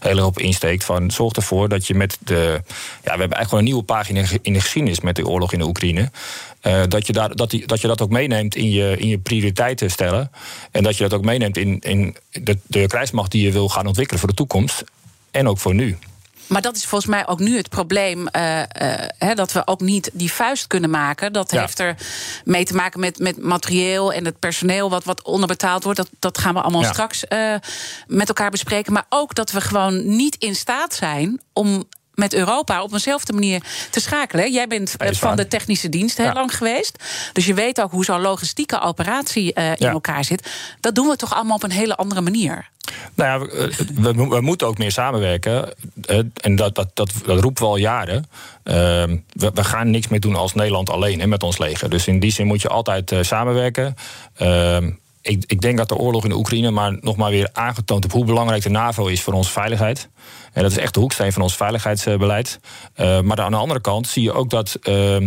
heel 0.00 0.16
erg 0.16 0.24
op 0.24 0.38
insteekt. 0.38 0.84
Van, 0.84 1.10
zorg 1.10 1.32
ervoor 1.32 1.68
dat 1.68 1.86
je 1.86 1.94
met 1.94 2.18
de. 2.20 2.60
Ja, 3.04 3.12
we 3.12 3.20
hebben 3.20 3.36
eigenlijk 3.36 3.52
een 3.52 3.64
nieuwe 3.64 3.82
pagina 3.82 4.22
in 4.42 4.52
de 4.52 4.60
geschiedenis 4.60 5.00
met 5.00 5.16
de 5.16 5.26
oorlog 5.26 5.52
in 5.52 5.58
de 5.58 5.66
Oekraïne. 5.66 6.10
Uh, 6.62 6.82
dat, 6.88 7.06
je 7.06 7.12
daar, 7.12 7.36
dat, 7.36 7.50
die, 7.50 7.66
dat 7.66 7.80
je 7.80 7.86
dat 7.86 8.00
ook 8.00 8.10
meeneemt 8.10 8.54
in 8.54 8.70
je, 8.70 8.96
in 8.98 9.08
je 9.08 9.18
prioriteiten 9.18 9.90
stellen. 9.90 10.30
En 10.70 10.82
dat 10.82 10.96
je 10.96 11.02
dat 11.02 11.12
ook 11.14 11.24
meeneemt 11.24 11.56
in, 11.56 11.78
in 11.78 12.16
de, 12.30 12.58
de 12.66 12.86
krijgsmacht 12.86 13.30
die 13.30 13.44
je 13.44 13.52
wil 13.52 13.68
gaan 13.68 13.86
ontwikkelen 13.86 14.20
voor 14.20 14.28
de 14.28 14.34
toekomst. 14.34 14.84
En 15.30 15.48
ook 15.48 15.58
voor 15.58 15.74
nu. 15.74 15.98
Maar 16.52 16.62
dat 16.62 16.76
is 16.76 16.86
volgens 16.86 17.10
mij 17.10 17.26
ook 17.26 17.38
nu 17.38 17.56
het 17.56 17.68
probleem. 17.68 18.28
Uh, 18.36 18.62
dat 19.34 19.52
we 19.52 19.66
ook 19.66 19.80
niet 19.80 20.10
die 20.12 20.32
vuist 20.32 20.66
kunnen 20.66 20.90
maken. 20.90 21.32
Dat 21.32 21.50
heeft 21.50 21.78
er 21.78 21.96
mee 22.44 22.64
te 22.64 22.74
maken 22.74 23.00
met, 23.00 23.18
met 23.18 23.42
materieel 23.42 24.12
en 24.12 24.24
het 24.24 24.38
personeel 24.38 24.90
wat, 24.90 25.04
wat 25.04 25.22
onderbetaald 25.22 25.84
wordt. 25.84 25.98
Dat, 25.98 26.10
dat 26.18 26.38
gaan 26.38 26.54
we 26.54 26.60
allemaal 26.60 26.84
straks 26.84 27.24
uh, 27.28 27.54
met 28.06 28.28
elkaar 28.28 28.50
bespreken. 28.50 28.92
Maar 28.92 29.06
ook 29.08 29.34
dat 29.34 29.50
we 29.50 29.60
gewoon 29.60 30.16
niet 30.16 30.36
in 30.36 30.54
staat 30.54 30.94
zijn 30.94 31.40
om 31.52 31.88
met 32.14 32.34
Europa 32.34 32.82
op 32.82 32.92
eenzelfde 32.92 33.32
manier 33.32 33.62
te 33.90 34.00
schakelen. 34.00 34.52
Jij 34.52 34.66
bent 34.66 34.96
van 34.98 35.36
de 35.36 35.48
technische 35.48 35.88
dienst 35.88 36.16
heel 36.16 36.32
lang 36.32 36.56
geweest. 36.56 37.04
Dus 37.32 37.46
je 37.46 37.54
weet 37.54 37.80
ook 37.80 37.90
hoe 37.90 38.04
zo'n 38.04 38.20
logistieke 38.20 38.80
operatie 38.80 39.54
uh, 39.58 39.70
in 39.70 39.86
elkaar 39.86 40.24
zit. 40.24 40.50
Dat 40.80 40.94
doen 40.94 41.08
we 41.08 41.16
toch 41.16 41.34
allemaal 41.34 41.56
op 41.56 41.62
een 41.62 41.70
hele 41.70 41.96
andere 41.96 42.20
manier. 42.20 42.70
Nou 43.14 43.30
ja, 43.30 43.46
we, 43.94 44.28
we, 44.28 44.40
moeten 44.40 44.66
ook 44.66 44.78
meer 44.78 44.92
samenwerken. 44.92 45.74
En 46.34 46.56
dat, 46.56 46.74
dat, 46.74 46.90
dat, 46.94 47.12
dat 47.24 47.40
roepen 47.40 47.62
we 47.62 47.68
al 47.68 47.76
jaren. 47.76 48.26
Ehm, 48.62 49.16
we, 49.32 49.50
we, 49.54 49.64
gaan 49.64 49.90
niks 49.90 50.08
meer 50.08 50.20
doen 50.20 50.36
als 50.36 50.54
Nederland 50.54 50.90
alleen 50.90 51.20
hè, 51.20 51.26
met 51.26 51.42
ons 51.42 51.58
leger. 51.58 51.90
Dus 51.90 52.06
in 52.06 52.20
die 52.20 52.32
zin 52.32 52.46
moet 52.46 52.62
je 52.62 52.68
altijd 52.68 53.14
samenwerken. 53.20 53.94
Ik, 55.22 55.44
ik, 55.46 55.60
denk 55.60 55.76
dat 55.76 55.88
de 55.88 55.96
oorlog 55.96 56.22
in 56.22 56.28
de 56.28 56.36
Oekraïne 56.36 56.70
maar 56.70 56.96
nog 57.00 57.16
maar 57.16 57.30
weer 57.30 57.48
aangetoond 57.52 58.02
heeft 58.02 58.14
hoe 58.14 58.24
belangrijk 58.24 58.62
de 58.62 58.68
NAVO 58.68 59.06
is 59.06 59.22
voor 59.22 59.32
onze 59.32 59.50
veiligheid. 59.50 60.08
En 60.52 60.62
dat 60.62 60.70
is 60.70 60.76
echt 60.76 60.94
de 60.94 61.00
hoeksteen 61.00 61.32
van 61.32 61.42
ons 61.42 61.56
veiligheidsbeleid. 61.56 62.60
Uh, 62.96 63.20
maar 63.20 63.40
aan 63.40 63.50
de 63.50 63.56
andere 63.56 63.80
kant 63.80 64.06
zie 64.08 64.22
je 64.22 64.32
ook 64.32 64.50
dat 64.50 64.76
uh, 64.78 64.84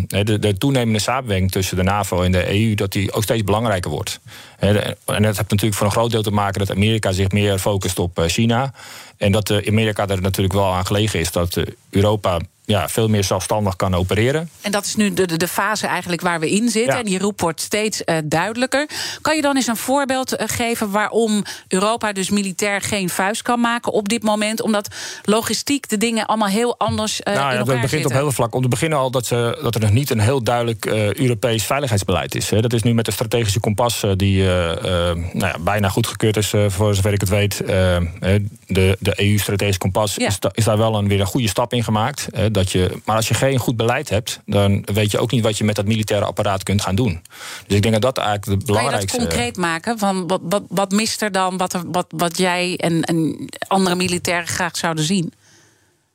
de, 0.07 0.39
de, 0.39 0.57
toenemende 0.57 0.99
samenwerking 0.99 1.51
tussen 1.51 1.77
de 1.77 1.83
NAVO 1.83 2.21
en 2.21 2.31
de 2.31 2.59
EU 2.59 2.75
dat 2.75 2.91
die 2.91 3.11
ook 3.11 3.23
steeds 3.23 3.43
belangrijker 3.43 3.91
wordt. 3.91 4.19
En 4.59 4.73
dat 5.05 5.23
heeft 5.23 5.37
natuurlijk 5.37 5.73
voor 5.73 5.85
een 5.85 5.91
groot 5.91 6.11
deel 6.11 6.23
te 6.23 6.31
maken 6.31 6.59
dat 6.59 6.71
Amerika 6.71 7.11
zich 7.11 7.31
meer 7.31 7.59
focust 7.59 7.99
op 7.99 8.19
eh, 8.19 8.25
China. 8.25 8.73
En 9.17 9.31
dat 9.31 9.67
Amerika 9.67 10.07
er 10.07 10.21
natuurlijk 10.21 10.53
wel 10.53 10.73
aan 10.73 10.85
gelegen 10.85 11.19
is 11.19 11.31
dat 11.31 11.63
Europa 11.89 12.39
ja, 12.65 12.89
veel 12.89 13.07
meer 13.07 13.23
zelfstandig 13.23 13.75
kan 13.75 13.95
opereren. 13.95 14.49
En 14.61 14.71
dat 14.71 14.85
is 14.85 14.95
nu 14.95 15.13
de, 15.13 15.37
de, 15.37 15.47
fase 15.47 15.87
eigenlijk 15.87 16.21
waar 16.21 16.39
we 16.39 16.49
in 16.49 16.69
zitten. 16.69 16.97
En 16.97 17.05
die 17.05 17.19
roep 17.19 17.41
wordt 17.41 17.61
steeds 17.61 18.01
uh, 18.05 18.17
duidelijker. 18.23 18.89
Kan 19.21 19.35
je 19.35 19.41
dan 19.41 19.55
eens 19.55 19.67
een 19.67 19.75
voorbeeld 19.75 20.33
uh, 20.33 20.47
geven 20.47 20.91
waarom 20.91 21.43
Europa 21.67 22.11
dus 22.11 22.29
militair 22.29 22.81
geen 22.81 23.09
vuist 23.09 23.41
kan 23.41 23.59
maken 23.59 23.91
op 23.91 24.09
dit 24.09 24.23
moment? 24.23 24.61
Omdat 24.61 24.87
logistiek 25.23 25.89
de 25.89 25.97
dingen 25.97 26.25
allemaal 26.25 26.47
heel 26.47 26.77
anders 26.77 27.19
uh, 27.19 27.25
nou, 27.25 27.37
elkaar 27.37 27.57
Het 27.57 27.65
begint 27.65 27.89
zitten. 27.89 28.11
op 28.11 28.17
heel 28.17 28.31
vlak. 28.31 28.55
Om 28.55 28.61
te 28.61 28.67
beginnen 28.67 28.97
al 28.97 29.11
dat, 29.11 29.25
ze, 29.25 29.59
dat 29.61 29.75
er 29.75 29.81
nog 29.81 29.91
niet 29.91 30.09
een 30.09 30.19
heel 30.19 30.43
duidelijk 30.43 30.85
Europees 30.85 31.63
veiligheidsbeleid 31.63 32.35
is. 32.35 32.49
Hè. 32.49 32.61
Dat 32.61 32.73
is 32.73 32.83
nu 32.83 32.93
met 32.93 33.05
de 33.05 33.11
strategische 33.11 33.59
kompas 33.59 34.03
die 34.15 34.43
nou 34.43 35.33
ja, 35.33 35.55
bijna 35.59 35.89
goedgekeurd 35.89 36.37
is, 36.37 36.53
voor 36.67 36.95
zover 36.95 37.13
ik 37.13 37.21
het 37.21 37.29
weet. 37.29 37.57
de, 37.57 38.97
de 38.99 39.13
EU-strategische 39.15 39.79
kompas 39.79 40.17
is, 40.17 40.37
is, 40.51 40.63
daar 40.63 40.77
wel 40.77 40.95
een, 40.95 41.07
weer 41.07 41.19
een 41.19 41.25
goede 41.25 41.47
stap 41.47 41.73
in 41.73 41.83
gemaakt 41.83 42.27
dat 42.55 42.71
je, 42.71 43.01
maar 43.05 43.15
als 43.15 43.27
je 43.27 43.33
geen 43.33 43.57
goed 43.57 43.77
beleid 43.77 44.09
hebt, 44.09 44.39
dan 44.45 44.85
weet 44.93 45.11
je 45.11 45.19
ook 45.19 45.31
niet 45.31 45.43
wat 45.43 45.57
je 45.57 45.63
met 45.63 45.75
dat 45.75 45.85
militaire 45.85 46.25
apparaat 46.25 46.63
kunt 46.63 46.81
gaan 46.81 46.95
doen. 46.95 47.21
Dus 47.67 47.75
ik 47.75 47.81
denk 47.81 47.93
dat 47.93 48.01
dat 48.01 48.17
eigenlijk 48.17 48.59
de 48.59 48.65
belangrijkste. 48.65 49.07
Kan 49.07 49.19
je 49.19 49.25
dat 49.25 49.35
concreet 49.35 49.57
maken? 49.57 49.99
Van 49.99 50.27
wat, 50.27 50.41
wat, 50.43 50.63
wat 50.69 50.91
mist 50.91 51.21
er 51.21 51.31
dan 51.31 51.57
wat, 51.57 51.83
wat, 51.85 52.05
wat 52.09 52.37
jij 52.37 52.77
en, 52.77 53.03
en 53.03 53.49
andere 53.67 53.95
militairen 53.95 54.47
graag 54.47 54.77
zouden 54.77 55.03
zien? 55.03 55.33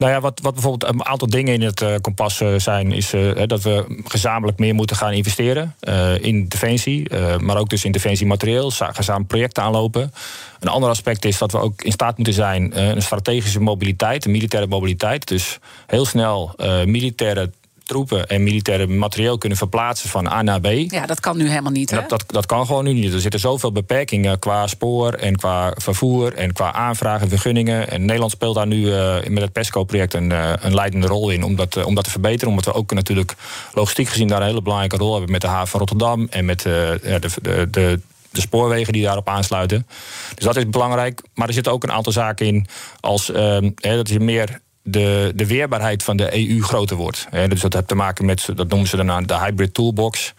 Nou 0.00 0.12
ja, 0.12 0.20
wat, 0.20 0.40
wat 0.42 0.52
bijvoorbeeld 0.52 0.92
een 0.92 1.04
aantal 1.04 1.28
dingen 1.28 1.54
in 1.54 1.62
het 1.62 1.80
uh, 1.80 1.94
kompas 2.00 2.40
uh, 2.40 2.58
zijn, 2.58 2.92
is 2.92 3.14
uh, 3.14 3.42
dat 3.46 3.62
we 3.62 4.00
gezamenlijk 4.04 4.58
meer 4.58 4.74
moeten 4.74 4.96
gaan 4.96 5.12
investeren 5.12 5.74
in 6.20 6.48
defensie, 6.48 7.14
maar 7.38 7.56
ook 7.56 7.68
dus 7.68 7.84
in 7.84 7.92
defensiematerieel, 7.92 8.70
gezamenlijk 8.70 9.26
projecten 9.28 9.62
aanlopen. 9.62 10.12
Een 10.60 10.68
ander 10.68 10.90
aspect 10.90 11.24
is 11.24 11.38
dat 11.38 11.52
we 11.52 11.58
ook 11.58 11.82
in 11.82 11.92
staat 11.92 12.16
moeten 12.16 12.34
zijn 12.34 12.80
een 12.80 13.02
strategische 13.02 13.60
mobiliteit, 13.60 14.24
een 14.24 14.30
militaire 14.30 14.68
mobiliteit. 14.68 15.28
Dus 15.28 15.58
heel 15.86 16.04
snel 16.04 16.54
militaire 16.84 17.50
troepen 17.90 18.26
en 18.26 18.42
militaire 18.42 18.86
materieel 18.86 19.38
kunnen 19.38 19.58
verplaatsen 19.58 20.08
van 20.08 20.28
A 20.28 20.42
naar 20.42 20.60
B. 20.60 20.66
Ja, 20.66 21.06
dat 21.06 21.20
kan 21.20 21.36
nu 21.36 21.48
helemaal 21.48 21.72
niet. 21.72 21.90
Hè? 21.90 21.96
Dat, 21.96 22.08
dat, 22.08 22.24
dat, 22.26 22.46
kan 22.46 22.66
gewoon 22.66 22.84
nu 22.84 22.92
niet. 22.92 23.12
Er 23.12 23.20
zitten 23.20 23.40
zoveel 23.40 23.72
beperkingen 23.72 24.38
qua 24.38 24.66
spoor 24.66 25.12
en 25.12 25.36
qua 25.36 25.74
vervoer 25.76 26.34
en 26.34 26.52
qua 26.52 26.72
aanvragen, 26.72 27.28
vergunningen. 27.28 27.90
En 27.90 28.04
Nederland 28.04 28.32
speelt 28.32 28.54
daar 28.54 28.66
nu 28.66 28.76
uh, 28.76 29.14
met 29.28 29.42
het 29.42 29.52
PESCO-project 29.52 30.14
een, 30.14 30.30
uh, 30.30 30.52
een 30.60 30.74
leidende 30.74 31.06
rol 31.06 31.30
in 31.30 31.42
om 31.42 31.56
dat, 31.56 31.76
uh, 31.76 31.86
om 31.86 31.94
dat 31.94 32.04
te 32.04 32.10
verbeteren. 32.10 32.48
Omdat 32.48 32.64
we 32.64 32.72
ook 32.72 32.92
natuurlijk 32.92 33.34
logistiek 33.74 34.08
gezien 34.08 34.28
daar 34.28 34.40
een 34.40 34.46
hele 34.46 34.62
belangrijke 34.62 34.96
rol 34.96 35.12
hebben 35.12 35.30
met 35.30 35.40
de 35.40 35.46
haven 35.46 35.68
van 35.68 35.80
Rotterdam 35.80 36.26
en 36.30 36.44
met 36.44 36.60
de, 36.60 37.00
de, 37.42 37.70
de 37.70 38.00
de 38.32 38.40
spoorwegen 38.40 38.92
die 38.92 39.02
daarop 39.02 39.28
aansluiten. 39.28 39.86
Dus 40.34 40.44
dat 40.44 40.56
is 40.56 40.68
belangrijk. 40.68 41.22
Maar 41.34 41.48
er 41.48 41.54
zitten 41.54 41.72
ook 41.72 41.82
een 41.82 41.92
aantal 41.92 42.12
zaken 42.12 42.46
in 42.46 42.66
als 43.00 43.26
dat 43.80 44.08
je 44.08 44.20
meer 44.20 44.60
de, 44.90 45.32
de 45.34 45.46
weerbaarheid 45.46 46.02
van 46.02 46.16
de 46.16 46.48
EU 46.48 46.62
groter 46.62 46.96
wordt. 46.96 47.26
dus 47.48 47.60
dat 47.60 47.72
heeft 47.72 47.88
te 47.88 47.94
maken 47.94 48.24
met, 48.24 48.48
dat 48.54 48.68
noemen 48.68 48.88
ze 48.88 49.04
dan 49.04 49.26
de 49.26 49.38
hybrid 49.38 49.74
toolbox. 49.74 50.34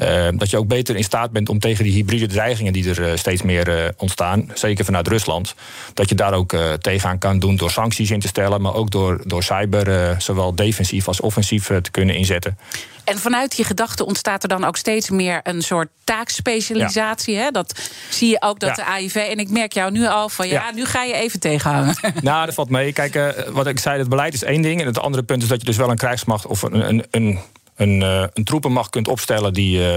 Uh, 0.00 0.28
dat 0.34 0.50
je 0.50 0.56
ook 0.56 0.66
beter 0.66 0.96
in 0.96 1.04
staat 1.04 1.30
bent 1.30 1.48
om 1.48 1.58
tegen 1.58 1.84
die 1.84 1.92
hybride 1.92 2.26
dreigingen 2.26 2.72
die 2.72 2.90
er 2.90 3.00
uh, 3.00 3.16
steeds 3.16 3.42
meer 3.42 3.68
uh, 3.68 3.88
ontstaan, 3.96 4.50
zeker 4.54 4.84
vanuit 4.84 5.08
Rusland, 5.08 5.54
dat 5.94 6.08
je 6.08 6.14
daar 6.14 6.32
ook 6.32 6.56
tegenaan 6.80 7.18
kan 7.18 7.38
doen 7.38 7.56
door 7.56 7.70
sancties 7.70 8.10
in 8.10 8.20
te 8.20 8.28
stellen, 8.28 8.60
maar 8.60 8.74
ook 8.74 8.90
door, 8.90 9.20
door 9.24 9.42
cyber 9.42 10.16
zowel 10.18 10.54
defensief 10.54 11.08
als 11.08 11.20
offensief 11.20 11.66
te 11.66 11.90
kunnen 11.90 12.14
inzetten. 12.14 12.58
En 13.04 13.18
vanuit 13.18 13.56
die 13.56 13.64
gedachte 13.64 14.06
ontstaat 14.06 14.42
er 14.42 14.48
dan 14.48 14.64
ook 14.64 14.76
steeds 14.76 15.10
meer 15.10 15.40
een 15.42 15.62
soort 15.62 15.88
taakspecialisatie. 16.04 17.36
Hè? 17.36 17.50
Dat 17.50 17.90
zie 18.10 18.28
je 18.28 18.42
ook 18.42 18.60
dat 18.60 18.76
de 18.76 18.84
AIV. 18.84 19.14
En 19.14 19.38
ik 19.38 19.50
merk 19.50 19.72
jou 19.72 19.90
nu 19.90 20.06
al 20.06 20.28
van 20.28 20.48
ja, 20.48 20.52
ja. 20.52 20.74
nu 20.74 20.84
ga 20.84 21.02
je 21.02 21.14
even 21.14 21.40
tegenhangen. 21.40 21.94
Nou, 22.22 22.46
dat 22.46 22.54
valt 22.54 22.70
mee. 22.70 22.92
Kijk, 22.92 23.34
wat 23.52 23.66
ik 23.66 23.78
zei, 23.78 23.98
het 23.98 24.08
beleid 24.08 24.34
is 24.34 24.42
één 24.42 24.62
ding. 24.62 24.80
En 24.80 24.86
het 24.86 24.98
andere 24.98 25.22
punt 25.22 25.42
is 25.42 25.48
dat 25.48 25.60
je 25.60 25.66
dus 25.66 25.76
wel 25.76 25.90
een 25.90 25.96
krijgsmacht 25.96 26.46
of 26.46 26.62
een, 26.62 26.88
een, 26.88 27.04
een 27.10 27.38
een, 27.80 28.00
uh, 28.00 28.24
een 28.34 28.44
troepenmacht 28.44 28.90
kunt 28.90 29.08
opstellen 29.08 29.52
die, 29.52 29.78
uh, 29.78 29.96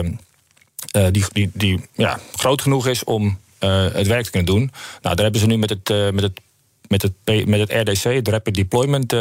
uh, 0.96 1.08
die, 1.12 1.26
die, 1.32 1.52
die 1.54 1.82
ja, 1.94 2.20
groot 2.36 2.62
genoeg 2.62 2.88
is 2.88 3.04
om 3.04 3.42
het 3.94 4.08
werk 4.08 4.24
te 4.24 4.32
kunnen 4.32 4.54
doen. 4.54 4.72
Nou, 5.02 5.16
daar 5.16 5.24
hebben 5.24 5.42
ze 5.42 5.48
nu 5.48 5.58
met 5.58 5.70
het, 5.70 5.90
met 6.14 6.22
het 6.22 6.40
met 6.88 7.02
het, 7.02 7.48
met 7.48 7.60
het 7.60 7.72
RDC, 7.72 8.04
het 8.04 8.28
Rapid 8.28 8.56
Deployment 8.56 9.16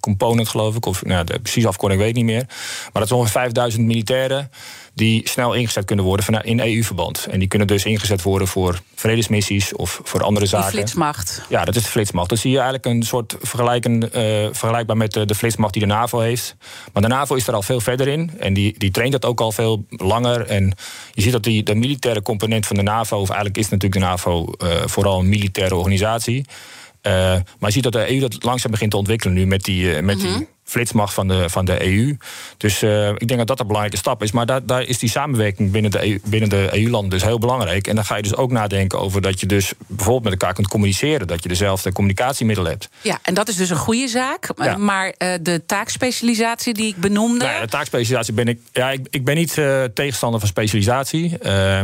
Component, 0.00 0.48
geloof 0.48 0.76
ik. 0.76 0.86
Of 0.86 1.04
nou, 1.04 1.24
de 1.24 1.38
precieze 1.38 1.68
afkorting 1.68 2.00
weet 2.00 2.10
ik 2.10 2.16
niet 2.16 2.24
meer. 2.24 2.44
Maar 2.46 2.90
dat 2.92 3.04
is 3.04 3.12
ongeveer 3.12 3.32
5000 3.32 3.86
militairen 3.86 4.50
die 4.96 5.28
snel 5.28 5.54
ingezet 5.54 5.84
kunnen 5.84 6.04
worden 6.04 6.44
in 6.44 6.60
EU-verband. 6.60 7.26
En 7.30 7.38
die 7.38 7.48
kunnen 7.48 7.66
dus 7.66 7.84
ingezet 7.84 8.22
worden 8.22 8.48
voor 8.48 8.80
vredesmissies 8.94 9.74
of 9.74 10.00
voor 10.04 10.22
andere 10.22 10.46
zaken. 10.46 10.66
De 10.66 10.72
flitsmacht. 10.72 11.42
Ja, 11.48 11.64
dat 11.64 11.76
is 11.76 11.82
de 11.82 11.88
flitsmacht. 11.88 12.28
Dan 12.28 12.38
zie 12.38 12.50
je 12.50 12.56
eigenlijk 12.56 12.86
een 12.86 13.02
soort 13.02 13.36
vergelijken, 13.40 14.02
uh, 14.02 14.10
vergelijkbaar 14.52 14.96
met 14.96 15.12
de, 15.12 15.24
de, 15.24 15.34
flitsmacht 15.34 15.72
die 15.72 15.82
de 15.82 15.88
NAVO 15.88 16.18
heeft. 16.18 16.56
Maar 16.92 17.02
de 17.02 17.08
NAVO 17.08 17.34
is 17.34 17.46
er 17.46 17.54
al 17.54 17.62
veel 17.62 17.80
verder 17.80 18.08
in. 18.08 18.30
En 18.38 18.54
die, 18.54 18.78
die 18.78 18.90
traint 18.90 19.12
dat 19.12 19.24
ook 19.24 19.40
al 19.40 19.52
veel 19.52 19.84
langer. 19.88 20.46
En 20.46 20.74
je 21.12 21.22
ziet 21.22 21.32
dat 21.32 21.42
die, 21.42 21.62
de 21.62 21.74
militaire 21.74 22.22
component 22.22 22.66
van 22.66 22.76
de 22.76 22.82
NAVO, 22.82 23.16
of 23.16 23.28
eigenlijk 23.28 23.58
is 23.58 23.68
natuurlijk 23.68 24.00
de 24.00 24.06
NAVO 24.06 24.52
uh, 24.58 24.70
vooral 24.86 25.18
een 25.18 25.28
militaire 25.28 25.74
organisatie. 25.74 26.44
Uh, 27.02 27.12
maar 27.12 27.44
je 27.58 27.70
ziet 27.70 27.82
dat 27.82 27.92
de 27.92 28.12
EU 28.12 28.20
dat 28.20 28.42
langzaam 28.42 28.70
begint 28.70 28.90
te 28.90 28.96
ontwikkelen 28.96 29.34
nu 29.34 29.46
met 29.46 29.64
die, 29.64 30.02
met 30.02 30.20
die 30.20 30.30
mhm 30.30 30.42
flitsmacht 30.66 31.14
van 31.14 31.28
de, 31.28 31.50
van 31.50 31.64
de 31.64 31.86
EU. 31.86 32.16
Dus 32.56 32.82
uh, 32.82 33.08
ik 33.08 33.28
denk 33.28 33.38
dat 33.38 33.46
dat 33.46 33.60
een 33.60 33.66
belangrijke 33.66 33.98
stap 33.98 34.22
is. 34.22 34.32
Maar 34.32 34.46
daar, 34.46 34.66
daar 34.66 34.82
is 34.82 34.98
die 34.98 35.08
samenwerking 35.08 35.70
binnen 35.70 35.90
de, 35.90 36.06
EU, 36.06 36.20
binnen 36.24 36.48
de 36.48 36.68
EU-landen 36.72 37.10
dus 37.10 37.22
heel 37.22 37.38
belangrijk. 37.38 37.86
En 37.86 37.94
dan 37.94 38.04
ga 38.04 38.16
je 38.16 38.22
dus 38.22 38.36
ook 38.36 38.50
nadenken 38.50 39.00
over 39.00 39.22
dat 39.22 39.40
je 39.40 39.46
dus 39.46 39.72
bijvoorbeeld 39.86 40.22
met 40.22 40.32
elkaar 40.32 40.54
kunt 40.54 40.68
communiceren. 40.68 41.26
Dat 41.26 41.42
je 41.42 41.48
dezelfde 41.48 41.92
communicatiemiddelen 41.92 42.70
hebt. 42.70 42.88
Ja, 43.02 43.18
en 43.22 43.34
dat 43.34 43.48
is 43.48 43.56
dus 43.56 43.70
een 43.70 43.76
goede 43.76 44.08
zaak. 44.08 44.50
Ja. 44.56 44.76
Maar 44.76 45.06
uh, 45.06 45.34
de 45.40 45.62
taakspecialisatie 45.66 46.74
die 46.74 46.86
ik 46.86 46.96
benoemde. 46.96 47.44
Nou 47.44 47.56
ja, 47.56 47.60
de 47.60 47.68
taakspecialisatie 47.68 48.34
ben 48.34 48.48
ik. 48.48 48.58
Ja, 48.72 48.90
ik, 48.90 49.06
ik 49.10 49.24
ben 49.24 49.36
niet 49.36 49.56
uh, 49.56 49.84
tegenstander 49.84 50.40
van 50.40 50.48
specialisatie. 50.48 51.38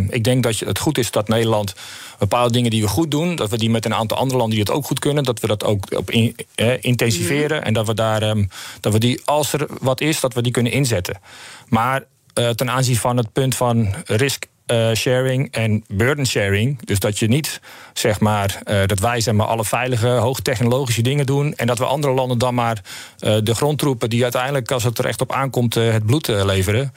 ik 0.09 0.25
denk 0.25 0.42
dat 0.42 0.59
je, 0.59 0.66
het 0.66 0.79
goed 0.79 0.99
is 0.99 1.11
dat 1.11 1.29
Nederland 1.29 1.75
bepaalde 2.18 2.53
dingen 2.53 2.71
die 2.71 2.83
we 2.83 2.88
goed 2.88 3.11
doen, 3.11 3.37
dat 3.37 3.51
we 3.51 3.59
die 3.59 3.71
met 3.71 3.85
een 3.85 3.95
aantal 3.95 4.16
andere 4.16 4.38
landen 4.38 4.57
die 4.57 4.64
het 4.64 4.75
ook 4.75 4.87
goed 4.87 4.99
kunnen, 4.99 5.25
dat 5.25 5.40
we 5.40 5.47
dat 5.47 5.64
ook 5.64 5.97
op 5.97 6.11
in, 6.11 6.37
intensiveren. 6.81 7.57
Mhm. 7.57 7.66
En 7.66 7.73
dat 7.73 7.87
we 7.87 7.95
daar. 7.95 8.23
Um, 8.23 8.49
dat 8.81 8.93
we 8.93 8.99
die, 8.99 9.21
als 9.25 9.53
er 9.53 9.67
wat 9.81 10.01
is, 10.01 10.21
dat 10.21 10.35
we 10.35 10.43
die 10.43 10.53
kunnen 10.53 10.73
inzetten. 10.73 11.21
Maar 11.69 12.05
uh, 12.35 12.49
ten 12.49 12.71
aanzien 12.71 12.97
van 12.97 13.17
het 13.17 13.33
punt 13.33 13.55
van 13.55 13.95
risk 14.05 14.47
uh, 14.67 14.93
sharing 14.93 15.51
en 15.51 15.85
burden 15.89 16.27
sharing. 16.27 16.85
Dus 16.85 16.99
dat 16.99 17.19
je 17.19 17.29
niet 17.29 17.61
zeg 17.93 18.21
maar 18.21 18.63
uh, 18.65 18.81
dat 18.87 18.99
wij 18.99 19.21
zeg 19.21 19.35
maar 19.35 19.47
alle 19.47 19.65
veilige, 19.65 20.09
hoogtechnologische 20.09 21.03
dingen 21.03 21.27
doen 21.27 21.55
en 21.55 21.67
dat 21.67 21.79
we 21.79 21.85
andere 21.85 22.13
landen 22.13 22.39
dan 22.39 22.55
maar 22.55 22.81
uh, 23.21 23.37
de 23.43 23.55
grondtroepen 23.55 24.11
die 24.11 24.23
uiteindelijk 24.23 24.71
als 24.71 24.85
het 24.85 24.99
er 24.99 25.07
echt 25.07 25.21
op 25.21 25.33
aankomt 25.33 25.75
het 25.75 26.07
bloed 26.07 26.27
leveren. 26.27 26.93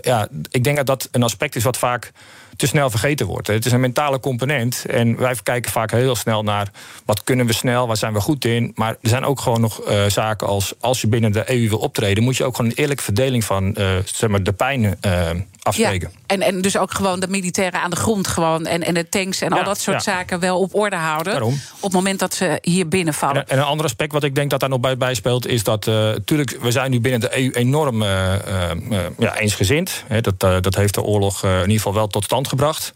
ja, 0.00 0.28
ik 0.50 0.64
denk 0.64 0.76
dat 0.76 0.86
dat 0.86 1.08
een 1.10 1.22
aspect 1.22 1.56
is 1.56 1.64
wat 1.64 1.78
vaak 1.78 2.12
te 2.56 2.66
snel 2.66 2.90
vergeten 2.90 3.26
wordt. 3.26 3.46
Het 3.46 3.66
is 3.66 3.72
een 3.72 3.80
mentale 3.80 4.20
component. 4.20 4.84
En 4.86 5.16
wij 5.16 5.34
kijken 5.42 5.70
vaak 5.70 5.90
heel 5.90 6.16
snel 6.16 6.42
naar 6.42 6.70
wat 7.04 7.24
kunnen 7.24 7.46
we 7.46 7.52
snel, 7.52 7.86
waar 7.86 7.96
zijn 7.96 8.12
we 8.12 8.20
goed 8.20 8.44
in. 8.44 8.72
Maar 8.74 8.96
er 9.02 9.08
zijn 9.08 9.24
ook 9.24 9.40
gewoon 9.40 9.60
nog 9.60 9.88
uh, 9.88 10.06
zaken 10.06 10.46
als 10.46 10.74
als 10.80 11.00
je 11.00 11.06
binnen 11.06 11.32
de 11.32 11.50
EU 11.52 11.68
wil 11.68 11.78
optreden, 11.78 12.24
moet 12.24 12.36
je 12.36 12.44
ook 12.44 12.56
gewoon 12.56 12.70
een 12.70 12.76
eerlijke 12.76 13.02
verdeling 13.02 13.44
van 13.44 13.74
uh, 13.78 13.96
zeg 14.04 14.30
maar 14.30 14.42
de 14.42 14.52
pijn 14.52 14.82
uh, 14.82 15.30
afspreken. 15.62 16.10
En, 16.26 16.42
en 16.42 16.60
dus 16.60 16.76
ook 16.76 16.92
gewoon 16.92 17.20
de 17.20 17.28
militairen 17.28 17.82
aan 17.82 17.90
de 17.90 17.96
grond 17.96 18.26
gewoon 18.26 18.66
en, 18.66 18.82
en 18.82 18.94
de 18.94 19.08
tanks 19.08 19.40
en 19.40 19.52
al 19.52 19.64
dat 19.64 19.80
soort 19.80 20.02
zaken 20.02 20.40
wel 20.40 20.58
op 20.58 20.74
orde 20.74 20.96
houden. 20.96 21.32
Daarom. 21.32 21.60
Op 21.76 21.82
het 21.82 21.92
moment 21.92 22.18
dat 22.18 22.34
ze 22.34 22.58
hier 22.62 22.88
binnenvallen. 22.88 23.36
En, 23.36 23.48
en, 23.48 23.58
een 23.58 23.64
ander 23.64 23.86
aspect 23.86 24.12
wat 24.12 24.22
ik 24.22 24.34
denk 24.34 24.50
dat 24.50 24.60
daar 24.60 24.68
nog 24.68 24.80
bij, 24.80 24.96
bij 24.96 25.14
speelt, 25.14 25.46
is 25.46 25.62
dat 25.62 25.86
natuurlijk, 25.86 26.58
we 26.60 26.70
zijn 26.70 26.90
nu 26.90 27.00
binnen 27.00 27.20
de 27.20 27.38
EU 27.38 27.50
enorm 27.50 28.02
ja, 28.02 29.36
eensgezind. 29.36 30.04
He, 30.06 30.20
dat, 30.20 30.40
dat 30.40 30.74
heeft 30.74 30.94
de 30.94 31.02
oorlog 31.02 31.44
in 31.44 31.60
ieder 31.60 31.76
geval 31.76 31.94
wel 31.94 32.06
tot 32.06 32.24
stand 32.24 32.48
gebracht. 32.48 32.92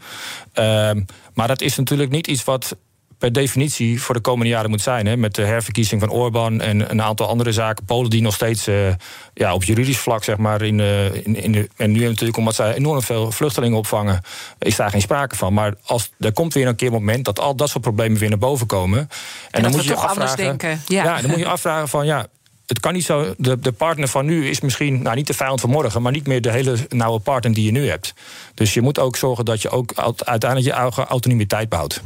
Uh, 0.54 0.90
maar 1.34 1.48
dat 1.48 1.60
is 1.60 1.76
natuurlijk 1.76 2.10
niet 2.10 2.26
iets 2.26 2.44
wat 2.44 2.76
per 3.20 3.32
definitie 3.32 4.02
voor 4.02 4.14
de 4.14 4.20
komende 4.20 4.50
jaren 4.50 4.70
moet 4.70 4.80
zijn. 4.80 5.06
Hè, 5.06 5.16
met 5.16 5.34
de 5.34 5.42
herverkiezing 5.42 6.00
van 6.00 6.10
Orbán 6.10 6.60
en 6.60 6.90
een 6.90 7.02
aantal 7.02 7.28
andere 7.28 7.52
zaken. 7.52 7.84
Polen 7.84 8.10
die 8.10 8.22
nog 8.22 8.34
steeds 8.34 8.68
uh, 8.68 8.88
ja, 9.34 9.54
op 9.54 9.64
juridisch 9.64 9.98
vlak, 9.98 10.24
zeg 10.24 10.36
maar, 10.36 10.62
in, 10.62 10.78
uh, 10.78 11.14
in, 11.14 11.36
in 11.36 11.52
de, 11.52 11.68
en 11.76 11.92
nu 11.92 12.04
natuurlijk 12.04 12.38
omdat 12.38 12.54
zij 12.54 12.74
enorm 12.74 13.02
veel 13.02 13.30
vluchtelingen 13.32 13.78
opvangen, 13.78 14.22
is 14.58 14.76
daar 14.76 14.90
geen 14.90 15.00
sprake 15.00 15.36
van. 15.36 15.52
Maar 15.52 15.74
als, 15.84 16.10
er 16.18 16.32
komt 16.32 16.54
weer 16.54 16.66
een 16.66 16.76
keer 16.76 16.86
een 16.86 16.92
moment 16.92 17.24
dat 17.24 17.40
al 17.40 17.54
dat 17.54 17.68
soort 17.68 17.82
problemen 17.82 18.18
weer 18.18 18.28
naar 18.28 18.38
boven 18.38 18.66
komen. 18.66 18.98
En, 18.98 19.08
en 19.50 19.62
dan 19.62 19.70
moet 19.70 19.84
je 19.84 19.94
afvragen. 19.94 20.36
Denken. 20.36 20.82
Ja. 20.86 21.04
ja, 21.04 21.20
dan 21.20 21.30
moet 21.30 21.38
je 21.38 21.48
afvragen 21.56 21.88
van 21.88 22.06
ja 22.06 22.26
het 22.66 22.80
kan 22.80 22.92
niet 22.92 23.04
zo. 23.04 23.34
De, 23.36 23.58
de 23.58 23.72
partner 23.72 24.08
van 24.08 24.26
nu 24.26 24.48
is 24.48 24.60
misschien, 24.60 25.02
nou 25.02 25.16
niet 25.16 25.26
de 25.26 25.34
vijand 25.34 25.60
van 25.60 25.70
morgen, 25.70 26.02
maar 26.02 26.12
niet 26.12 26.26
meer 26.26 26.40
de 26.40 26.50
hele 26.50 26.76
nauwe 26.88 27.18
partner 27.18 27.54
die 27.54 27.64
je 27.64 27.72
nu 27.72 27.88
hebt. 27.88 28.14
Dus 28.54 28.74
je 28.74 28.80
moet 28.80 28.98
ook 28.98 29.16
zorgen 29.16 29.44
dat 29.44 29.62
je 29.62 29.70
ook 29.70 29.92
uiteindelijk 30.24 30.74
je 30.74 30.80
eigen 30.80 31.06
autonomiteit 31.06 31.68
behoudt. 31.68 32.02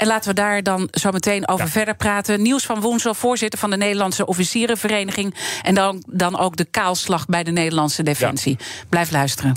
En 0.00 0.06
laten 0.06 0.28
we 0.28 0.34
daar 0.34 0.62
dan 0.62 0.88
zo 0.90 1.10
meteen 1.10 1.48
over 1.48 1.68
verder 1.68 1.94
praten. 1.94 2.42
Nieuws 2.42 2.66
van 2.66 2.80
Woensel, 2.80 3.14
voorzitter 3.14 3.58
van 3.58 3.70
de 3.70 3.76
Nederlandse 3.76 4.26
Officierenvereniging. 4.26 5.34
En 5.62 5.74
dan, 5.74 6.02
dan 6.06 6.38
ook 6.38 6.56
de 6.56 6.64
kaalslag 6.64 7.26
bij 7.26 7.42
de 7.42 7.50
Nederlandse 7.50 8.02
Defensie. 8.02 8.58
Blijf 8.88 9.10
luisteren. 9.10 9.56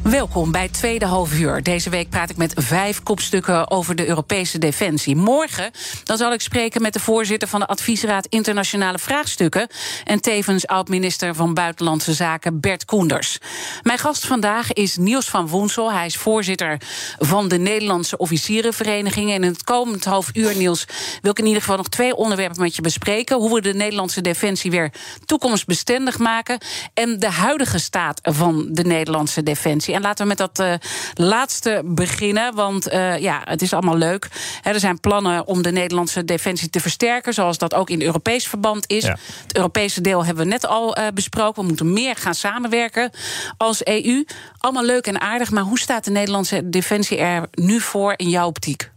Welkom 0.03 0.51
bij 0.51 0.61
het 0.61 0.73
tweede 0.73 1.05
halfuur. 1.05 1.63
Deze 1.63 1.89
week 1.89 2.09
praat 2.09 2.29
ik 2.29 2.37
met 2.37 2.53
vijf 2.55 3.03
kopstukken 3.03 3.71
over 3.71 3.95
de 3.95 4.07
Europese 4.07 4.57
defensie. 4.57 5.15
Morgen 5.15 5.71
dan 6.03 6.17
zal 6.17 6.33
ik 6.33 6.41
spreken 6.41 6.81
met 6.81 6.93
de 6.93 6.99
voorzitter 6.99 7.47
van 7.47 7.59
de 7.59 7.67
Adviesraad 7.67 8.25
Internationale 8.25 8.99
Vraagstukken... 8.99 9.67
en 10.03 10.21
tevens 10.21 10.67
oud-minister 10.67 11.35
van 11.35 11.53
Buitenlandse 11.53 12.13
Zaken 12.13 12.59
Bert 12.59 12.85
Koenders. 12.85 13.37
Mijn 13.83 13.97
gast 13.97 14.25
vandaag 14.25 14.73
is 14.73 14.97
Niels 14.97 15.29
van 15.29 15.47
Woensel. 15.47 15.91
Hij 15.91 16.05
is 16.05 16.17
voorzitter 16.17 16.77
van 17.19 17.47
de 17.47 17.57
Nederlandse 17.57 18.17
Officierenvereniging. 18.17 19.31
En 19.31 19.43
in 19.43 19.51
het 19.51 19.63
komend 19.63 20.05
half 20.05 20.29
uur, 20.33 20.55
Niels, 20.55 20.85
wil 21.21 21.31
ik 21.31 21.39
in 21.39 21.45
ieder 21.45 21.61
geval 21.61 21.77
nog 21.77 21.89
twee 21.89 22.15
onderwerpen 22.15 22.61
met 22.61 22.75
je 22.75 22.81
bespreken. 22.81 23.37
Hoe 23.37 23.53
we 23.53 23.61
de 23.61 23.73
Nederlandse 23.73 24.21
defensie 24.21 24.71
weer 24.71 24.93
toekomstbestendig 25.25 26.17
maken... 26.17 26.57
en 26.93 27.19
de 27.19 27.31
huidige 27.31 27.79
staat 27.79 28.19
van 28.21 28.67
de 28.71 28.83
Nederlandse 28.83 29.43
defensie. 29.43 29.90
En 29.93 30.01
laten 30.01 30.23
we 30.23 30.27
met 30.27 30.37
dat 30.37 30.59
uh, 30.59 30.73
laatste 31.13 31.81
beginnen. 31.85 32.55
Want 32.55 32.93
uh, 32.93 33.17
ja, 33.17 33.41
het 33.43 33.61
is 33.61 33.73
allemaal 33.73 33.97
leuk. 33.97 34.27
er 34.63 34.79
zijn 34.79 34.99
plannen 34.99 35.47
om 35.47 35.61
de 35.61 35.71
Nederlandse 35.71 36.25
defensie 36.25 36.69
te 36.69 36.79
versterken. 36.79 37.33
Zoals 37.33 37.57
dat 37.57 37.73
ook 37.73 37.89
in 37.89 38.01
Europees 38.01 38.47
verband 38.47 38.89
is. 38.89 39.03
Het 39.03 39.55
Europese 39.55 40.01
deel 40.01 40.25
hebben 40.25 40.43
we 40.43 40.49
net 40.49 40.67
al 40.67 40.97
uh, 40.97 41.07
besproken. 41.13 41.61
We 41.61 41.67
moeten 41.67 41.93
meer 41.93 42.15
gaan 42.15 42.35
samenwerken 42.35 43.11
als 43.57 43.83
EU. 43.83 44.25
Allemaal 44.57 44.85
leuk 44.85 45.07
en 45.07 45.21
aardig. 45.21 45.51
Maar 45.51 45.63
hoe 45.63 45.79
staat 45.79 46.03
de 46.03 46.11
Nederlandse 46.11 46.69
defensie 46.69 47.17
er 47.17 47.47
nu 47.51 47.79
voor 47.79 48.13
in 48.15 48.29
jouw 48.29 48.47
optiek? 48.47 48.91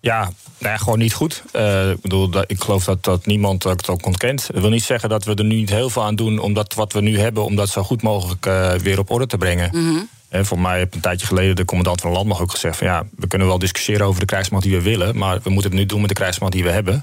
Ja, 0.00 0.30
nou 0.58 0.72
ja, 0.72 0.76
gewoon 0.76 0.98
niet 0.98 1.14
goed. 1.14 1.42
Uh, 1.52 1.90
ik, 1.90 2.00
bedoel, 2.00 2.30
ik 2.46 2.62
geloof 2.62 2.84
dat, 2.84 3.04
dat 3.04 3.26
niemand 3.26 3.62
het 3.62 3.88
ook 3.88 4.06
ontkent. 4.06 4.46
Dat 4.52 4.60
wil 4.60 4.70
niet 4.70 4.82
zeggen 4.82 5.08
dat 5.08 5.24
we 5.24 5.34
er 5.34 5.44
nu 5.44 5.54
niet 5.54 5.70
heel 5.70 5.90
veel 5.90 6.04
aan 6.04 6.14
doen... 6.14 6.38
om 6.38 6.54
dat 6.54 6.74
wat 6.74 6.92
we 6.92 7.00
nu 7.00 7.18
hebben, 7.18 7.44
om 7.44 7.56
dat 7.56 7.68
zo 7.68 7.82
goed 7.82 8.02
mogelijk 8.02 8.46
uh, 8.46 8.72
weer 8.72 8.98
op 8.98 9.10
orde 9.10 9.26
te 9.26 9.36
brengen. 9.36 9.70
Mm 9.72 9.88
-hmm. 9.88 10.08
Voor 10.30 10.58
mij 10.58 10.78
heb 10.78 10.94
een 10.94 11.00
tijdje 11.00 11.26
geleden 11.26 11.56
de 11.56 11.64
commandant 11.64 12.00
van 12.00 12.10
landmacht 12.10 12.40
ook 12.40 12.50
gezegd: 12.50 12.76
van 12.76 12.86
ja, 12.86 13.06
we 13.16 13.26
kunnen 13.26 13.48
wel 13.48 13.58
discussiëren 13.58 14.06
over 14.06 14.20
de 14.20 14.26
krijgsmacht 14.26 14.62
die 14.62 14.76
we 14.76 14.82
willen, 14.82 15.18
maar 15.18 15.40
we 15.42 15.50
moeten 15.50 15.70
het 15.70 15.80
nu 15.80 15.86
doen 15.86 16.00
met 16.00 16.08
de 16.08 16.14
krijgsmacht 16.14 16.52
die 16.52 16.62
we 16.62 16.70
hebben. 16.70 17.02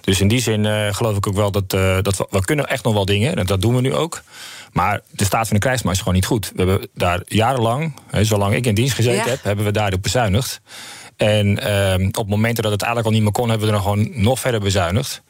Dus 0.00 0.20
in 0.20 0.28
die 0.28 0.40
zin 0.40 0.64
uh, 0.64 0.94
geloof 0.94 1.16
ik 1.16 1.26
ook 1.26 1.34
wel 1.34 1.50
dat, 1.50 1.72
uh, 1.74 1.96
dat 2.02 2.16
we, 2.16 2.26
we, 2.30 2.44
kunnen 2.44 2.68
echt 2.68 2.84
nog 2.84 2.92
wel 2.92 3.04
dingen 3.04 3.36
en 3.36 3.46
dat 3.46 3.60
doen 3.60 3.74
we 3.74 3.80
nu 3.80 3.94
ook. 3.94 4.22
Maar 4.72 5.00
de 5.10 5.24
staat 5.24 5.46
van 5.46 5.56
de 5.56 5.62
krijgsmacht 5.62 5.94
is 5.94 6.02
gewoon 6.02 6.14
niet 6.14 6.26
goed. 6.26 6.52
We 6.54 6.62
hebben 6.62 6.88
daar 6.94 7.22
jarenlang, 7.24 7.94
hè, 8.06 8.24
zolang 8.24 8.54
ik 8.54 8.66
in 8.66 8.74
dienst 8.74 8.94
gezeten 8.94 9.24
ja. 9.24 9.30
heb, 9.30 9.42
hebben 9.42 9.64
we 9.64 9.70
daarop 9.70 10.02
bezuinigd. 10.02 10.60
En 11.16 11.58
uh, 12.00 12.08
op 12.12 12.28
momenten 12.28 12.62
dat 12.62 12.72
het 12.72 12.82
eigenlijk 12.82 13.10
al 13.10 13.14
niet 13.14 13.22
meer 13.22 13.42
kon, 13.42 13.48
hebben 13.48 13.68
we 13.68 13.74
er 13.74 13.80
gewoon 13.80 14.22
nog 14.22 14.40
verder 14.40 14.60
bezuinigd. 14.60 15.22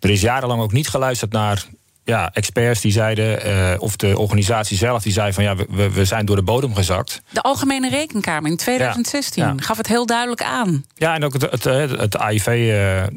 Er 0.00 0.10
is 0.10 0.20
jarenlang 0.20 0.62
ook 0.62 0.72
niet 0.72 0.88
geluisterd 0.88 1.32
naar 1.32 1.64
ja, 2.08 2.30
experts 2.32 2.80
die 2.80 2.92
zeiden, 2.92 3.46
uh, 3.46 3.74
of 3.78 3.96
de 3.96 4.18
organisatie 4.18 4.76
zelf 4.76 5.02
die 5.02 5.12
zei 5.12 5.32
van 5.32 5.44
ja, 5.44 5.56
we, 5.56 5.90
we 5.90 6.04
zijn 6.04 6.26
door 6.26 6.36
de 6.36 6.42
bodem 6.42 6.74
gezakt. 6.74 7.22
De 7.30 7.42
Algemene 7.42 7.88
Rekenkamer 7.88 8.50
in 8.50 8.56
2016 8.56 9.62
gaf 9.62 9.76
het 9.76 9.86
heel 9.86 10.06
duidelijk 10.06 10.42
aan. 10.42 10.84
Ja, 10.94 11.14
en 11.14 11.24
ook 11.24 11.32
het, 11.32 11.42
het, 11.50 11.64
het 11.90 12.16
AIV-advies. 12.16 13.12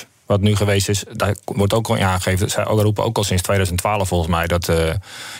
Uh, 0.00 0.04
wat 0.26 0.40
nu 0.40 0.56
geweest 0.56 0.88
is, 0.88 1.04
daar 1.12 1.36
wordt 1.44 1.74
ook 1.74 1.88
al 1.88 1.98
aangegeven. 1.98 2.50
Zij 2.50 2.64
roepen 2.64 3.04
ook 3.04 3.16
al 3.16 3.24
sinds 3.24 3.42
2012 3.42 4.08
volgens 4.08 4.30
mij 4.30 4.46
dat, 4.46 4.68
uh, 4.68 4.86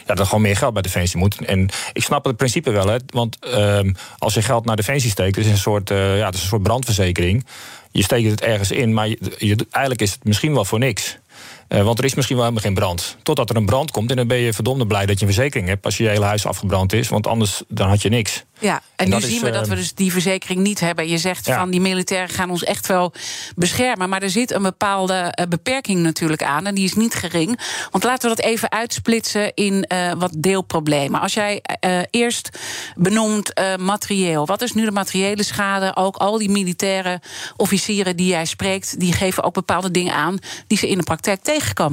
ja, 0.07 0.15
er 0.15 0.27
gewoon 0.27 0.43
meer 0.43 0.57
geld 0.57 0.73
bij 0.73 0.83
Defensie 0.83 1.19
moet. 1.19 1.45
En 1.45 1.69
ik 1.93 2.03
snap 2.03 2.25
het 2.25 2.37
principe 2.37 2.71
wel, 2.71 2.87
hè, 2.87 2.97
want 3.07 3.37
uh, 3.47 3.81
als 4.19 4.35
je 4.35 4.43
geld 4.43 4.65
naar 4.65 4.77
Defensie 4.77 5.11
steekt, 5.11 5.37
is 5.37 5.47
een 5.47 5.57
soort, 5.57 5.89
ja, 5.89 6.25
het 6.25 6.35
is 6.35 6.41
een 6.41 6.49
soort 6.49 6.63
brandverzekering. 6.63 7.47
Je 7.91 8.03
steekt 8.03 8.31
het 8.31 8.41
ergens 8.41 8.71
in, 8.71 8.95
maar 8.95 9.09
je, 9.09 9.19
je, 9.39 9.57
eigenlijk 9.71 10.03
is 10.03 10.13
het 10.13 10.25
misschien 10.25 10.55
wel 10.55 10.65
voor 10.65 10.79
niks. 10.79 11.19
Uh, 11.69 11.83
want 11.83 11.99
er 11.99 12.05
is 12.05 12.15
misschien 12.15 12.37
wel 12.37 12.45
helemaal 12.45 12.67
geen 12.67 12.79
brand. 12.79 13.17
Totdat 13.23 13.51
er 13.51 13.57
een 13.57 13.67
brand 13.67 13.91
komt 13.91 14.11
en 14.11 14.17
dan 14.17 14.27
ben 14.27 14.39
je 14.39 14.53
verdomde 14.53 14.87
blij 14.87 15.07
dat 15.07 15.21
je 15.21 15.27
een 15.27 15.33
verzekering 15.33 15.69
hebt 15.69 15.85
als 15.85 15.97
je 15.97 16.03
je 16.03 16.09
hele 16.09 16.25
huis 16.25 16.47
afgebrand 16.47 16.93
is. 16.93 17.09
Want 17.09 17.27
anders 17.27 17.63
dan 17.69 17.89
had 17.89 18.03
je 18.03 18.09
niks. 18.09 18.45
Ja, 18.59 18.83
en, 18.97 19.09
nu 19.09 19.21
zien 19.21 19.41
we 19.41 19.51
dat 19.51 19.69
we 19.69 19.75
dus 19.75 19.95
die 19.95 20.13
verzekering 20.13 20.61
niet 20.61 20.81
hebben. 20.81 21.09
Je 21.09 21.19
zegt 21.19 21.47
van 21.47 21.71
die 21.71 21.81
militairen 21.81 22.29
gaan 22.29 22.51
ons 22.51 22.65
echt 22.65 22.87
wel 22.87 23.13
beschermen. 23.55 24.09
Maar 24.09 24.23
er 24.23 24.31
zit 24.31 24.51
een 24.51 24.63
bepaalde 24.63 25.39
uh, 25.41 25.47
beperking 25.47 26.01
natuurlijk 26.01 26.43
aan. 26.43 26.67
En 26.67 26.75
die 26.75 26.85
is 26.85 26.95
niet 26.95 27.15
gering. 27.15 27.61
Want 27.91 28.05
laten 28.05 28.31
we 28.31 28.37
dat 28.37 28.45
even 28.45 28.71
uitsplitsen 28.71 29.55
in 29.55 29.87
uh, 29.93 30.13
wat 30.13 30.33
deelproblemen. 30.39 31.21
Als 31.21 31.35
jij 31.35 31.63
uh, 31.85 32.01
eerst 32.11 32.59
benoemt 32.97 33.53
materieel. 33.79 34.47
Wat 34.47 34.63
is 34.63 34.73
nu 34.73 34.85
de 34.85 34.91
materiële 34.91 35.43
schade? 35.43 35.97
Ook 35.97 36.17
al 36.17 36.39
die 36.39 36.51
militaire 36.51 37.21
officieren 37.57 38.17
die 38.17 38.27
jij 38.27 38.45
spreekt, 38.45 39.01
die 39.01 39.13
geven 39.13 39.43
ook 39.43 39.55
bepaalde 39.55 39.91
dingen 39.91 40.15
aan 40.15 40.39
die 40.67 40.79
ze 40.79 40.89
in 40.89 40.99
de 40.99 41.05
praktijk 41.05 41.43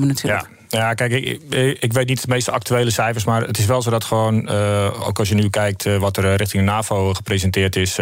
natuurlijk. 0.08 0.42
Ja. 0.42 0.62
Ja, 0.74 0.94
kijk, 0.94 1.12
ik, 1.12 1.42
ik, 1.80 1.94
weet 1.94 2.08
niet 2.08 2.22
de 2.22 2.28
meest 2.28 2.50
actuele 2.50 2.90
cijfers, 2.90 3.24
maar 3.24 3.42
het 3.42 3.58
is 3.58 3.66
wel 3.66 3.82
zo 3.82 3.90
dat 3.90 4.04
gewoon, 4.04 4.52
uh, 4.52 5.08
ook 5.08 5.20
als 5.20 5.30
je 5.30 5.36
nu 5.36 5.50
kijkt 5.50 5.86
uh, 5.86 5.98
wat 5.98 6.18
er 6.18 6.36
richting 6.36 6.66
de 6.66 6.72
NAVO 6.72 7.14
gepresenteerd 7.14 7.76
is, 7.76 8.00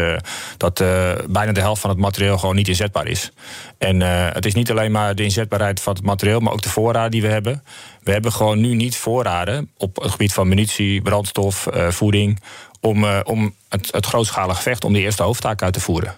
dat 0.58 0.84
bijna 1.30 1.52
de 1.52 1.60
helft 1.60 1.82
van 1.82 1.90
het 1.90 2.00
materieel 2.00 2.38
gewoon 2.38 2.56
niet 2.56 2.68
inzetbaar 2.68 3.08
is. 3.08 3.32
En 3.78 4.02
het 4.34 4.46
is 4.46 4.54
niet 4.54 4.72
alleen 4.72 4.92
maar 4.92 5.16
de 5.16 5.24
inzetbaarheid 5.24 5.82
van 5.82 5.94
het 5.94 6.04
materieel, 6.04 6.40
maar 6.40 6.54
ook 6.54 6.62
de 6.62 6.70
voorraden 6.70 7.12
die 7.12 7.22
we 7.22 7.28
hebben. 7.28 7.64
We 8.04 8.12
hebben 8.12 8.32
gewoon 8.32 8.62
nu 8.62 8.76
niet 8.76 8.96
voorraden 8.96 9.70
op 9.78 9.96
het 10.02 10.12
gebied 10.12 10.34
van 10.34 10.48
munitie, 10.48 11.02
brandstof, 11.02 11.68
voeding, 11.90 12.42
om, 12.80 13.06
om 13.24 13.56
het, 13.70 13.92
het 13.92 14.06
grootschalige 14.06 14.56
gevecht, 14.56 14.84
om 14.84 14.94
die 14.94 15.04
eerste 15.04 15.24
hoofdtaak 15.24 15.62
uit 15.62 15.74
te 15.74 15.80
voeren. 15.80 16.16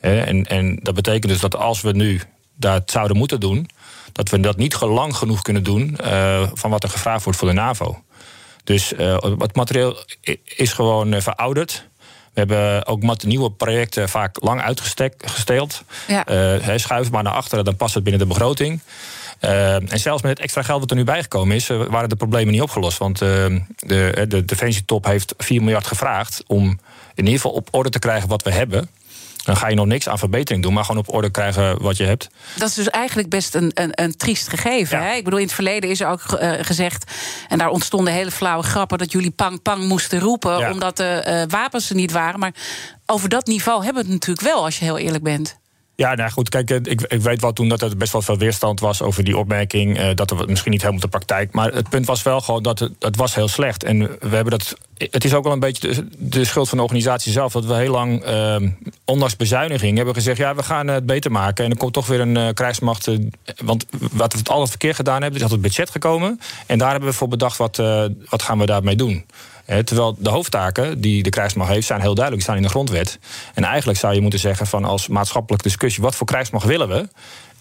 En, 0.00 0.46
en 0.46 0.78
dat 0.82 0.94
betekent 0.94 1.32
dus 1.32 1.40
dat 1.40 1.56
als 1.56 1.80
we 1.80 1.92
nu 1.92 2.20
dat 2.56 2.90
zouden 2.90 3.16
moeten 3.16 3.40
doen, 3.40 3.68
dat 4.14 4.28
we 4.28 4.40
dat 4.40 4.56
niet 4.56 4.74
lang 4.80 5.16
genoeg 5.16 5.42
kunnen 5.42 5.62
doen 5.62 5.98
uh, 6.04 6.48
van 6.52 6.70
wat 6.70 6.82
er 6.82 6.88
gevraagd 6.88 7.24
wordt 7.24 7.38
voor 7.38 7.48
de 7.48 7.54
NAVO. 7.54 8.02
Dus 8.64 8.92
uh, 8.92 9.16
het 9.38 9.56
materieel 9.56 10.04
is 10.44 10.72
gewoon 10.72 11.14
uh, 11.14 11.20
verouderd. 11.20 11.88
We 12.32 12.40
hebben 12.40 12.86
ook 12.86 13.02
nieuwe 13.24 13.50
projecten 13.50 14.08
vaak 14.08 14.36
lang 14.40 14.60
uitgesteeld. 14.60 15.82
Ja. 16.06 16.24
schuif 16.78 17.10
maar 17.10 17.22
naar 17.22 17.32
achteren, 17.32 17.64
dan 17.64 17.76
past 17.76 17.94
het 17.94 18.02
binnen 18.02 18.22
de 18.22 18.34
begroting. 18.34 18.80
en 19.40 19.98
zelfs 20.00 20.22
met 20.22 20.30
het 20.30 20.40
extra 20.40 20.62
geld 20.62 20.80
wat 20.80 20.90
er 20.90 20.96
nu 20.96 21.04
bijgekomen 21.04 21.56
is, 21.56 21.66
waren 21.66 22.08
de 22.08 22.16
problemen 22.16 22.52
niet 22.52 22.62
opgelost. 22.62 22.98
Want 22.98 23.18
de, 23.18 24.24
de 24.28 24.44
defensietop 24.44 25.04
heeft 25.04 25.34
4 25.38 25.62
miljard 25.62 25.86
gevraagd 25.86 26.42
om 26.46 26.78
in 27.14 27.24
ieder 27.24 27.40
geval 27.40 27.50
op 27.50 27.68
orde 27.70 27.90
te 27.90 27.98
krijgen 27.98 28.28
wat 28.28 28.42
we 28.42 28.52
hebben. 28.52 28.88
Dan 29.44 29.56
ga 29.56 29.68
je 29.68 29.74
nog 29.74 29.86
niks 29.86 30.08
aan 30.08 30.18
verbetering 30.18 30.62
doen, 30.62 30.72
maar 30.72 30.84
gewoon 30.84 31.00
op 31.00 31.14
orde 31.14 31.30
krijgen 31.30 31.82
wat 31.82 31.96
je 31.96 32.04
hebt. 32.04 32.28
Dat 32.56 32.68
is 32.68 32.74
dus 32.74 32.90
eigenlijk 32.90 33.28
best 33.28 33.54
een, 33.54 33.70
een, 33.74 33.90
een 33.92 34.16
triest 34.16 34.48
gegeven. 34.48 35.02
Hè? 35.02 35.14
Ik 35.14 35.24
bedoel, 35.24 35.38
in 35.38 35.44
het 35.44 35.54
verleden 35.54 35.90
is 35.90 36.00
er 36.00 36.08
ook 36.08 36.22
uh, 36.40 36.52
gezegd, 36.60 37.12
en 37.48 37.58
daar 37.58 37.68
ontstonden 37.68 38.12
hele 38.12 38.30
flauwe 38.30 38.62
grappen, 38.62 38.98
dat 38.98 39.12
jullie 39.12 39.30
pang 39.30 39.62
pang 39.62 39.84
moesten 39.84 40.20
roepen, 40.20 40.70
omdat 40.70 40.96
de 40.96 41.24
uh, 41.28 41.42
wapens 41.48 41.88
er 41.88 41.96
niet 41.96 42.12
waren. 42.12 42.40
Maar 42.40 42.54
over 43.06 43.28
dat 43.28 43.46
niveau 43.46 43.84
hebben 43.84 44.02
we 44.02 44.10
het 44.10 44.18
natuurlijk 44.18 44.46
wel, 44.54 44.64
als 44.64 44.78
je 44.78 44.84
heel 44.84 44.98
eerlijk 44.98 45.24
bent. 45.24 45.56
Ja, 45.96 46.14
nou 46.14 46.30
goed, 46.30 46.48
kijk, 46.48 46.70
ik, 46.70 47.02
ik 47.02 47.20
weet 47.20 47.40
wel 47.40 47.52
toen 47.52 47.68
dat 47.68 47.82
er 47.82 47.96
best 47.96 48.12
wel 48.12 48.22
veel 48.22 48.38
weerstand 48.38 48.80
was 48.80 49.02
over 49.02 49.24
die 49.24 49.38
opmerking. 49.38 49.98
Uh, 49.98 50.08
dat 50.14 50.30
er 50.30 50.48
misschien 50.48 50.70
niet 50.70 50.80
helemaal 50.80 51.02
de 51.02 51.08
praktijk. 51.08 51.52
Maar 51.52 51.72
het 51.72 51.88
punt 51.88 52.06
was 52.06 52.22
wel 52.22 52.40
gewoon 52.40 52.62
dat 52.62 52.78
het, 52.78 52.92
het 52.98 53.16
was 53.16 53.34
heel 53.34 53.48
slecht. 53.48 53.84
En 53.84 53.98
we 54.00 54.34
hebben 54.34 54.50
dat. 54.50 54.76
Het 54.94 55.24
is 55.24 55.34
ook 55.34 55.44
wel 55.44 55.52
een 55.52 55.60
beetje 55.60 56.06
de, 56.18 56.44
schuld 56.44 56.68
van 56.68 56.78
de 56.78 56.84
organisatie 56.84 57.32
zelf. 57.32 57.52
Dat 57.52 57.64
we 57.64 57.74
heel 57.74 57.90
lang, 57.90 58.26
uh, 58.26 58.56
ondanks 59.04 59.36
bezuiniging, 59.36 59.96
hebben 59.96 60.14
gezegd: 60.14 60.38
ja, 60.38 60.54
we 60.54 60.62
gaan 60.62 60.88
het 60.88 61.06
beter 61.06 61.30
maken. 61.30 61.64
En 61.64 61.70
er 61.70 61.76
komt 61.76 61.92
toch 61.92 62.06
weer 62.06 62.20
een 62.20 62.36
uh, 62.36 62.48
krijgsmacht. 62.48 63.10
want 63.64 63.86
wat 64.12 64.32
we 64.32 64.38
het 64.38 64.48
altijd 64.48 64.70
verkeerd 64.70 64.96
gedaan 64.96 65.22
hebben, 65.22 65.34
is 65.34 65.40
dat 65.40 65.50
het 65.50 65.60
budget 65.60 65.90
gekomen. 65.90 66.40
En 66.66 66.78
daar 66.78 66.90
hebben 66.90 67.08
we 67.08 67.14
voor 67.14 67.28
bedacht: 67.28 67.56
wat, 67.56 67.76
wat 68.28 68.42
gaan 68.42 68.58
we 68.58 68.66
daarmee 68.66 68.96
doen? 68.96 69.24
Terwijl 69.66 70.16
de 70.18 70.30
hoofdtaken 70.30 71.00
die 71.00 71.22
de 71.22 71.30
krijgsmacht 71.30 71.70
heeft, 71.70 71.86
zijn 71.86 72.00
heel 72.00 72.14
duidelijk, 72.14 72.44
staan 72.44 72.56
in 72.56 72.62
de 72.62 72.68
grondwet. 72.68 73.18
En 73.54 73.64
eigenlijk 73.64 73.98
zou 73.98 74.14
je 74.14 74.20
moeten 74.20 74.40
zeggen 74.40 74.66
van 74.66 74.84
als 74.84 75.08
maatschappelijke 75.08 75.68
discussie, 75.68 76.02
wat 76.02 76.14
voor 76.14 76.26
krijgsmacht 76.26 76.66
willen 76.66 76.88
we? 76.88 77.08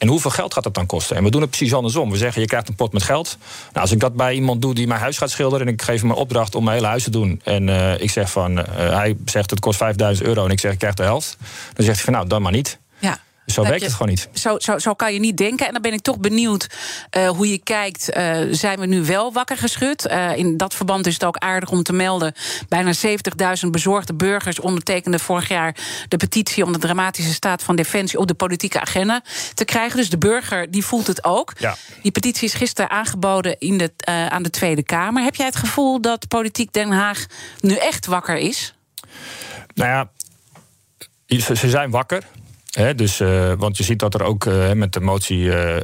En 0.03 0.09
hoeveel 0.09 0.31
geld 0.31 0.53
gaat 0.53 0.63
dat 0.63 0.73
dan 0.73 0.85
kosten? 0.85 1.15
En 1.15 1.23
we 1.23 1.29
doen 1.29 1.41
het 1.41 1.49
precies 1.49 1.73
andersom. 1.73 2.11
We 2.11 2.17
zeggen, 2.17 2.41
je 2.41 2.47
krijgt 2.47 2.67
een 2.67 2.75
pot 2.75 2.93
met 2.93 3.03
geld. 3.03 3.37
Nou, 3.39 3.79
als 3.79 3.91
ik 3.91 3.99
dat 3.99 4.15
bij 4.15 4.33
iemand 4.33 4.61
doe 4.61 4.73
die 4.73 4.87
mijn 4.87 4.99
huis 4.99 5.17
gaat 5.17 5.29
schilderen... 5.29 5.67
en 5.67 5.73
ik 5.73 5.81
geef 5.81 6.01
hem 6.01 6.09
een 6.09 6.15
opdracht 6.15 6.55
om 6.55 6.63
mijn 6.63 6.75
hele 6.75 6.87
huis 6.87 7.03
te 7.03 7.09
doen... 7.09 7.41
en 7.43 7.67
uh, 7.67 7.99
ik 7.99 8.09
zeg 8.09 8.31
van, 8.31 8.59
uh, 8.59 8.65
hij 8.75 9.17
zegt 9.25 9.49
het 9.49 9.59
kost 9.59 9.77
5000 9.77 10.27
euro... 10.27 10.45
en 10.45 10.51
ik 10.51 10.59
zeg, 10.59 10.71
ik 10.71 10.79
krijg 10.79 10.93
de 10.93 11.03
helft. 11.03 11.37
Dan 11.73 11.85
zegt 11.85 11.95
hij 11.95 12.05
van, 12.05 12.13
nou, 12.13 12.27
dan 12.27 12.41
maar 12.41 12.51
niet. 12.51 12.79
Zo 13.45 13.63
werkt 13.63 13.83
het 13.83 13.91
gewoon 13.91 14.07
niet. 14.07 14.29
Zo, 14.33 14.59
zo, 14.59 14.79
zo 14.79 14.93
kan 14.93 15.13
je 15.13 15.19
niet 15.19 15.37
denken. 15.37 15.67
En 15.67 15.73
dan 15.73 15.81
ben 15.81 15.93
ik 15.93 16.01
toch 16.01 16.19
benieuwd 16.19 16.67
uh, 17.17 17.29
hoe 17.29 17.49
je 17.49 17.57
kijkt. 17.57 18.17
Uh, 18.17 18.37
zijn 18.51 18.79
we 18.79 18.85
nu 18.85 19.03
wel 19.05 19.33
wakker 19.33 19.57
geschud? 19.57 20.07
Uh, 20.11 20.37
in 20.37 20.57
dat 20.57 20.75
verband 20.75 21.07
is 21.07 21.13
het 21.13 21.23
ook 21.23 21.37
aardig 21.37 21.69
om 21.69 21.83
te 21.83 21.93
melden. 21.93 22.33
Bijna 22.67 22.93
70.000 23.63 23.69
bezorgde 23.71 24.13
burgers 24.13 24.59
ondertekenden 24.59 25.19
vorig 25.19 25.47
jaar 25.47 25.75
de 26.07 26.17
petitie 26.17 26.65
om 26.65 26.73
de 26.73 26.79
dramatische 26.79 27.33
staat 27.33 27.63
van 27.63 27.75
defensie 27.75 28.19
op 28.19 28.27
de 28.27 28.33
politieke 28.33 28.81
agenda 28.81 29.21
te 29.53 29.65
krijgen. 29.65 29.97
Dus 29.97 30.09
de 30.09 30.17
burger 30.17 30.71
die 30.71 30.85
voelt 30.85 31.07
het 31.07 31.23
ook. 31.23 31.53
Ja. 31.59 31.75
Die 32.01 32.11
petitie 32.11 32.47
is 32.47 32.53
gisteren 32.53 32.89
aangeboden 32.89 33.59
in 33.59 33.77
de, 33.77 33.91
aan 34.29 34.43
de 34.43 34.49
Tweede 34.49 34.83
Kamer. 34.83 35.23
Heb 35.23 35.35
jij 35.35 35.45
het 35.45 35.55
gevoel 35.55 36.01
dat 36.01 36.27
politiek 36.27 36.73
Den 36.73 36.91
Haag 36.91 37.25
nu 37.59 37.75
echt 37.75 38.05
wakker 38.05 38.37
is? 38.37 38.73
Nou 39.73 39.89
ja, 39.89 40.09
ze 41.55 41.69
zijn 41.69 41.89
wakker 41.89 42.23
dus, 42.73 43.19
uh, 43.19 43.53
want 43.57 43.77
je 43.77 43.83
ziet 43.83 43.99
dat 43.99 44.13
er 44.13 44.23
ook 44.23 44.45
uh, 44.45 44.71
met 44.71 44.93
de 44.93 44.99
motie 44.99 45.37
uh, 45.37 45.75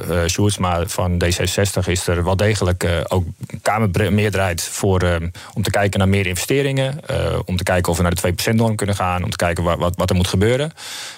van 0.86 1.23
D66 1.23 1.88
is 1.88 2.08
er 2.08 2.23
wel 2.23 2.36
degelijk 2.36 3.06
ook 3.08 3.25
Kamermeerderheid 3.62 4.63
voor 4.63 5.19
om 5.54 5.62
te 5.62 5.69
kijken 5.69 5.99
naar 5.99 6.10
meer 6.10 6.25
investeringen. 6.25 6.99
om 7.45 7.58
te 7.58 7.63
kijken 7.63 7.91
of 7.91 7.97
we 7.97 8.04
naar 8.04 8.15
de 8.15 8.34
2%-norm 8.34 8.75
kunnen 8.75 8.95
gaan. 8.95 9.23
Om 9.23 9.30
te 9.30 9.38
kijken 9.38 9.63
wat, 9.63 9.78
wat, 9.78 9.95
wat 9.95 10.10
er 10.10 10.15
moet 10.15 10.28
gebeuren. 10.28 10.71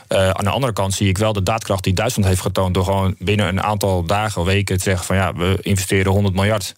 aan 0.07 0.43
de 0.43 0.49
andere 0.49 0.73
kant 0.73 0.93
zie 0.93 1.09
ik 1.09 1.17
wel 1.17 1.33
de 1.33 1.43
daadkracht 1.43 1.83
die 1.83 1.93
Duitsland 1.93 2.29
heeft 2.29 2.41
getoond. 2.41 2.73
door 2.73 2.83
gewoon 2.83 3.15
binnen 3.19 3.47
een 3.47 3.61
aantal 3.61 4.03
dagen, 4.03 4.45
weken 4.45 4.77
te 4.77 4.83
zeggen: 4.83 5.05
van 5.05 5.15
ja, 5.15 5.33
we 5.33 5.57
investeren 5.61 6.11
100 6.11 6.35
miljard. 6.35 6.75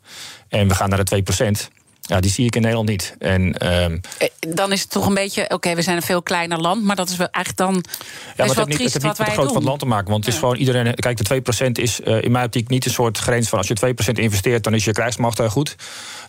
En 0.48 0.68
we 0.68 0.76
gaan 0.76 0.90
naar 0.90 1.04
de 1.04 1.24
2%. 1.70 1.73
Ja, 2.06 2.20
die 2.20 2.32
zie 2.32 2.46
ik 2.46 2.56
in 2.56 2.62
Nederland 2.62 2.90
niet. 2.90 3.16
En, 3.20 3.58
ehm, 3.58 3.98
eh, 4.18 4.28
dan 4.40 4.72
is 4.72 4.82
het 4.82 4.90
toch 4.90 5.08
een 5.08 5.14
beetje, 5.14 5.50
oké, 5.50 5.76
we 5.76 5.82
zijn 5.82 5.96
een 5.96 6.02
veel 6.02 6.22
kleiner 6.22 6.60
land, 6.60 6.84
maar 6.84 6.96
dat 6.96 7.10
is 7.10 7.18
wel 7.18 7.28
eigenlijk 7.32 7.68
dan. 7.68 7.84
Ja, 7.84 8.02
maar 8.36 8.48
het 8.48 8.56
heeft 8.56 8.68
niet, 8.68 8.94
het 8.94 9.04
niet 9.04 9.18
met 9.18 9.18
de 9.18 9.24
grootte 9.24 9.48
van 9.48 9.56
het 9.56 9.64
land 9.64 9.80
te 9.80 9.86
maken. 9.86 10.10
Want 10.10 10.26
het 10.26 10.34
is 10.34 10.40
gewoon 10.40 10.56
iedereen. 10.56 10.96
Kijk, 10.96 11.18
de 11.18 11.24
2% 11.24 11.78
is 11.78 12.00
uh, 12.00 12.22
in 12.22 12.32
mijn 12.32 12.46
optiek 12.46 12.70
niet 12.70 12.86
een 12.86 12.92
soort 12.92 13.18
grens 13.18 13.50
van 13.50 13.58
als 13.58 13.68
je 13.68 13.94
2% 14.10 14.20
investeert, 14.20 14.64
dan 14.64 14.74
is 14.74 14.84
je 14.84 14.92
krijgsmacht 14.92 15.40
uh, 15.40 15.50
goed. 15.50 15.76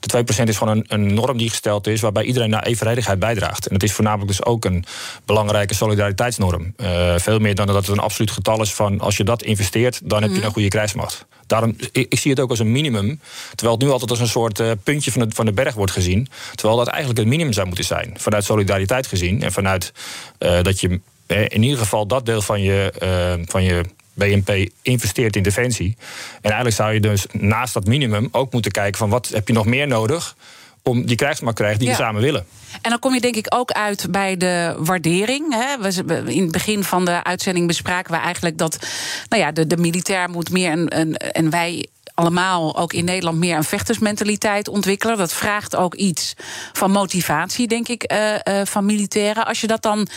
De 0.06 0.24
2% 0.34 0.42
is 0.42 0.56
gewoon 0.56 0.76
een, 0.76 0.84
een, 0.88 1.14
norm 1.14 1.36
die 1.36 1.48
gesteld 1.48 1.86
is, 1.86 2.00
waarbij 2.00 2.24
iedereen 2.24 2.50
naar 2.50 2.62
evenredigheid 2.62 3.18
bijdraagt. 3.18 3.66
En 3.66 3.72
dat 3.72 3.82
is 3.82 3.92
voornamelijk 3.92 4.28
dus 4.28 4.44
ook 4.44 4.64
een 4.64 4.84
belangrijke 5.24 5.74
solidariteitsnorm. 5.74 6.74
Uh, 6.76 7.14
veel 7.18 7.38
meer 7.38 7.54
dan 7.54 7.66
dat 7.66 7.76
het 7.76 7.88
een 7.88 7.98
absoluut 7.98 8.30
getal 8.30 8.60
is 8.60 8.74
van 8.74 9.00
als 9.00 9.16
je 9.16 9.24
dat 9.24 9.42
investeert, 9.42 10.00
dan 10.04 10.22
heb 10.22 10.30
je 10.30 10.36
mhm. 10.36 10.46
een 10.46 10.52
goede 10.52 10.68
krijgsmacht. 10.68 11.26
Daarom, 11.46 11.76
ik, 11.92 12.06
ik, 12.08 12.18
zie 12.18 12.30
het 12.30 12.40
ook 12.40 12.50
als 12.50 12.58
een 12.58 12.72
minimum. 12.72 13.20
Terwijl 13.54 13.76
het 13.76 13.86
nu 13.86 13.92
altijd 13.92 14.10
als 14.10 14.20
een 14.20 14.28
soort 14.28 14.60
uh, 14.60 14.70
puntje 14.82 15.12
van 15.12 15.28
de, 15.28 15.34
van 15.34 15.46
de 15.46 15.52
berg 15.52 15.74
wordt 15.74 15.92
gezien. 15.92 16.28
Terwijl 16.54 16.78
dat 16.78 16.88
eigenlijk 16.88 17.18
het 17.18 17.28
minimum 17.28 17.52
zou 17.52 17.66
moeten 17.66 17.84
zijn. 17.84 18.14
Vanuit 18.16 18.44
solidariteit 18.44 19.06
gezien. 19.06 19.42
En 19.42 19.52
vanuit 19.52 19.92
uh, 20.38 20.62
dat 20.62 20.80
je 20.80 21.00
in 21.26 21.62
ieder 21.62 21.78
geval 21.78 22.06
dat 22.06 22.26
deel 22.26 22.42
van 22.42 22.62
je, 22.62 22.92
van 23.46 23.62
je 23.62 23.84
BNP 24.14 24.68
investeert 24.82 25.36
in 25.36 25.42
defensie. 25.42 25.96
En 26.34 26.50
eigenlijk 26.50 26.76
zou 26.76 26.92
je 26.92 27.00
dus 27.00 27.26
naast 27.32 27.74
dat 27.74 27.86
minimum 27.86 28.28
ook 28.32 28.52
moeten 28.52 28.70
kijken 28.70 28.98
van 28.98 29.10
wat 29.10 29.28
heb 29.28 29.48
je 29.48 29.54
nog 29.54 29.66
meer 29.66 29.86
nodig 29.86 30.36
om 30.82 31.06
die 31.06 31.16
krijgsmacht 31.16 31.56
te 31.56 31.62
krijgen 31.62 31.80
die 31.84 31.90
we 31.90 32.02
samen 32.02 32.22
willen. 32.22 32.46
En 32.82 32.90
dan 32.90 32.98
kom 32.98 33.14
je 33.14 33.20
denk 33.20 33.36
ik 33.36 33.46
ook 33.48 33.70
uit 33.70 34.06
bij 34.10 34.36
de 34.36 34.74
waardering. 34.78 35.54
Hè. 35.54 35.78
We, 35.78 36.22
in 36.32 36.42
het 36.42 36.52
begin 36.52 36.84
van 36.84 37.04
de 37.04 37.24
uitzending 37.24 37.66
bespraken 37.66 38.12
we 38.12 38.18
eigenlijk 38.18 38.58
dat 38.58 38.78
nou 39.28 39.42
ja, 39.42 39.52
de, 39.52 39.66
de 39.66 39.76
militair 39.76 40.30
moet 40.30 40.50
meer 40.50 40.70
en, 40.70 40.88
en, 40.88 41.16
en 41.16 41.50
wij 41.50 41.88
allemaal 42.14 42.76
ook 42.76 42.92
in 42.92 43.04
Nederland 43.04 43.38
meer 43.38 43.56
een 43.56 43.64
vechtersmentaliteit 43.64 44.68
ontwikkelen. 44.68 45.16
Dat 45.16 45.32
vraagt 45.32 45.76
ook 45.76 45.94
iets 45.94 46.34
van 46.72 46.90
motivatie, 46.90 47.66
denk 47.66 47.88
ik, 47.88 48.12
uh, 48.12 48.34
uh, 48.44 48.64
van 48.64 48.84
militairen. 48.86 49.46
Als 49.46 49.60
je 49.60 49.66
dat 49.66 49.82
dan 49.82 50.08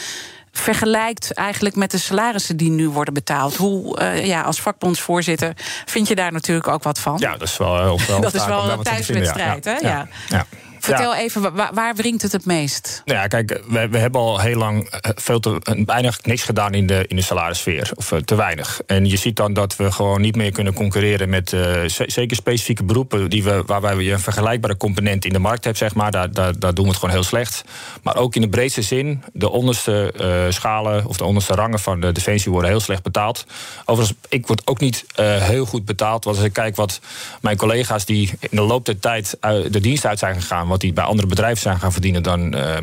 vergelijkt 0.58 1.34
eigenlijk 1.34 1.76
met 1.76 1.92
de 1.92 1.98
salarissen 1.98 2.58
die 2.58 2.70
nu 2.70 2.90
worden 2.90 3.14
betaald. 3.14 3.56
Hoe, 3.56 4.02
uh, 4.02 4.26
ja, 4.26 4.42
als 4.42 4.62
vakbondsvoorzitter 4.62 5.54
vind 5.86 6.08
je 6.08 6.16
daar 6.16 6.32
natuurlijk 6.32 6.68
ook 6.68 6.84
wat 6.84 7.00
van. 7.00 7.16
Ja, 7.20 7.32
dat 7.32 7.48
is 7.48 7.58
wel, 7.58 8.00
wel 8.08 8.22
dat 8.22 8.34
is 8.34 8.46
wel 8.46 8.70
een 8.70 8.84
thuiswedstrijd, 8.84 9.66
hè? 9.66 9.78
ja. 9.78 10.08
ja. 10.30 10.46
Ja. 10.80 10.88
Vertel 10.88 11.16
even, 11.16 11.56
waar, 11.56 11.74
waar 11.74 11.96
wringt 11.96 12.22
het 12.22 12.32
het 12.32 12.46
meest? 12.46 13.02
Nou 13.06 13.20
ja, 13.20 13.28
kijk, 13.28 13.62
we, 13.68 13.88
we 13.90 13.98
hebben 13.98 14.22
al 14.22 14.40
heel 14.40 14.58
lang 14.58 14.90
eh, 14.90 15.12
veel 15.16 15.40
te, 15.40 15.60
eh, 15.64 15.86
bijna 15.86 16.12
niks 16.24 16.44
gedaan 16.44 16.74
in 16.74 16.88
de, 16.88 17.06
in 17.08 17.16
de 17.16 17.22
salarissfeer. 17.22 17.92
Of 17.96 18.14
te 18.26 18.36
weinig. 18.36 18.82
En 18.86 19.06
je 19.06 19.18
ziet 19.18 19.36
dan 19.36 19.54
dat 19.54 19.76
we 19.76 19.92
gewoon 19.92 20.22
niet 20.22 20.36
meer 20.36 20.52
kunnen 20.52 20.74
concurreren 20.74 21.30
met 21.30 21.56
zeker 21.86 22.36
specifieke 22.36 22.84
beroepen 22.84 23.30
die 23.30 23.44
we, 23.44 23.64
waarbij 23.66 23.96
je 23.96 24.12
een 24.12 24.20
vergelijkbare 24.20 24.78
component 24.78 25.26
in 25.26 25.34
de 25.34 25.40
markt 25.40 25.64
hebt, 25.64 25.78
zeg 25.78 25.96
maar. 25.96 26.12
Daar, 26.12 26.32
daar, 26.32 26.60
daar 26.60 26.74
doen 26.74 26.84
we 26.86 26.90
het 26.90 27.00
gewoon 27.00 27.16
heel 27.16 27.24
slecht. 27.24 27.64
Maar 28.04 28.16
ook 28.16 28.36
in 28.36 28.42
de 28.42 28.50
breedste 28.50 28.82
zin, 28.82 29.24
de 29.34 29.50
onderste 29.50 30.14
schalen 30.50 31.06
of 31.06 31.18
de 31.18 31.24
onderste 31.24 31.54
rangen 31.54 31.80
van 31.80 32.00
de 32.00 32.12
defensie 32.12 32.52
worden 32.52 32.70
heel 32.70 32.80
slecht 32.80 33.04
betaald. 33.04 33.46
Overigens, 33.86 34.18
ik 34.30 34.48
word 34.48 34.68
ook 34.68 34.80
niet 34.80 35.06
heel 35.16 35.66
goed 35.66 35.86
betaald. 35.86 36.24
Want 36.24 36.38
als 36.38 36.46
ik 36.46 36.54
kijk 36.54 36.76
wat 36.76 37.00
mijn 37.42 37.58
collega's 37.58 38.06
die 38.06 38.32
in 38.40 38.58
de 38.58 38.62
loop 38.62 38.86
der 38.86 39.00
tijd 39.00 39.38
de 39.70 39.80
dienst 39.80 40.06
uit 40.06 40.20
zijn 40.20 40.42
gegaan, 40.42 40.67
wat 40.68 40.82
die 40.82 40.94
bij 40.94 41.04
andere 41.04 41.28
bedrijven 41.28 41.62
zijn 41.62 41.80
gaan 41.80 41.92
verdienen, 41.92 42.24
dan, 42.24 42.56
uh, 42.56 42.78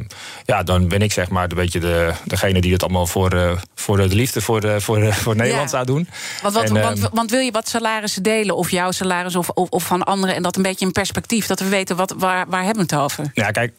ja, 0.44 0.62
dan 0.62 0.88
ben 0.88 1.02
ik 1.02 1.12
zeg 1.12 1.28
maar 1.28 1.50
een 1.50 1.56
beetje 1.56 1.80
de, 1.80 2.12
degene 2.24 2.60
die 2.60 2.72
het 2.72 2.82
allemaal 2.82 3.06
voor, 3.06 3.34
uh, 3.34 3.52
voor 3.74 3.96
de 3.96 4.14
liefde 4.14 4.40
voor, 4.40 4.60
de, 4.60 4.80
voor, 4.80 5.12
voor 5.12 5.36
Nederland 5.36 5.70
zou 5.70 5.86
doen. 5.86 6.08
Want, 6.42 6.54
wat, 6.54 6.64
en, 6.64 6.80
want, 6.80 6.98
ehm, 6.98 7.14
want, 7.14 7.30
wil 7.30 7.40
je 7.40 7.50
wat 7.50 7.68
salarissen 7.68 8.22
delen, 8.22 8.56
of 8.56 8.70
jouw 8.70 8.90
salaris 8.90 9.36
of, 9.36 9.48
of, 9.48 9.68
of, 9.68 9.84
van 9.84 10.02
anderen, 10.02 10.34
en 10.34 10.42
dat 10.42 10.56
een 10.56 10.62
beetje 10.62 10.84
in 10.86 10.92
perspectief, 10.92 11.46
dat 11.46 11.60
we 11.60 11.68
weten 11.68 11.96
wat, 11.96 12.14
waar, 12.18 12.46
waar 12.48 12.64
hebben 12.64 12.86
we 12.86 12.94
het 12.94 13.04
over? 13.04 13.30
Ja, 13.34 13.50
kijk, 13.50 13.72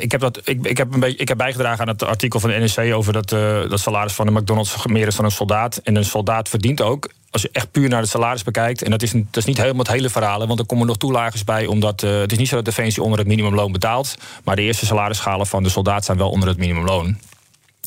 ik 0.00 0.12
heb, 0.12 0.20
dat, 0.20 0.40
ik, 0.44 0.66
ik 0.66 0.76
heb, 0.76 0.94
een 0.94 1.00
beetje, 1.00 1.18
ik 1.18 1.28
heb 1.28 1.36
bijgedragen 1.36 1.80
aan 1.80 1.88
het 1.88 2.02
artikel 2.02 2.40
van 2.40 2.50
de 2.50 2.58
NSC 2.58 2.78
over 2.78 3.12
dat, 3.12 3.28
dat 3.70 3.80
salaris 3.80 4.12
van 4.12 4.26
de 4.26 4.32
McDonald's 4.32 4.86
meer 4.86 5.06
is 5.06 5.16
dan 5.16 5.24
een 5.24 5.30
soldaat. 5.30 5.76
En 5.76 5.96
een 5.96 6.04
soldaat 6.04 6.48
verdient 6.48 6.80
ook 6.80 7.08
als 7.30 7.42
je 7.42 7.48
echt 7.52 7.70
puur 7.70 7.88
naar 7.88 8.00
het 8.00 8.10
salaris 8.10 8.42
bekijkt, 8.42 8.82
en 8.82 8.90
dat 8.90 9.02
is, 9.02 9.10
dat 9.12 9.36
is 9.36 9.44
niet 9.44 9.56
helemaal 9.56 9.78
het 9.84 9.92
hele 9.92 10.10
verhaal, 10.10 10.46
want 10.46 10.58
er 10.58 10.66
komen 10.66 10.86
nog 10.86 10.96
toelages 10.96 11.44
bij, 11.44 11.66
omdat 11.66 12.02
uh, 12.02 12.20
het 12.20 12.32
is 12.32 12.38
niet 12.38 12.48
zo 12.48 12.56
dat 12.56 12.64
Defensie 12.64 13.02
onder 13.02 13.18
het 13.18 13.28
minimumloon 13.28 13.72
betaalt, 13.72 14.14
maar 14.44 14.56
de 14.56 14.62
eerste 14.62 14.86
salarisschalen 14.86 15.46
van 15.46 15.62
de 15.62 15.68
soldaat 15.68 16.04
zijn 16.04 16.18
wel 16.18 16.30
onder 16.30 16.48
het 16.48 16.58
minimumloon. 16.58 17.18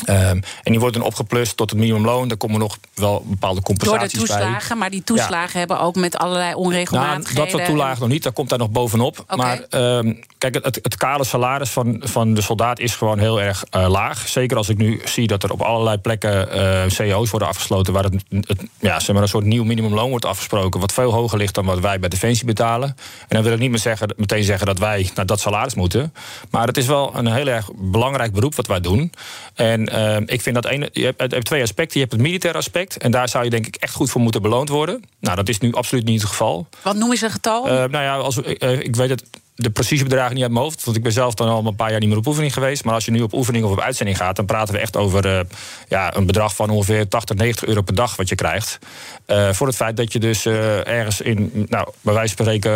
Um, 0.10 0.16
en 0.16 0.44
die 0.64 0.80
worden 0.80 1.02
opgeplust 1.02 1.58
tot 1.58 1.70
het 1.70 1.80
minimumloon. 1.80 2.30
Er 2.30 2.38
komen 2.38 2.60
nog 2.60 2.78
wel 2.94 3.24
bepaalde 3.26 3.62
compensaties 3.62 4.12
bij. 4.12 4.20
Door 4.20 4.28
de 4.28 4.34
toeslagen, 4.34 4.68
bij. 4.68 4.78
maar 4.78 4.90
die 4.90 5.04
toeslagen 5.04 5.60
hebben 5.60 5.80
ook 5.80 5.96
met 5.96 6.18
allerlei 6.18 6.54
onregelmatigheden... 6.54 7.34
Nou, 7.34 7.46
dat 7.46 7.50
soort 7.50 7.66
toelagen 7.66 8.00
nog 8.00 8.10
niet, 8.10 8.24
daar 8.24 8.34
komt 8.34 8.50
daar 8.50 8.60
nog 8.60 8.70
bovenop. 8.70 9.20
Okay. 9.20 9.38
Maar 9.38 9.82
um, 9.98 10.20
kijk, 10.38 10.54
het, 10.54 10.80
het 10.82 10.96
kale 10.96 11.24
salaris 11.24 11.70
van, 11.70 12.02
van 12.06 12.34
de 12.34 12.42
soldaat 12.42 12.80
is 12.80 12.96
gewoon 12.96 13.20
heel 13.20 13.42
erg 13.42 13.64
uh, 13.76 13.90
laag. 13.90 14.28
Zeker 14.28 14.58
als 14.58 14.70
ik 14.70 14.78
nu 14.78 15.02
zie 15.06 15.28
dat 15.28 15.44
er 15.44 15.52
op 15.52 15.62
allerlei 15.62 15.98
plekken 15.98 16.58
uh, 16.58 17.12
CO's 17.12 17.30
worden 17.30 17.48
afgesloten... 17.48 17.94
waar 17.94 18.04
het, 18.04 18.24
het, 18.30 18.64
ja, 18.80 19.00
zeg 19.00 19.14
maar 19.14 19.24
een 19.24 19.30
soort 19.30 19.46
nieuw 19.46 19.64
minimumloon 19.64 20.10
wordt 20.10 20.26
afgesproken... 20.26 20.80
wat 20.80 20.94
veel 20.94 21.14
hoger 21.14 21.38
ligt 21.38 21.56
dan 21.56 21.66
wat 21.66 21.80
wij 21.80 22.00
bij 22.00 22.10
Defensie 22.10 22.46
betalen. 22.46 22.88
En 22.90 22.96
dan 23.28 23.44
wil 23.44 23.54
ik 23.54 23.60
niet 23.60 23.70
meer 23.70 23.80
zeggen, 23.80 24.14
meteen 24.18 24.44
zeggen 24.44 24.68
dat 24.68 24.80
wij 24.80 25.10
naar 25.16 25.26
dat 25.26 25.40
salaris 25.40 25.76
moeten. 25.76 26.14
Maar 26.50 26.68
het 26.68 26.78
is 26.78 26.86
wel 26.86 27.12
een 27.16 27.28
heel 27.28 27.48
erg 27.48 27.70
belangrijk 27.76 28.34
beroep 28.34 28.56
wat 28.56 28.68
wij 28.68 28.80
doen. 28.80 29.12
En 29.54 29.83
uh, 29.92 30.18
ik 30.26 30.42
vind 30.42 30.56
dat 30.56 30.66
een, 30.66 30.90
je, 30.92 31.04
hebt, 31.04 31.22
je 31.22 31.28
hebt 31.28 31.46
twee 31.46 31.62
aspecten. 31.62 31.94
Je 31.94 32.00
hebt 32.00 32.12
het 32.12 32.22
militair 32.22 32.56
aspect. 32.56 32.98
En 32.98 33.12
daar 33.12 33.30
zou 33.30 33.44
je 33.44 33.50
denk 33.50 33.68
ik 33.68 33.76
echt 33.76 33.94
goed 33.94 34.10
voor 34.10 34.22
moeten 34.22 34.42
beloond 34.42 34.70
worden. 34.70 35.04
Nou, 35.20 35.36
dat 35.36 35.50
is 35.50 35.60
nu 35.60 35.74
absoluut 35.74 36.06
niet 36.06 36.22
het 36.22 36.30
geval. 36.30 36.68
Wat 36.82 36.96
noem 36.96 37.14
je 37.14 37.24
een 37.24 37.32
getal? 37.32 37.68
Uh, 37.68 37.74
nou 37.74 37.92
ja, 37.92 38.16
als, 38.16 38.38
uh, 38.38 38.80
ik 38.80 38.96
weet 38.96 39.10
het 39.10 39.24
de 39.56 39.70
precieze 39.70 40.04
bedragen 40.04 40.34
niet 40.34 40.44
uit 40.44 40.52
mijn 40.52 40.64
hoofd. 40.64 40.84
Want 40.84 40.98
ik 40.98 41.04
ben 41.04 41.12
zelf 41.12 41.34
dan 41.34 41.48
al 41.48 41.66
een 41.66 41.76
paar 41.76 41.92
jaar 41.92 42.00
niet 42.00 42.10
meer 42.10 42.18
op 42.18 42.28
oefening 42.28 42.54
geweest. 42.54 42.84
Maar 42.84 42.94
als 42.94 43.06
je 43.06 43.12
nu 43.12 43.22
op 43.22 43.34
oefening 43.34 43.66
of 43.66 43.72
op 43.72 43.80
uitzending 43.80 44.18
gaat, 44.18 44.36
dan 44.36 44.46
praten 44.46 44.74
we 44.74 44.80
echt 44.80 44.98
over 44.98 45.26
uh, 45.26 45.40
ja, 45.88 46.16
een 46.16 46.26
bedrag 46.26 46.56
van 46.56 46.70
ongeveer 46.70 47.08
80, 47.08 47.36
90 47.36 47.66
euro 47.68 47.82
per 47.82 47.96
dag 47.96 48.16
wat 48.16 48.30
je 48.30 48.36
krijgt. 48.36 48.80
Uh, 49.28 49.54
voor 49.54 49.68
het 49.68 49.76
feit 49.76 49.98
dat 49.98 50.14
je 50.14 50.20
dus 50.20 50.46
uh, 50.46 50.88
ergens 50.88 51.22
in, 51.22 51.66
nou, 51.70 51.90
bij 52.02 52.14
wijze 52.14 52.36
van 52.36 52.46
spreken, 52.46 52.72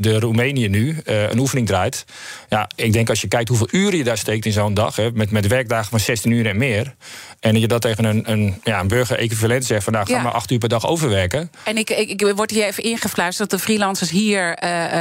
de 0.00 0.18
Roemenië 0.18 0.68
nu 0.68 0.98
een 1.04 1.38
oefening 1.38 1.66
draait. 1.66 2.04
Ja, 2.48 2.70
ik 2.74 2.92
denk 2.92 3.08
als 3.08 3.20
je 3.20 3.28
kijkt 3.28 3.48
hoeveel 3.48 3.68
uren 3.70 3.98
je 3.98 4.04
daar 4.04 4.18
steekt 4.18 4.46
in 4.46 4.52
zo'n 4.52 4.74
dag, 4.74 4.96
hè, 4.96 5.10
met, 5.12 5.30
met 5.30 5.46
werkdagen 5.46 5.90
van 5.90 6.00
16 6.00 6.30
uur 6.30 6.46
en 6.46 6.56
meer. 6.56 6.94
En 7.40 7.60
je 7.60 7.68
dat 7.68 7.80
tegen 7.80 8.04
een, 8.04 8.30
een, 8.30 8.60
ja, 8.64 8.80
een 8.80 8.88
burger 8.88 9.18
equivalent 9.18 9.64
zegt 9.64 9.84
van 9.84 9.92
nou, 9.92 10.06
ga 10.06 10.14
ja. 10.14 10.22
maar 10.22 10.32
acht 10.32 10.50
uur 10.50 10.58
per 10.58 10.68
dag 10.68 10.86
overwerken. 10.86 11.50
En 11.64 11.76
ik, 11.76 11.90
ik, 11.90 12.20
ik 12.20 12.32
word 12.36 12.50
hier 12.50 12.64
even 12.64 12.82
ingefluisterd 12.82 13.50
dat 13.50 13.58
de 13.58 13.64
freelancers 13.64 14.10
hier 14.10 14.58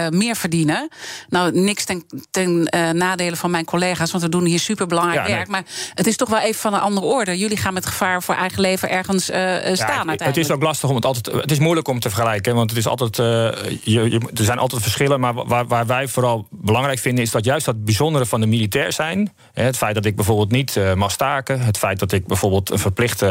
meer 0.09 0.35
verdienen. 0.35 0.89
Nou, 1.29 1.59
niks 1.59 1.85
ten, 1.85 2.05
ten 2.31 2.67
uh, 2.75 2.89
nadele 2.89 3.35
van 3.35 3.51
mijn 3.51 3.65
collega's, 3.65 4.11
want 4.11 4.23
we 4.23 4.29
doen 4.29 4.45
hier 4.45 4.59
superbelangrijk 4.59 5.27
ja, 5.27 5.33
werk. 5.33 5.47
Maar 5.47 5.63
het 5.93 6.07
is 6.07 6.15
toch 6.15 6.29
wel 6.29 6.39
even 6.39 6.61
van 6.61 6.73
een 6.73 6.79
andere 6.79 7.05
orde. 7.05 7.37
Jullie 7.37 7.57
gaan 7.57 7.73
met 7.73 7.85
gevaar 7.85 8.23
voor 8.23 8.35
eigen 8.35 8.61
leven 8.61 8.89
ergens 8.89 9.29
uh, 9.29 9.35
staan. 9.35 9.45
Ja, 9.45 9.65
uiteindelijk. 9.65 10.23
Het 10.23 10.37
is 10.37 10.51
ook 10.51 10.61
lastig 10.61 10.89
om 10.89 10.95
het 10.95 11.05
altijd. 11.05 11.35
Het 11.35 11.51
is 11.51 11.59
moeilijk 11.59 11.87
om 11.87 11.99
te 11.99 12.09
vergelijken, 12.09 12.55
want 12.55 12.69
het 12.69 12.79
is 12.79 12.87
altijd. 12.87 13.15
Je, 13.15 13.79
je, 13.83 14.19
er 14.35 14.43
zijn 14.43 14.57
altijd 14.57 14.81
verschillen. 14.81 15.19
Maar 15.19 15.33
waar, 15.33 15.67
waar, 15.67 15.85
wij 15.85 16.07
vooral 16.07 16.47
belangrijk 16.51 16.99
vinden, 16.99 17.23
is 17.23 17.31
dat 17.31 17.45
juist 17.45 17.65
dat 17.65 17.85
bijzondere 17.85 18.25
van 18.25 18.41
de 18.41 18.47
militair 18.47 18.93
zijn. 18.93 19.33
Het 19.53 19.77
feit 19.77 19.95
dat 19.95 20.05
ik 20.05 20.15
bijvoorbeeld 20.15 20.51
niet 20.51 20.79
mag 20.95 21.11
staken. 21.11 21.61
Het 21.61 21.77
feit 21.77 21.99
dat 21.99 22.11
ik 22.11 22.27
bijvoorbeeld 22.29 22.69
een 22.69 22.79
verplichte 22.79 23.27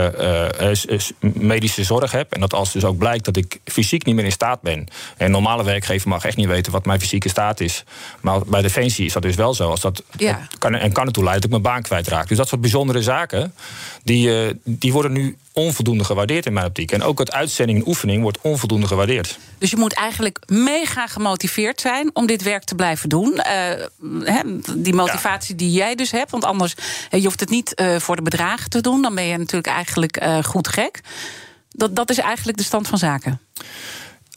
medische 1.21 1.85
zorg 1.85 2.13
heb. 2.13 2.33
En 2.33 2.41
dat 2.41 2.55
als 2.55 2.73
dus 2.73 2.85
ook 2.85 2.99
blijkt 2.99 3.25
dat 3.25 3.37
ik 3.37 3.61
fysiek 3.65 4.05
niet 4.05 4.15
meer 4.15 4.25
in 4.25 4.33
staat 4.33 4.61
ben. 4.61 4.79
En 5.17 5.27
een 5.27 5.31
normale 5.31 5.65
werkgever 5.65 6.09
mag 6.09 6.25
echt 6.25 6.37
niet 6.37 6.47
weten 6.47 6.73
wat 6.73 6.87
mijn 6.87 7.01
fysieke 7.01 7.29
staat 7.29 7.61
is. 7.61 7.85
Maar 8.21 8.41
bij 8.47 8.63
Defensie 8.63 9.07
is 9.07 9.13
dat 9.13 9.23
dus 9.23 9.37
wel 9.37 9.55
zo. 9.55 9.71
Als 9.71 9.81
dat, 9.81 10.03
ja. 10.17 10.47
kan, 10.59 10.75
en 10.75 10.93
kan 10.93 11.07
ertoe 11.07 11.25
leiden 11.25 11.51
dat 11.51 11.59
ik 11.59 11.63
mijn 11.63 11.75
baan 11.75 11.83
kwijtraak. 11.83 12.29
Dus 12.29 12.37
dat 12.37 12.49
soort 12.49 12.61
bijzondere 12.61 13.03
zaken, 13.03 13.55
die, 14.09 14.29
uh, 14.29 14.51
die 14.65 14.93
worden 14.93 15.13
nu 15.13 15.37
onvoldoende 15.53 16.05
gewaardeerd 16.05 16.47
in 16.47 16.53
mijn 16.53 16.67
optiek. 16.67 16.93
En 16.93 17.03
ook 17.03 17.19
het 17.19 17.33
uitzending 17.33 17.79
en 17.79 17.89
oefening 17.89 18.23
wordt 18.23 18.39
onvoldoende 18.41 18.87
gewaardeerd. 18.87 19.39
Dus 19.59 19.71
je 19.71 19.77
moet 19.77 19.93
eigenlijk 19.93 20.39
mega 20.47 21.07
gemotiveerd 21.07 21.81
zijn 21.81 22.11
om 22.13 22.27
dit 22.27 22.43
werk 22.43 22.65
te 22.65 22.75
blijven 22.75 23.09
doen. 23.09 23.33
Uh, 23.33 23.43
he, 24.25 24.43
die 24.77 24.95
motivatie 24.95 25.53
ja. 25.53 25.57
die 25.57 25.73
jij 25.73 25.95
dus 25.95 26.11
hebt. 26.11 26.31
Want 26.31 26.45
anders, 26.45 26.75
je 27.11 27.23
hoeft 27.23 27.41
het 27.41 27.51
niet 27.51 27.81
uh, 27.81 27.97
voor 27.97 28.17
de 28.17 28.23
bedragen 28.23 28.71
te 28.71 28.81
doen. 28.81 29.03
Dan 29.03 29.15
ben 29.15 29.25
je 29.25 29.37
natuurlijk 29.37 29.75
eigenlijk 29.75 30.25
goed 30.43 30.69
gek. 30.69 31.01
Dat, 31.71 31.97
dat 31.97 32.11
is 32.11 32.19
eigenlijk 32.19 32.59
de 32.59 32.65
stand 32.65 32.89
van 32.89 32.99
zaken. 32.99 33.41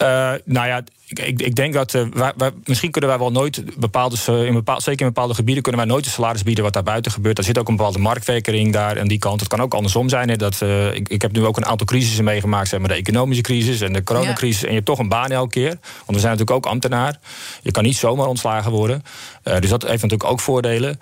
Uh, 0.01 0.33
nou 0.45 0.67
ja, 0.67 0.81
ik, 1.07 1.19
ik, 1.19 1.41
ik 1.41 1.55
denk 1.55 1.73
dat. 1.73 1.93
Uh, 1.93 2.07
wij, 2.13 2.33
wij, 2.37 2.51
misschien 2.63 2.91
kunnen 2.91 3.09
wij 3.09 3.19
wel 3.19 3.31
nooit 3.31 3.79
bepaalde. 3.79 4.45
In 4.45 4.53
bepaal, 4.53 4.81
zeker 4.81 5.01
in 5.01 5.13
bepaalde 5.13 5.33
gebieden 5.33 5.63
kunnen 5.63 5.81
wij 5.81 5.89
nooit 5.89 6.03
de 6.03 6.09
salaris 6.09 6.43
bieden 6.43 6.63
wat 6.63 6.73
daar 6.73 6.83
buiten 6.83 7.11
gebeurt. 7.11 7.37
Er 7.37 7.43
zit 7.43 7.57
ook 7.57 7.67
een 7.67 7.75
bepaalde 7.75 7.99
marktwerkering 7.99 8.73
daar 8.73 8.99
aan 8.99 9.07
die 9.07 9.19
kant. 9.19 9.39
Het 9.39 9.49
kan 9.49 9.61
ook 9.61 9.73
andersom 9.73 10.09
zijn. 10.09 10.29
Hè, 10.29 10.35
dat, 10.35 10.59
uh, 10.63 10.93
ik, 10.93 11.09
ik 11.09 11.21
heb 11.21 11.31
nu 11.31 11.45
ook 11.45 11.57
een 11.57 11.65
aantal 11.65 11.87
crisissen 11.87 12.23
meegemaakt. 12.23 12.67
Zeg 12.67 12.79
maar 12.79 12.89
de 12.89 12.95
economische 12.95 13.43
crisis 13.43 13.81
en 13.81 13.93
de 13.93 14.03
coronacrisis. 14.03 14.59
Ja. 14.59 14.63
En 14.63 14.69
je 14.69 14.75
hebt 14.75 14.85
toch 14.85 14.99
een 14.99 15.09
baan 15.09 15.31
elke 15.31 15.49
keer. 15.49 15.77
Want 15.81 16.05
we 16.05 16.19
zijn 16.19 16.31
natuurlijk 16.31 16.51
ook 16.51 16.65
ambtenaar. 16.65 17.19
Je 17.61 17.71
kan 17.71 17.83
niet 17.83 17.97
zomaar 17.97 18.27
ontslagen 18.27 18.71
worden. 18.71 19.03
dus 19.43 19.69
dat 19.69 19.81
heeft 19.81 20.01
natuurlijk 20.01 20.29
ook 20.29 20.39
voordelen. 20.39 20.99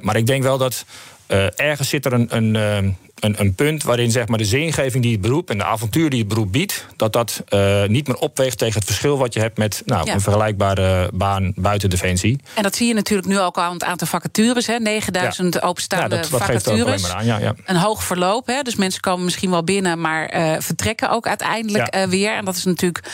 maar 0.00 0.16
ik 0.16 0.26
denk 0.26 0.42
wel 0.42 0.58
dat. 0.58 0.84
ergens 1.56 1.88
zit 1.88 2.04
er 2.04 2.12
een, 2.12 2.36
een, 2.36 2.96
een, 3.20 3.40
een, 3.40 3.54
punt 3.54 3.82
waarin 3.82 4.10
zeg 4.10 4.28
maar, 4.28 4.38
de 4.38 4.44
zingeving 4.44 5.02
die 5.02 5.12
het 5.12 5.20
beroep 5.20 5.50
en 5.50 5.58
de 5.58 5.64
avontuur 5.64 6.10
die 6.10 6.18
het 6.18 6.28
beroep 6.28 6.52
biedt, 6.52 6.86
dat 6.96 7.12
dat 7.12 7.44
uh, 7.48 7.84
niet 7.84 8.06
meer 8.06 8.16
opweegt 8.16 8.58
tegen 8.58 8.74
het 8.74 8.84
verschil 8.84 9.18
wat 9.18 9.34
je 9.34 9.40
hebt 9.40 9.58
met 9.58 9.82
nou, 9.84 10.06
ja. 10.06 10.14
een 10.14 10.20
vergelijkbare 10.20 11.10
baan 11.12 11.52
buiten 11.54 11.90
defensie. 11.90 12.40
En 12.54 12.62
dat 12.62 12.76
zie 12.76 12.86
je 12.86 12.94
natuurlijk 12.94 13.28
nu 13.28 13.40
ook 13.40 13.56
al 13.56 13.62
aan 13.62 13.72
het 13.72 13.84
aantal 13.84 14.06
vacatures. 14.06 14.66
Hè? 14.66 14.78
9000 14.78 15.54
ja. 15.54 15.60
openstaande 15.60 16.14
ja, 16.14 16.22
dat, 16.22 16.30
dat 16.30 16.40
vacatures. 16.40 17.02
Geeft 17.02 17.14
aan, 17.14 17.26
ja, 17.26 17.54
Een 17.64 17.76
hoog 17.76 18.04
verloop. 18.04 18.46
Hè? 18.46 18.62
Dus 18.62 18.76
mensen 18.76 19.00
komen 19.00 19.24
misschien 19.24 19.50
wel 19.50 19.64
binnen, 19.64 20.00
maar 20.00 20.34
uh, 20.34 20.56
vertrekken 20.58 21.10
ook 21.10 21.26
uiteindelijk 21.26 21.96
uh, 21.96 22.04
weer. 22.04 22.34
En 22.34 22.44
dat 22.44 22.56
is 22.56 22.64
natuurlijk, 22.64 23.04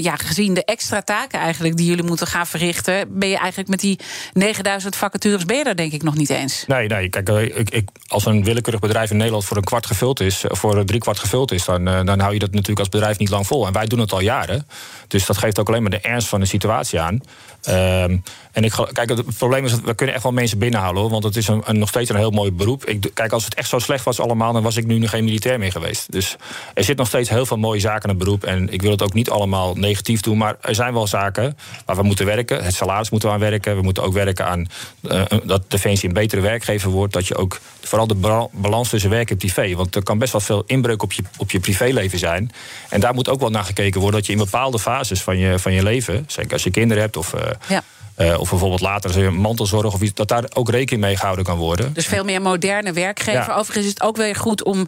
ja, 0.00 0.16
gezien 0.16 0.54
de 0.54 0.64
extra 0.64 1.02
taken 1.02 1.38
eigenlijk 1.38 1.76
die 1.76 1.86
jullie 1.86 2.04
moeten 2.04 2.26
gaan 2.26 2.46
verrichten, 2.46 3.18
ben 3.18 3.28
je 3.28 3.36
eigenlijk 3.36 3.68
met 3.68 3.80
die 3.80 3.98
9000 4.32 4.96
vacatures 4.96 5.44
ben 5.44 5.56
je 5.56 5.64
daar 5.64 5.76
denk 5.76 5.92
ik 5.92 6.02
nog 6.02 6.14
niet 6.14 6.30
eens. 6.30 6.64
Nee, 6.66 6.88
nee. 6.88 7.08
Kijk, 7.08 7.28
ik, 7.28 7.70
ik, 7.70 7.88
als 8.06 8.26
een 8.26 8.44
willekeurig 8.44 8.80
bedrijf 8.80 9.10
in 9.10 9.16
Nederland 9.16 9.31
voor 9.40 9.56
een 9.56 9.64
kwart 9.64 9.86
gevuld 9.86 10.20
is, 10.20 10.44
voor 10.48 10.76
een 10.76 10.86
drie 10.86 11.00
kwart 11.00 11.18
gevuld 11.18 11.52
is, 11.52 11.64
dan, 11.64 11.84
dan 11.84 12.20
hou 12.20 12.32
je 12.32 12.38
dat 12.38 12.50
natuurlijk 12.50 12.78
als 12.78 12.88
bedrijf 12.88 13.18
niet 13.18 13.28
lang 13.28 13.46
vol. 13.46 13.66
En 13.66 13.72
wij 13.72 13.86
doen 13.86 13.98
het 13.98 14.12
al 14.12 14.20
jaren. 14.20 14.66
Dus 15.08 15.26
dat 15.26 15.38
geeft 15.38 15.58
ook 15.58 15.68
alleen 15.68 15.82
maar 15.82 15.90
de 15.90 16.00
ernst 16.00 16.28
van 16.28 16.40
de 16.40 16.46
situatie 16.46 17.00
aan. 17.00 17.20
Um, 17.68 18.22
en 18.52 18.64
ik, 18.64 18.72
kijk, 18.92 19.08
het 19.08 19.36
probleem 19.38 19.64
is 19.64 19.70
dat 19.70 19.80
we 19.80 19.94
kunnen 19.94 20.14
echt 20.14 20.24
wel 20.24 20.32
mensen 20.32 20.58
binnenhalen 20.58 21.00
hoor. 21.00 21.10
Want 21.10 21.24
het 21.24 21.36
is 21.36 21.48
een, 21.48 21.62
nog 21.66 21.88
steeds 21.88 22.10
een 22.10 22.16
heel 22.16 22.30
mooi 22.30 22.52
beroep. 22.52 22.84
Ik, 22.84 23.10
kijk, 23.14 23.32
als 23.32 23.44
het 23.44 23.54
echt 23.54 23.68
zo 23.68 23.78
slecht 23.78 24.04
was 24.04 24.20
allemaal, 24.20 24.52
dan 24.52 24.62
was 24.62 24.76
ik 24.76 24.86
nu 24.86 24.98
nog 24.98 25.10
geen 25.10 25.24
militair 25.24 25.58
meer 25.58 25.72
geweest. 25.72 26.12
Dus 26.12 26.36
er 26.74 26.84
zit 26.84 26.96
nog 26.96 27.06
steeds 27.06 27.28
heel 27.28 27.46
veel 27.46 27.56
mooie 27.56 27.80
zaken 27.80 28.02
in 28.02 28.08
het 28.08 28.18
beroep. 28.18 28.44
En 28.44 28.72
ik 28.72 28.82
wil 28.82 28.90
het 28.90 29.02
ook 29.02 29.12
niet 29.12 29.30
allemaal 29.30 29.74
negatief 29.74 30.20
doen. 30.20 30.38
Maar 30.38 30.56
er 30.60 30.74
zijn 30.74 30.92
wel 30.92 31.06
zaken 31.06 31.56
waar 31.84 31.96
we 31.96 32.02
moeten 32.02 32.26
werken. 32.26 32.64
Het 32.64 32.74
salaris 32.74 33.10
moeten 33.10 33.28
we 33.28 33.34
aan 33.34 33.40
werken. 33.40 33.76
We 33.76 33.82
moeten 33.82 34.02
ook 34.02 34.12
werken 34.12 34.46
aan 34.46 34.66
uh, 35.02 35.22
dat 35.44 35.62
Defensie 35.68 36.08
een 36.08 36.14
betere 36.14 36.40
werkgever 36.40 36.90
wordt. 36.90 37.12
Dat 37.12 37.26
je 37.26 37.36
ook 37.36 37.60
vooral 37.80 38.06
de 38.06 38.48
balans 38.52 38.88
tussen 38.88 39.10
werk 39.10 39.30
en 39.30 39.36
privé. 39.36 39.74
Want 39.74 39.96
er 39.96 40.02
kan 40.02 40.18
best 40.18 40.32
wel 40.32 40.40
veel 40.40 40.62
inbreuk 40.66 41.02
op 41.02 41.12
je, 41.12 41.22
op 41.36 41.50
je 41.50 41.60
privéleven 41.60 42.18
zijn. 42.18 42.52
En 42.88 43.00
daar 43.00 43.14
moet 43.14 43.28
ook 43.28 43.40
wel 43.40 43.50
naar 43.50 43.64
gekeken 43.64 44.00
worden 44.00 44.18
dat 44.18 44.26
je 44.26 44.32
in 44.32 44.38
bepaalde 44.38 44.78
fases 44.78 45.22
van 45.22 45.38
je, 45.38 45.58
van 45.58 45.72
je 45.72 45.82
leven, 45.82 46.24
zeker 46.26 46.52
als 46.52 46.64
je 46.64 46.70
kinderen 46.70 47.02
hebt 47.02 47.16
of. 47.16 47.34
Uh, 47.34 47.40
ja 47.68 47.82
Uh, 48.16 48.40
of 48.40 48.50
bijvoorbeeld 48.50 48.80
later 48.80 49.32
mantelzorg 49.32 49.94
of 49.94 50.00
iets, 50.00 50.14
dat 50.14 50.28
daar 50.28 50.44
ook 50.54 50.70
rekening 50.70 51.04
mee 51.04 51.16
gehouden 51.16 51.44
kan 51.44 51.56
worden. 51.56 51.92
Dus 51.92 52.06
veel 52.06 52.24
meer 52.24 52.42
moderne 52.42 52.92
werkgever. 52.92 53.48
Ja. 53.48 53.54
Overigens 53.54 53.84
is 53.84 53.90
het 53.90 54.02
ook 54.02 54.16
weer 54.16 54.36
goed 54.36 54.64
om 54.64 54.86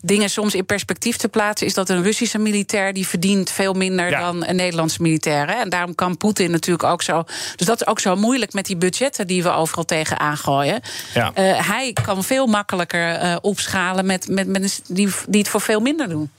dingen 0.00 0.30
soms 0.30 0.54
in 0.54 0.66
perspectief 0.66 1.16
te 1.16 1.28
plaatsen. 1.28 1.66
Is 1.66 1.74
dat 1.74 1.88
een 1.88 2.02
Russische 2.02 2.38
militair 2.38 2.92
die 2.92 3.06
verdient 3.06 3.50
veel 3.50 3.72
minder 3.72 4.10
dan 4.10 4.46
een 4.46 4.56
Nederlandse 4.56 5.02
militair. 5.02 5.46
Hè? 5.46 5.54
En 5.54 5.68
daarom 5.68 5.94
kan 5.94 6.16
Poetin 6.16 6.50
natuurlijk 6.50 6.88
ook 6.88 7.02
zo. 7.02 7.24
Dus 7.56 7.66
dat 7.66 7.80
is 7.80 7.86
ook 7.86 8.00
zo 8.00 8.16
moeilijk 8.16 8.52
met 8.52 8.66
die 8.66 8.76
budgetten 8.76 9.26
die 9.26 9.42
we 9.42 9.50
overal 9.50 9.84
tegen 9.84 10.18
aangooien. 10.18 10.80
Ja. 11.14 11.32
Uh, 11.34 11.68
hij 11.68 11.92
kan 11.92 12.24
veel 12.24 12.46
makkelijker 12.46 13.22
uh, 13.22 13.36
opschalen 13.40 14.06
met, 14.06 14.28
met 14.28 14.48
mensen 14.48 14.82
die, 14.88 15.08
die 15.28 15.40
het 15.40 15.48
voor 15.48 15.60
veel 15.60 15.80
minder 15.80 16.08
doen. 16.08 16.30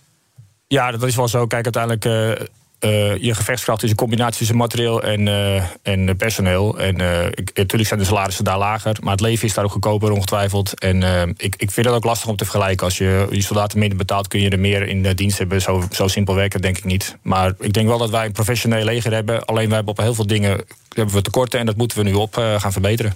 Ja, 0.67 0.91
dat 0.91 1.03
is 1.03 1.15
wel 1.15 1.27
zo. 1.27 1.47
Kijk, 1.47 1.63
uiteindelijk. 1.63 2.05
Uh, 2.79 3.17
je 3.17 3.35
gevechtskracht 3.35 3.83
is 3.83 3.89
een 3.89 3.95
combinatie 3.95 4.37
tussen 4.37 4.57
materieel 4.57 5.03
en, 5.03 5.27
uh, 5.27 5.63
en 5.81 6.17
personeel. 6.17 6.79
En 6.79 6.93
ik, 7.31 7.51
natuurlijk 7.53 7.87
zijn 7.87 7.99
de 7.99 8.05
salarissen 8.05 8.43
daar 8.43 8.57
lager, 8.57 8.97
maar 9.01 9.11
het 9.11 9.21
leven 9.21 9.47
is 9.47 9.53
daar 9.53 9.63
ook 9.63 9.71
goedkoper, 9.71 10.11
ongetwijfeld. 10.11 10.79
En 10.79 11.03
ik, 11.37 11.55
ik 11.57 11.71
vind 11.71 11.85
het 11.85 11.95
ook 11.95 12.03
lastig 12.03 12.29
om 12.29 12.35
te 12.35 12.43
vergelijken. 12.43 12.85
Als 12.85 12.97
je 12.97 13.27
je 13.29 13.41
soldaten 13.41 13.79
minder 13.79 13.97
betaalt, 13.97 14.27
kun 14.27 14.41
je 14.41 14.49
er 14.49 14.59
meer 14.59 14.87
in 14.87 15.01
dienst 15.15 15.37
hebben. 15.37 15.61
Zo, 15.61 15.83
zo 15.91 16.07
simpel 16.07 16.35
werken, 16.35 16.61
denk 16.61 16.77
ik 16.77 16.83
niet. 16.83 17.17
Maar 17.21 17.53
ik 17.59 17.73
denk 17.73 17.87
wel 17.87 17.97
dat 17.97 18.09
wij 18.09 18.25
een 18.25 18.31
professioneel 18.31 18.83
leger 18.83 19.13
hebben. 19.13 19.45
Alleen 19.45 19.67
wij 19.67 19.75
hebben 19.75 19.93
op 19.93 20.03
heel 20.03 20.13
veel 20.13 20.27
dingen 20.27 20.61
hebben 20.93 21.15
we 21.15 21.21
tekorten 21.21 21.59
en 21.59 21.65
dat 21.65 21.77
moeten 21.77 21.97
we 21.97 22.03
nu 22.03 22.13
op 22.13 22.35
gaan 22.35 22.71
verbeteren. 22.71 23.15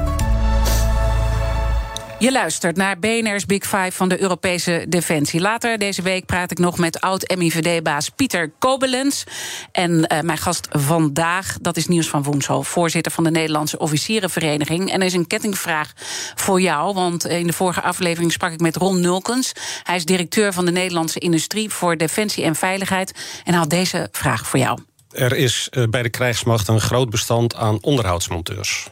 Je 2.21 2.31
luistert 2.31 2.75
naar 2.75 2.99
BNR's 2.99 3.45
Big 3.45 3.63
Five 3.63 3.91
van 3.91 4.09
de 4.09 4.21
Europese 4.21 4.85
Defensie. 4.89 5.39
Later 5.39 5.77
deze 5.77 6.01
week 6.01 6.25
praat 6.25 6.51
ik 6.51 6.57
nog 6.57 6.77
met 6.77 7.01
oud-MIVD-baas 7.01 8.09
Pieter 8.09 8.51
Kobelens. 8.59 9.23
En 9.71 9.91
uh, 9.91 10.19
mijn 10.19 10.37
gast 10.37 10.67
vandaag, 10.71 11.57
dat 11.61 11.77
is 11.77 11.87
Nieuws 11.87 12.07
van 12.07 12.23
Woensel... 12.23 12.63
voorzitter 12.63 13.11
van 13.11 13.23
de 13.23 13.31
Nederlandse 13.31 13.77
Officierenvereniging. 13.77 14.91
En 14.91 14.99
er 14.99 15.05
is 15.05 15.13
een 15.13 15.27
kettingvraag 15.27 15.91
voor 16.35 16.61
jou, 16.61 16.93
want 16.93 17.25
in 17.25 17.47
de 17.47 17.53
vorige 17.53 17.81
aflevering... 17.81 18.31
sprak 18.31 18.51
ik 18.51 18.59
met 18.59 18.75
Ron 18.75 18.99
Nulkens. 18.99 19.51
Hij 19.83 19.95
is 19.95 20.05
directeur 20.05 20.53
van 20.53 20.65
de 20.65 20.71
Nederlandse 20.71 21.19
Industrie... 21.19 21.69
voor 21.69 21.97
Defensie 21.97 22.43
en 22.43 22.55
Veiligheid. 22.55 23.41
En 23.43 23.53
had 23.53 23.69
deze 23.69 24.07
vraag 24.11 24.47
voor 24.47 24.59
jou. 24.59 24.79
Er 25.11 25.35
is 25.35 25.67
uh, 25.71 25.87
bij 25.87 26.03
de 26.03 26.09
krijgsmacht 26.09 26.67
een 26.67 26.81
groot 26.81 27.09
bestand 27.09 27.55
aan 27.55 27.77
onderhoudsmonteurs. 27.83 28.87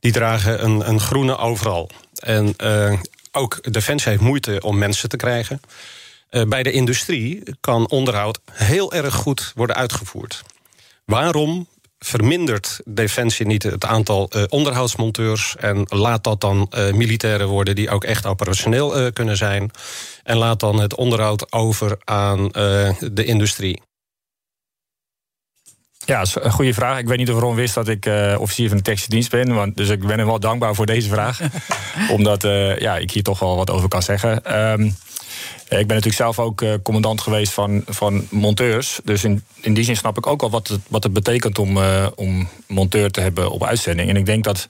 Die 0.00 0.12
dragen 0.12 0.64
een, 0.64 0.88
een 0.88 1.00
groene 1.00 1.36
overal. 1.36 1.90
En 2.22 2.54
uh, 2.62 3.00
ook 3.32 3.72
Defensie 3.72 4.10
heeft 4.10 4.22
moeite 4.22 4.60
om 4.60 4.78
mensen 4.78 5.08
te 5.08 5.16
krijgen. 5.16 5.60
Uh, 6.30 6.42
bij 6.42 6.62
de 6.62 6.72
industrie 6.72 7.42
kan 7.60 7.88
onderhoud 7.88 8.38
heel 8.52 8.92
erg 8.92 9.14
goed 9.14 9.52
worden 9.54 9.76
uitgevoerd. 9.76 10.42
Waarom 11.04 11.68
vermindert 11.98 12.80
Defensie 12.84 13.46
niet 13.46 13.62
het 13.62 13.84
aantal 13.84 14.30
uh, 14.36 14.42
onderhoudsmonteurs... 14.48 15.56
en 15.56 15.86
laat 15.88 16.24
dat 16.24 16.40
dan 16.40 16.70
militairen 16.94 17.48
worden 17.48 17.74
die 17.74 17.90
ook 17.90 18.04
echt 18.04 18.26
operationeel 18.26 19.12
kunnen 19.12 19.36
zijn... 19.36 19.70
en 20.22 20.36
laat 20.36 20.60
dan 20.60 20.80
het 20.80 20.94
onderhoud 20.94 21.52
over 21.52 21.96
aan 22.04 22.48
de 23.12 23.24
industrie? 23.24 23.82
Ja, 26.04 26.18
dat 26.18 26.26
is 26.26 26.36
een 26.40 26.50
goede 26.50 26.74
vraag. 26.74 26.98
Ik 26.98 27.06
weet 27.06 27.18
niet 27.18 27.30
of 27.30 27.38
Ron 27.38 27.54
wist 27.54 27.74
dat 27.74 27.88
ik 27.88 28.06
uh, 28.06 28.36
officier 28.38 28.68
van 28.68 28.76
de 28.76 28.82
technische 28.82 29.10
dienst 29.10 29.30
ben. 29.30 29.54
Want, 29.54 29.76
dus 29.76 29.88
ik 29.88 30.06
ben 30.06 30.18
hem 30.18 30.26
wel 30.26 30.40
dankbaar 30.40 30.74
voor 30.74 30.86
deze 30.86 31.08
vraag. 31.08 31.40
omdat 32.16 32.44
uh, 32.44 32.78
ja, 32.78 32.96
ik 32.96 33.10
hier 33.10 33.22
toch 33.22 33.38
wel 33.38 33.56
wat 33.56 33.70
over 33.70 33.88
kan 33.88 34.02
zeggen. 34.02 34.60
Um, 34.60 34.96
ik 35.68 35.86
ben 35.86 35.96
natuurlijk 35.96 36.14
zelf 36.14 36.38
ook 36.38 36.62
uh, 36.62 36.74
commandant 36.82 37.20
geweest 37.20 37.52
van, 37.52 37.82
van 37.86 38.26
monteurs. 38.30 39.00
Dus 39.04 39.24
in, 39.24 39.44
in 39.60 39.74
die 39.74 39.84
zin 39.84 39.96
snap 39.96 40.18
ik 40.18 40.26
ook 40.26 40.42
al 40.42 40.50
wat 40.50 40.68
het, 40.68 40.80
wat 40.88 41.02
het 41.02 41.12
betekent 41.12 41.58
om, 41.58 41.78
om 42.14 42.48
monteur 42.66 43.10
te 43.10 43.20
hebben 43.20 43.50
op 43.50 43.64
uitzending. 43.64 44.08
En 44.08 44.16
ik 44.16 44.26
denk 44.26 44.44
dat 44.44 44.68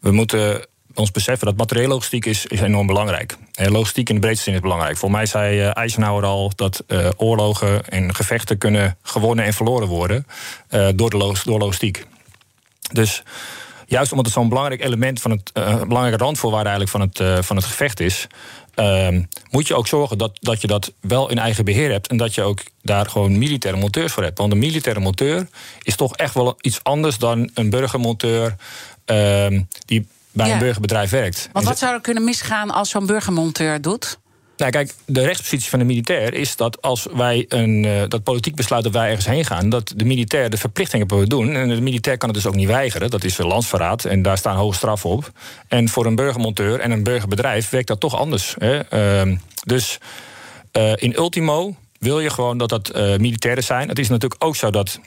we 0.00 0.10
moeten 0.10 0.66
ons 0.94 1.10
beseffen 1.10 1.46
dat 1.46 1.56
materiële 1.56 1.88
logistiek 1.88 2.26
is, 2.26 2.46
is 2.46 2.60
enorm 2.60 2.86
belangrijk. 2.86 3.36
En 3.54 3.72
logistiek 3.72 4.08
in 4.08 4.14
de 4.14 4.20
breedste 4.20 4.44
zin 4.44 4.54
is 4.54 4.60
belangrijk. 4.60 4.96
Voor 4.96 5.10
mij 5.10 5.26
zei 5.26 5.60
uh, 5.60 5.76
Eisenhower 5.76 6.24
al 6.24 6.52
dat 6.54 6.84
uh, 6.86 7.08
oorlogen 7.16 7.88
en 7.88 8.14
gevechten 8.14 8.58
kunnen 8.58 8.96
gewonnen 9.02 9.44
en 9.44 9.52
verloren 9.52 9.88
worden 9.88 10.26
uh, 10.70 10.88
door, 10.94 11.10
de 11.10 11.34
door 11.44 11.58
logistiek. 11.58 12.06
Dus 12.92 13.22
juist 13.86 14.10
omdat 14.10 14.26
het 14.26 14.34
zo'n 14.34 14.48
belangrijk 14.48 14.84
element 14.84 15.20
van 15.20 15.30
het 15.30 15.52
belangrijke 15.88 16.24
randvoorwaarde 16.24 16.68
eigenlijk 16.68 17.14
van 17.14 17.26
het, 17.34 17.46
van 17.46 17.56
het 17.56 17.64
gevecht 17.64 18.00
is, 18.00 18.26
ehm, 18.74 19.22
moet 19.50 19.66
je 19.66 19.74
ook 19.74 19.86
zorgen 19.86 20.18
dat, 20.18 20.38
dat 20.40 20.60
je 20.60 20.66
dat 20.66 20.92
wel 21.00 21.30
in 21.30 21.38
eigen 21.38 21.64
beheer 21.64 21.90
hebt 21.90 22.06
en 22.06 22.16
dat 22.16 22.34
je 22.34 22.42
ook 22.42 22.60
daar 22.82 23.06
gewoon 23.06 23.38
militaire 23.38 23.80
monteurs 23.80 24.12
voor 24.12 24.22
hebt. 24.22 24.38
Want 24.38 24.52
een 24.52 24.58
militaire 24.58 25.00
monteur 25.00 25.48
is 25.82 25.96
toch 25.96 26.16
echt 26.16 26.34
wel 26.34 26.56
iets 26.60 26.82
anders 26.82 27.18
dan 27.18 27.50
een 27.54 27.70
burgermonteur. 27.70 28.56
Uh, 29.06 29.60
die 29.84 30.06
bij 30.34 30.52
een 30.52 30.58
burgerbedrijf 30.58 31.10
werkt. 31.10 31.48
Want 31.52 31.66
wat 31.66 31.78
zou 31.78 31.94
er 31.94 32.00
kunnen 32.00 32.24
misgaan 32.24 32.70
als 32.70 32.90
zo'n 32.90 33.06
burgermonteur 33.06 33.80
doet? 33.80 34.18
Nou, 34.56 34.70
kijk, 34.70 34.94
de 35.04 35.22
rechtspositie 35.22 35.70
van 35.70 35.78
de 35.78 35.84
militair 35.84 36.34
is 36.34 36.56
dat 36.56 36.82
als 36.82 37.06
wij 37.12 37.44
een 37.48 37.84
uh, 37.84 38.02
dat 38.08 38.22
politiek 38.22 38.54
besluit 38.54 38.84
dat 38.84 38.92
wij 38.92 39.08
ergens 39.08 39.26
heen 39.26 39.44
gaan, 39.44 39.68
dat 39.68 39.92
de 39.96 40.04
militair 40.04 40.50
de 40.50 40.56
verplichtingen 40.56 41.06
moet 41.10 41.30
doen. 41.30 41.54
En 41.54 41.68
de 41.68 41.80
militair 41.80 42.16
kan 42.16 42.28
het 42.28 42.36
dus 42.36 42.46
ook 42.46 42.54
niet 42.54 42.68
weigeren. 42.68 43.10
Dat 43.10 43.24
is 43.24 43.38
landsverraad 43.38 44.04
en 44.04 44.22
daar 44.22 44.38
staan 44.38 44.56
hoge 44.56 44.76
straffen 44.76 45.10
op. 45.10 45.32
En 45.68 45.88
voor 45.88 46.06
een 46.06 46.14
burgermonteur 46.14 46.80
en 46.80 46.90
een 46.90 47.02
burgerbedrijf 47.02 47.70
werkt 47.70 47.88
dat 47.88 48.00
toch 48.00 48.16
anders. 48.16 48.54
Hè? 48.58 48.80
Uh, 49.26 49.36
dus 49.64 49.98
uh, 50.72 50.92
in 50.96 51.16
ultimo 51.16 51.76
wil 51.98 52.20
je 52.20 52.30
gewoon 52.30 52.58
dat 52.58 52.68
dat 52.68 52.96
uh, 52.96 53.16
militairen 53.16 53.64
zijn. 53.64 53.88
Het 53.88 53.98
is 53.98 54.08
natuurlijk 54.08 54.44
ook 54.44 54.56
zo 54.56 54.70
dat 54.70 55.00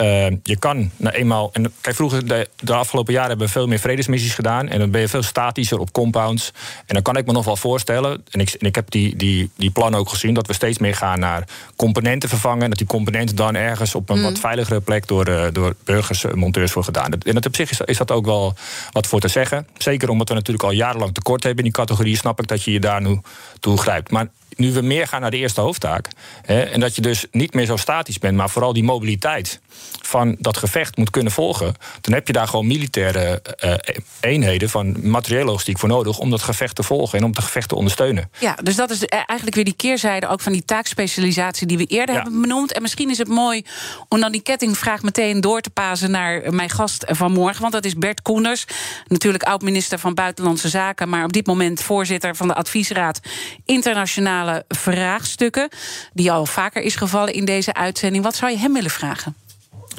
uh, 0.00 0.26
je 0.42 0.56
kan 0.58 0.90
nou 0.96 1.14
eenmaal. 1.14 1.50
En 1.52 1.72
kijk, 1.80 1.96
vroeger, 1.96 2.28
de, 2.28 2.48
de, 2.56 2.74
afgelopen 2.74 3.12
jaren 3.12 3.28
hebben 3.28 3.46
we 3.46 3.52
veel 3.52 3.66
meer 3.66 3.78
vredesmissies 3.78 4.34
gedaan. 4.34 4.68
En 4.68 4.78
dan 4.78 4.90
ben 4.90 5.00
je 5.00 5.08
veel 5.08 5.22
statischer 5.22 5.78
op 5.78 5.92
compounds. 5.92 6.52
En 6.86 6.94
dan 6.94 7.02
kan 7.02 7.16
ik 7.16 7.26
me 7.26 7.32
nog 7.32 7.44
wel 7.44 7.56
voorstellen. 7.56 8.24
En 8.30 8.40
ik, 8.40 8.50
en 8.50 8.66
ik 8.66 8.74
heb 8.74 8.90
die, 8.90 9.16
die, 9.16 9.50
die 9.56 9.70
plan 9.70 9.94
ook 9.94 10.08
gezien. 10.08 10.34
Dat 10.34 10.46
we 10.46 10.52
steeds 10.52 10.78
meer 10.78 10.94
gaan 10.94 11.18
naar 11.18 11.44
componenten 11.76 12.28
vervangen. 12.28 12.62
En 12.62 12.68
dat 12.68 12.78
die 12.78 12.86
componenten 12.86 13.36
dan 13.36 13.54
ergens 13.54 13.94
op 13.94 14.10
een 14.10 14.16
mm. 14.16 14.22
wat 14.22 14.38
veiligere 14.38 14.80
plek 14.80 15.06
door, 15.06 15.28
uh, 15.28 15.44
door 15.52 15.74
burgers, 15.84 16.24
uh, 16.24 16.32
monteurs 16.32 16.72
worden 16.72 16.94
gedaan. 16.94 17.12
En 17.12 17.34
dat 17.34 17.46
op 17.46 17.56
zich 17.56 17.70
is, 17.70 17.80
is, 17.80 17.96
dat 17.96 18.10
ook 18.10 18.24
wel 18.24 18.54
wat 18.92 19.06
voor 19.06 19.20
te 19.20 19.28
zeggen. 19.28 19.66
Zeker 19.78 20.08
omdat 20.08 20.28
we 20.28 20.34
natuurlijk 20.34 20.64
al 20.64 20.72
jarenlang 20.72 21.14
tekort 21.14 21.42
hebben 21.42 21.64
in 21.64 21.70
die 21.70 21.80
categorie. 21.80 22.16
Snap 22.16 22.40
ik 22.40 22.48
dat 22.48 22.62
je 22.62 22.72
je 22.72 22.80
daar 22.80 23.00
nu 23.00 23.20
toe 23.60 23.78
grijpt. 23.78 24.10
Maar 24.10 24.28
nu 24.58 24.72
we 24.72 24.82
meer 24.82 25.06
gaan 25.06 25.20
naar 25.20 25.30
de 25.30 25.36
eerste 25.36 25.60
hoofdtaak. 25.60 26.08
Hè, 26.42 26.60
en 26.60 26.80
dat 26.80 26.94
je 26.94 27.00
dus 27.00 27.26
niet 27.30 27.54
meer 27.54 27.66
zo 27.66 27.76
statisch 27.76 28.18
bent, 28.18 28.36
maar 28.36 28.50
vooral 28.50 28.72
die 28.72 28.84
mobiliteit 28.84 29.60
van 30.02 30.36
dat 30.38 30.56
gevecht 30.56 30.96
moet 30.96 31.10
kunnen 31.10 31.32
volgen. 31.32 31.74
Dan 32.00 32.14
heb 32.14 32.26
je 32.26 32.32
daar 32.32 32.48
gewoon 32.48 32.66
militaire 32.66 33.42
uh, 33.64 33.74
eenheden 34.20 34.70
van 34.70 35.10
materiële 35.10 35.44
logistiek 35.44 35.78
voor 35.78 35.88
nodig 35.88 36.18
om 36.18 36.30
dat 36.30 36.42
gevecht 36.42 36.74
te 36.74 36.82
volgen 36.82 37.18
en 37.18 37.24
om 37.24 37.30
het 37.30 37.44
gevecht 37.44 37.68
te 37.68 37.74
ondersteunen. 37.74 38.30
Ja, 38.38 38.54
dus 38.62 38.76
dat 38.76 38.90
is 38.90 39.04
eigenlijk 39.04 39.54
weer 39.54 39.64
die 39.64 39.76
keerzijde 39.76 40.28
ook 40.28 40.40
van 40.40 40.52
die 40.52 40.64
taakspecialisatie 40.64 41.66
die 41.66 41.76
we 41.76 41.84
eerder 41.84 42.14
hebben 42.14 42.40
benoemd. 42.40 42.72
En 42.72 42.82
misschien 42.82 43.10
is 43.10 43.18
het 43.18 43.28
mooi 43.28 43.64
om 44.08 44.20
dan 44.20 44.32
die 44.32 44.42
kettingvraag 44.42 45.02
meteen 45.02 45.40
door 45.40 45.60
te 45.60 45.70
pasen 45.70 46.10
naar 46.10 46.54
mijn 46.54 46.70
gast 46.70 47.04
van 47.06 47.32
morgen. 47.32 47.60
Want 47.60 47.72
dat 47.72 47.84
is 47.84 47.94
Bert 47.94 48.22
Koenders, 48.22 48.64
natuurlijk 49.06 49.42
oud-minister 49.42 49.98
van 49.98 50.14
Buitenlandse 50.14 50.68
Zaken, 50.68 51.08
maar 51.08 51.24
op 51.24 51.32
dit 51.32 51.46
moment 51.46 51.82
voorzitter 51.82 52.36
van 52.36 52.48
de 52.48 52.54
adviesraad 52.54 53.20
internationale 53.64 54.47
vraagstukken. 54.68 55.68
Die 56.12 56.32
al 56.32 56.46
vaker 56.46 56.82
is 56.82 56.96
gevallen 56.96 57.32
in 57.32 57.44
deze 57.44 57.74
uitzending. 57.74 58.24
Wat 58.24 58.36
zou 58.36 58.52
je 58.52 58.58
hem 58.58 58.72
willen 58.72 58.90
vragen? 58.90 59.34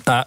Nou, 0.03 0.25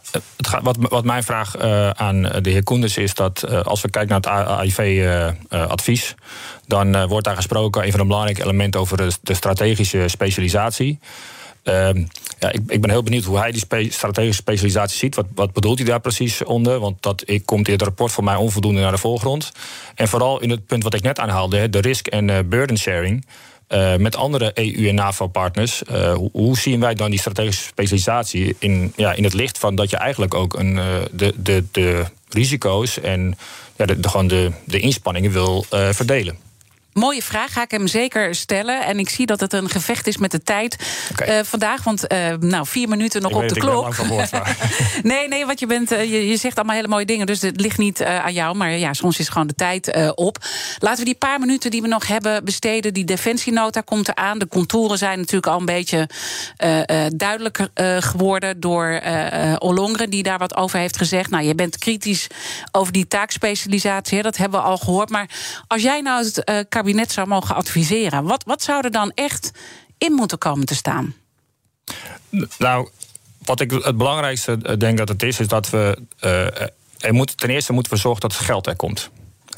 wat, 0.63 0.77
wat, 0.81 1.05
mijn 1.05 1.23
vraag 1.23 1.63
uh, 1.63 1.91
aan 1.91 2.23
de 2.23 2.51
heer 2.51 2.63
Koenders 2.63 2.97
is 2.97 3.15
dat 3.15 3.45
uh, 3.49 3.61
als 3.61 3.81
we 3.81 3.91
kijken 3.91 4.23
naar 4.23 4.41
het 4.41 4.49
AIV-advies, 4.49 6.09
uh, 6.09 6.15
dan 6.67 7.07
wordt 7.07 7.27
daar 7.27 7.37
gesproken, 7.37 7.85
een 7.85 7.91
van 7.91 8.01
de 8.01 8.07
belangrijke 8.07 8.43
elementen 8.43 8.81
over 8.81 8.97
de, 8.97 9.35
strategische 9.35 10.05
specialisatie. 10.09 10.99
Ehm, 11.63 12.05
ja, 12.39 12.53
ik, 12.53 12.61
ik, 12.67 12.81
ben 12.81 12.91
heel 12.91 13.03
benieuwd 13.03 13.25
hoe 13.25 13.39
hij 13.39 13.53
die 13.53 13.91
strategische 13.91 14.43
specialisatie 14.43 14.99
ziet. 14.99 15.15
Wat, 15.15 15.27
wat 15.35 15.53
bedoelt 15.53 15.79
hij 15.79 15.87
daar 15.87 16.01
precies 16.01 16.45
onder? 16.45 16.79
Want 16.79 17.03
dat 17.03 17.23
ik, 17.25 17.47
komt 17.47 17.67
in 17.67 17.73
het 17.73 17.83
rapport 17.83 18.13
voor 18.13 18.25
mij 18.25 18.37
onvoldoende 18.37 18.81
naar 18.81 18.93
de 18.93 18.99
voorgrond. 18.99 19.53
En 19.95 20.09
vooral 20.09 20.41
in 20.41 20.51
het 20.51 20.67
punt 20.67 20.83
wat 20.83 20.95
ik 20.95 21.03
net 21.03 21.19
aanhaalde, 21.19 21.71
de 21.71 21.79
risk- 21.81 22.07
en 22.07 22.49
burden 22.49 22.79
sharing. 22.79 23.25
Uh, 23.73 23.97
met 23.97 24.17
andere 24.17 24.51
EU- 24.55 24.89
en 24.89 24.95
NAVO-partners. 24.95 25.83
Uh, 25.91 26.17
hoe, 26.33 26.59
zien 26.59 26.81
wij 26.81 26.95
dan 26.95 27.11
die 27.11 27.19
strategische 27.19 27.63
specialisatie 27.63 28.57
in, 28.59 28.93
ja, 28.97 29.13
in 29.13 29.25
het 29.25 29.35
licht 29.35 29.59
van 29.59 29.75
dat 29.75 29.91
je 29.91 29.97
eigenlijk 29.97 30.35
ook 30.35 30.55
een, 30.55 30.77
uh, 30.77 30.85
de, 31.13 31.35
de, 31.37 31.65
de 31.71 32.05
risico's 32.29 33.01
en 33.01 33.39
de, 33.77 34.01
de, 34.01 34.09
gewoon 34.09 34.29
de, 34.29 34.51
de 34.65 34.79
inspanningen 34.79 35.31
wil 35.31 35.65
verdelen? 35.69 36.37
Mooie 36.93 37.23
vraag, 37.23 37.53
ga 37.53 37.63
ik 37.63 37.71
hem 37.71 37.87
zeker 37.87 38.35
stellen. 38.35 38.85
En 38.85 38.99
ik 38.99 39.09
zie 39.09 39.27
dat 39.27 39.41
het 39.41 39.53
een 39.53 39.69
gevecht 39.69 40.07
is 40.07 40.17
met 40.17 40.31
de 40.31 40.43
tijd 40.43 40.77
okay. 41.13 41.39
uh, 41.39 41.45
vandaag. 41.45 41.85
Want 41.85 42.13
uh, 42.13 42.35
nou, 42.41 42.67
vier 42.67 42.89
minuten 42.89 43.23
nog 43.23 43.31
ik 43.31 43.37
op 43.37 43.49
de 43.49 43.55
klok. 43.55 43.95
Woord, 43.97 44.31
nee, 45.03 45.29
nee, 45.29 45.47
want 45.47 45.61
je, 45.61 45.67
bent, 45.67 45.93
uh, 45.93 46.05
je, 46.05 46.29
je, 46.29 46.37
zegt 46.37 46.57
allemaal 46.57 46.77
hele 46.77 46.89
mooie 46.89 47.05
dingen. 47.05 47.27
Dus 47.27 47.41
het 47.41 47.61
ligt 47.61 47.79
niet 47.79 48.05
aan 48.05 48.33
jou. 48.33 48.57
Maar 48.57 48.71
ja, 48.71 48.93
soms 48.93 49.19
is 49.19 49.29
gewoon 49.29 49.47
de 49.47 49.55
tijd 49.55 50.13
op. 50.15 50.39
Laten 50.79 50.99
we 50.99 51.05
die 51.05 51.15
paar 51.15 51.41
minuten 51.41 51.71
die 51.71 51.83
we 51.83 51.89
nog 51.89 52.07
hebben 52.07 52.45
besteden. 52.45 52.95
Die 52.95 53.05
defensienota 53.05 53.81
komt 53.81 54.09
eraan. 54.09 54.39
De 54.39 54.49
contouren 54.49 54.99
zijn 54.99 55.19
natuurlijk 55.19 55.47
al 55.47 55.59
een 55.59 55.65
beetje 55.65 56.09
duidelijker 57.17 57.69
geworden 58.03 58.61
door 58.61 59.01
Olongren, 59.59 60.11
die 60.11 60.23
daar 60.23 60.39
wat 60.39 60.57
over 60.57 60.79
heeft 60.79 60.97
gezegd. 60.97 61.31
Nou, 61.31 61.45
je 61.45 61.55
bent 61.55 61.79
kritisch 61.79 62.27
over 62.73 62.93
die 62.93 63.09
taakspecialisatie. 63.09 64.17
Hè, 64.17 64.23
dat 64.23 64.37
hebben 64.37 64.61
we 64.61 64.67
al 64.67 64.79
gehoord. 64.79 65.11
Maar 65.11 65.31
als 65.67 65.83
jij 65.83 66.01
nou 66.01 66.25
het 66.25 66.67
kabinet 66.83 67.13
zou 67.13 67.29
mogen 67.29 67.55
adviseren, 67.55 68.25
wat, 68.25 68.45
wat 68.45 68.63
zou 68.63 68.85
er 68.85 68.91
dan 68.91 69.13
echt 69.15 69.51
in 69.99 70.13
moeten 70.13 70.39
komen 70.39 70.67
te 70.67 70.75
staan? 70.75 71.15
Nou, 72.59 72.89
wat 73.45 73.61
ik 73.61 73.71
het 73.71 73.97
belangrijkste 73.97 74.77
denk 74.79 74.99
dat 74.99 75.09
het 75.09 75.23
is, 75.23 75.41
is 75.41 75.49
dat 75.49 75.71
we. 75.71 75.99
Uh, 76.21 76.61
er 76.99 77.15
moet, 77.15 77.39
ten 77.39 77.51
eerste 77.51 77.73
moeten 77.73 77.93
we 77.93 77.99
zorgen 77.99 78.21
dat 78.21 78.33
het 78.33 78.45
geld 78.45 78.67
er 78.67 78.77
komt. 78.77 79.11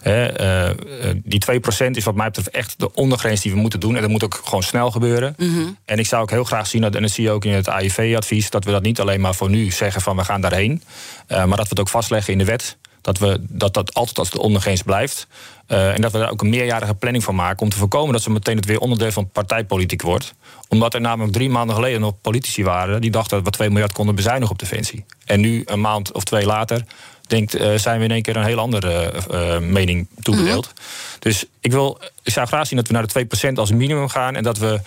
He, 0.02 0.40
uh, 0.68 1.14
die 1.24 1.42
2% 1.86 1.90
is 1.90 2.04
wat 2.04 2.14
mij 2.14 2.26
betreft 2.26 2.50
echt 2.50 2.74
de 2.78 2.94
ondergrens 2.94 3.40
die 3.40 3.52
we 3.52 3.58
moeten 3.58 3.80
doen. 3.80 3.94
En 3.94 4.00
dat 4.00 4.10
moet 4.10 4.24
ook 4.24 4.40
gewoon 4.44 4.62
snel 4.62 4.90
gebeuren. 4.90 5.34
Mm 5.36 5.54
-hmm. 5.54 5.76
En 5.84 5.98
ik 5.98 6.06
zou 6.06 6.22
ook 6.22 6.30
heel 6.30 6.44
graag 6.44 6.66
zien, 6.66 6.80
dat, 6.80 6.94
en 6.94 7.02
dat 7.02 7.10
zie 7.10 7.24
je 7.24 7.30
ook 7.30 7.44
in 7.44 7.52
het 7.52 7.68
AIV-advies... 7.68 8.50
dat 8.50 8.64
we 8.64 8.70
dat 8.70 8.82
niet 8.82 9.00
alleen 9.00 9.20
maar 9.20 9.34
voor 9.34 9.50
nu 9.50 9.70
zeggen 9.70 10.02
van 10.02 10.16
we 10.16 10.24
gaan 10.24 10.40
daarheen... 10.40 10.82
Uh, 11.28 11.36
maar 11.36 11.56
dat 11.56 11.68
we 11.68 11.68
het 11.68 11.80
ook 11.80 11.88
vastleggen 11.88 12.32
in 12.32 12.38
de 12.38 12.44
wet 12.44 12.76
dat 13.04 13.18
we, 13.18 13.38
dat, 13.40 13.74
dat 13.74 13.94
altijd 13.94 14.18
als 14.18 14.30
de 14.30 14.40
ondergrens 14.40 14.82
blijft. 14.82 15.26
Uh, 15.68 15.94
en 15.94 16.00
dat 16.00 16.12
we 16.12 16.18
daar 16.18 16.30
ook 16.30 16.42
een 16.42 16.48
meerjarige 16.48 16.94
planning 16.94 17.24
van 17.24 17.34
maken. 17.34 17.62
om 17.62 17.68
te 17.68 17.76
voorkomen 17.76 18.12
dat 18.12 18.22
ze 18.22 18.30
meteen 18.30 18.56
het 18.56 18.64
weer 18.64 18.78
onderdeel 18.78 19.12
van 19.12 19.30
partijpolitiek 19.30 20.02
wordt. 20.02 20.34
Omdat 20.68 20.94
er 20.94 21.00
namelijk 21.00 21.32
drie 21.32 21.50
maanden 21.50 21.74
geleden 21.74 22.00
nog 22.00 22.20
politici 22.20 22.64
waren. 22.64 23.00
die 23.00 23.10
dachten 23.10 23.36
dat 23.36 23.46
we 23.46 23.50
2 23.50 23.70
miljard 23.70 23.92
konden 23.92 24.14
bezuinigen 24.14 24.52
op 24.52 24.58
defensie. 24.58 25.04
En 25.24 25.40
nu, 25.40 25.62
een 25.64 25.80
maand 25.80 26.12
of 26.12 26.24
twee 26.24 26.46
later. 26.46 26.84
Denkt, 27.26 27.60
uh, 27.60 27.74
zijn 27.74 27.98
we 27.98 28.04
in 28.04 28.10
één 28.10 28.22
keer 28.22 28.36
een 28.36 28.44
heel 28.44 28.58
andere 28.58 29.12
uh, 29.30 29.58
mening 29.58 30.06
toebedeeld. 30.22 30.66
Mm 30.66 30.72
-hmm. 30.74 31.18
Dus 31.18 31.44
ik, 31.60 31.72
wil, 31.72 32.00
ik 32.22 32.32
zou 32.32 32.46
graag 32.46 32.66
zien 32.66 32.78
dat 32.78 32.86
we 32.86 32.92
naar 32.92 33.06
de 33.06 33.48
2% 33.48 33.52
als 33.54 33.72
minimum 33.72 34.08
gaan. 34.08 34.36
En 34.36 34.42
dat 34.42 34.58
we 34.58 34.80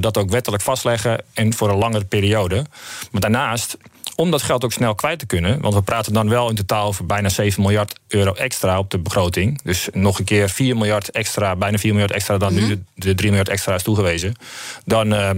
dat 0.00 0.18
ook 0.18 0.30
wettelijk 0.30 0.62
vastleggen. 0.62 1.24
En 1.32 1.54
voor 1.54 1.70
een 1.70 1.78
langere 1.78 2.04
periode. 2.04 2.66
Maar 3.10 3.20
daarnaast 3.20 3.76
om 4.16 4.30
dat 4.30 4.42
geld 4.42 4.64
ook 4.64 4.72
snel 4.72 4.94
kwijt 4.94 5.18
te 5.18 5.26
kunnen. 5.26 5.60
Want 5.60 5.74
we 5.74 5.82
praten 5.82 6.12
dan 6.12 6.28
wel 6.28 6.48
in 6.48 6.54
totaal 6.54 6.86
over 6.86 7.06
bijna 7.06 7.28
7 7.28 7.62
miljard 7.62 8.00
euro 8.08 8.32
extra 8.32 8.78
op 8.78 8.90
de 8.90 8.98
begroting. 8.98 9.62
Dus 9.62 9.88
nog 9.92 10.18
een 10.18 10.24
keer 10.24 10.48
4 10.48 10.76
miljard 10.76 11.10
extra, 11.10 11.56
bijna 11.56 11.78
4 11.78 11.90
miljard 11.90 12.12
extra 12.12 12.38
dan 12.38 12.52
mm 12.52 12.58
-hmm. 12.58 12.68
nu 12.68 12.74
de, 12.94 13.06
de 13.06 13.14
3 13.14 13.28
miljard 13.28 13.48
extra 13.48 13.74
is 13.74 13.82
toegewezen. 13.82 14.34
Dan. 14.84 15.12
Uh, 15.12 15.30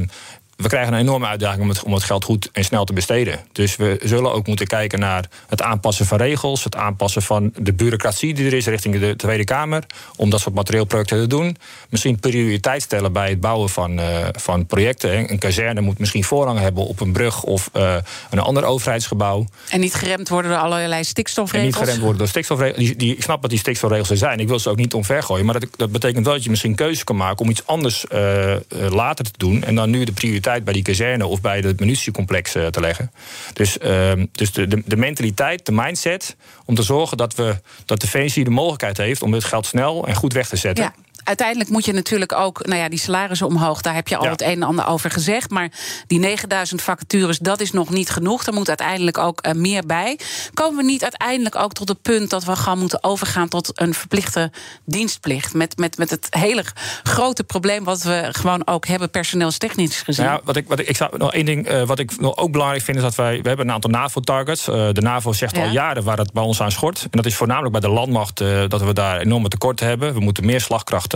we 0.57 0.69
krijgen 0.69 0.93
een 0.93 1.01
enorme 1.01 1.27
uitdaging 1.27 1.63
om 1.63 1.69
het, 1.69 1.83
om 1.83 1.93
het, 1.93 2.03
geld 2.03 2.25
goed 2.25 2.49
en 2.53 2.65
snel 2.65 2.85
te 2.85 2.93
besteden. 2.93 3.41
Dus 3.53 3.77
we 3.77 4.01
zullen 4.03 4.33
ook 4.33 4.47
moeten 4.47 4.67
kijken 4.67 4.99
naar 4.99 5.25
het 5.49 5.63
aanpassen 5.63 6.07
van 6.07 6.19
regels, 6.19 6.65
het 6.65 6.77
aanpassen 6.77 7.23
van 7.23 7.53
de 7.59 7.73
bureaucratie 7.73 8.35
die 8.35 8.47
er 8.47 8.53
is 8.53 8.67
richting 8.67 8.99
de 8.99 9.17
Tweede 9.17 9.45
Kamer, 9.45 9.85
om 10.17 10.31
dat 10.31 10.41
soort 10.41 10.55
materieelprojecten 10.55 11.21
te 11.21 11.27
doen. 11.27 11.57
Misschien 11.89 12.21
prioriteit 12.21 12.83
stellen 12.83 13.13
bij 13.13 13.29
het 13.29 13.41
bouwen 13.41 13.69
van, 13.69 13.99
uh, 13.99 14.07
van 14.33 14.67
projecten. 14.67 15.31
Een 15.31 15.39
kazerne 15.39 15.81
moet 15.81 15.99
misschien 15.99 16.25
voorrang 16.25 16.59
hebben 16.59 16.87
op 16.87 17.01
een 17.01 17.13
brug 17.13 17.43
of 17.43 17.71
uh, 17.77 17.97
een 18.31 18.39
ander 18.39 18.65
overheidsgebouw. 18.65 19.47
En 19.69 19.81
niet 19.81 19.95
geremd 19.95 20.29
worden 20.29 20.51
door 20.51 20.61
allerlei 20.61 21.05
stikstofregels. 21.05 21.75
En 21.75 21.79
niet 21.79 21.89
geremd 21.89 22.01
worden 22.01 22.19
door 22.19 22.29
stikstofregels. 22.29 22.79
Die, 22.79 22.97
die, 22.97 23.17
ik 23.17 23.23
snap 23.23 23.41
dat 23.41 23.51
die 23.51 23.59
stikstofregels 23.59 24.11
er 24.11 24.17
zijn. 24.17 24.41
Ik 24.41 24.49
wil 24.49 24.59
ze 24.59 24.71
ook 24.71 24.77
niet 24.77 24.95
omvergooien. 24.95 25.45
Maar 25.45 25.61
dat, 25.61 25.69
dat 25.77 25.93
betekent 25.93 26.25
wel 26.25 26.35
dat 26.35 26.45
je 26.45 26.51
misschien 26.51 26.75
keuzes 26.75 27.05
kan 27.05 27.17
maken 27.17 27.45
om 27.45 27.51
iets 27.51 27.67
anders 27.67 28.05
uh, 28.13 28.55
later 28.89 29.25
te 29.25 29.31
doen. 29.37 29.63
En 29.63 29.75
dan 29.75 29.91
nu 29.91 30.05
de 30.05 30.13
prioriteit 30.13 30.46
bij 30.65 30.73
die 30.73 30.83
kazerne 30.83 31.27
of 31.27 31.41
bij 31.41 31.59
het 31.59 31.81
munitiecomplex 31.81 32.57
uh, 32.57 32.67
te 32.67 32.81
leggen. 32.81 33.11
Dus, 33.53 33.79
uh, 33.79 34.13
dus 34.33 34.53
de, 34.53 34.67
de, 34.67 34.83
de, 34.85 34.97
mentaliteit, 34.97 35.67
de 35.67 35.73
mindset 35.73 36.37
om 36.65 36.75
te 36.75 36.83
zorgen 36.83 37.17
dat, 37.17 37.35
we, 37.35 37.57
dat 37.85 38.01
Defensie 38.01 38.45
de 38.45 38.51
mogelijkheid 38.51 38.97
heeft 38.97 39.23
om 39.23 39.33
dit 39.33 39.45
geld 39.45 39.67
snel 39.67 40.07
en 40.07 40.15
goed 40.15 40.33
weg 40.33 40.49
te 40.49 40.57
zetten. 40.57 40.95
Uiteindelijk 41.27 41.71
moet 41.71 41.85
je 41.85 41.93
natuurlijk 41.93 42.33
ook, 42.33 42.67
nou 42.67 42.81
ja, 42.81 42.89
die 42.89 42.99
salarissen 42.99 43.47
omhoog. 43.47 43.81
Daar 43.81 43.95
heb 43.95 44.09
je 44.09 44.17
al 44.17 44.25
ja. 44.25 44.31
het 44.31 44.43
een 44.43 44.49
en 44.49 44.63
ander 44.63 44.87
over 44.87 45.11
gezegd. 45.11 45.51
Maar 45.51 45.71
die 46.07 46.19
9000 46.19 46.83
vacatures, 46.83 47.39
dat 47.39 47.61
is 47.61 47.73
nog 47.73 47.91
niet 47.91 48.11
genoeg. 48.11 48.47
Er 48.47 48.53
moet 48.53 48.69
uiteindelijk 48.69 49.19
ook 49.19 49.47
uh, 49.47 49.53
meer 49.53 49.87
bij. 49.87 50.19
Komen 50.55 50.77
we 50.77 50.83
niet 50.83 51.03
uiteindelijk 51.03 51.57
ook 51.57 51.73
tot 51.73 51.89
het 51.89 52.03
punt 52.03 52.31
dat 52.31 52.45
we 52.45 52.57
gewoon 52.57 52.79
moeten 52.79 53.05
overgaan 53.05 53.49
tot 53.49 53.81
een 53.81 53.95
verplichte 53.95 54.51
dienstplicht? 54.85 55.55
Met, 55.55 55.77
met, 55.77 55.99
met 55.99 56.11
het 56.11 56.27
hele 56.31 56.65
grote 57.03 57.45
probleem 57.45 57.85
wat 57.85 58.03
we 58.03 58.29
gewoon 58.31 58.67
ook 58.67 58.87
hebben, 58.87 59.11
personeelstechnisch 59.11 60.03
gezien. 60.03 60.25
Ja, 60.25 60.41
wat 60.45 60.57
ik, 60.57 60.69
wat 60.69 60.79
ik, 60.79 60.89
ik 60.89 60.97
zou 60.97 61.19
nog 61.19 61.33
één 61.33 61.45
ding, 61.45 61.71
uh, 61.71 61.83
wat 61.83 61.99
ik 61.99 62.21
nog 62.21 62.37
ook 62.37 62.53
belangrijk 62.53 62.83
vind, 62.83 62.97
is 62.97 63.03
dat 63.03 63.15
wij, 63.15 63.43
we 63.43 63.49
hebben 63.49 63.67
een 63.67 63.75
aantal 63.75 63.91
NAVO-targets. 63.91 64.69
Uh, 64.69 64.75
de 64.93 65.01
NAVO 65.01 65.33
zegt 65.33 65.57
ja. 65.57 65.63
al 65.63 65.71
jaren 65.71 66.05
waar 66.05 66.19
het 66.19 66.33
bij 66.33 66.43
ons 66.43 66.61
aan 66.61 66.73
schort. 66.73 67.03
En 67.03 67.09
dat 67.11 67.27
is 67.27 67.37
voornamelijk 67.37 67.73
bij 67.73 67.81
de 67.81 67.89
landmacht 67.89 68.37
dat 68.69 68.83
we 68.83 68.93
daar 68.93 69.21
enorme 69.21 69.49
tekorten 69.49 69.87
hebben. 69.87 70.15
We 70.15 70.21
moeten 70.21 70.47
meer 70.47 70.61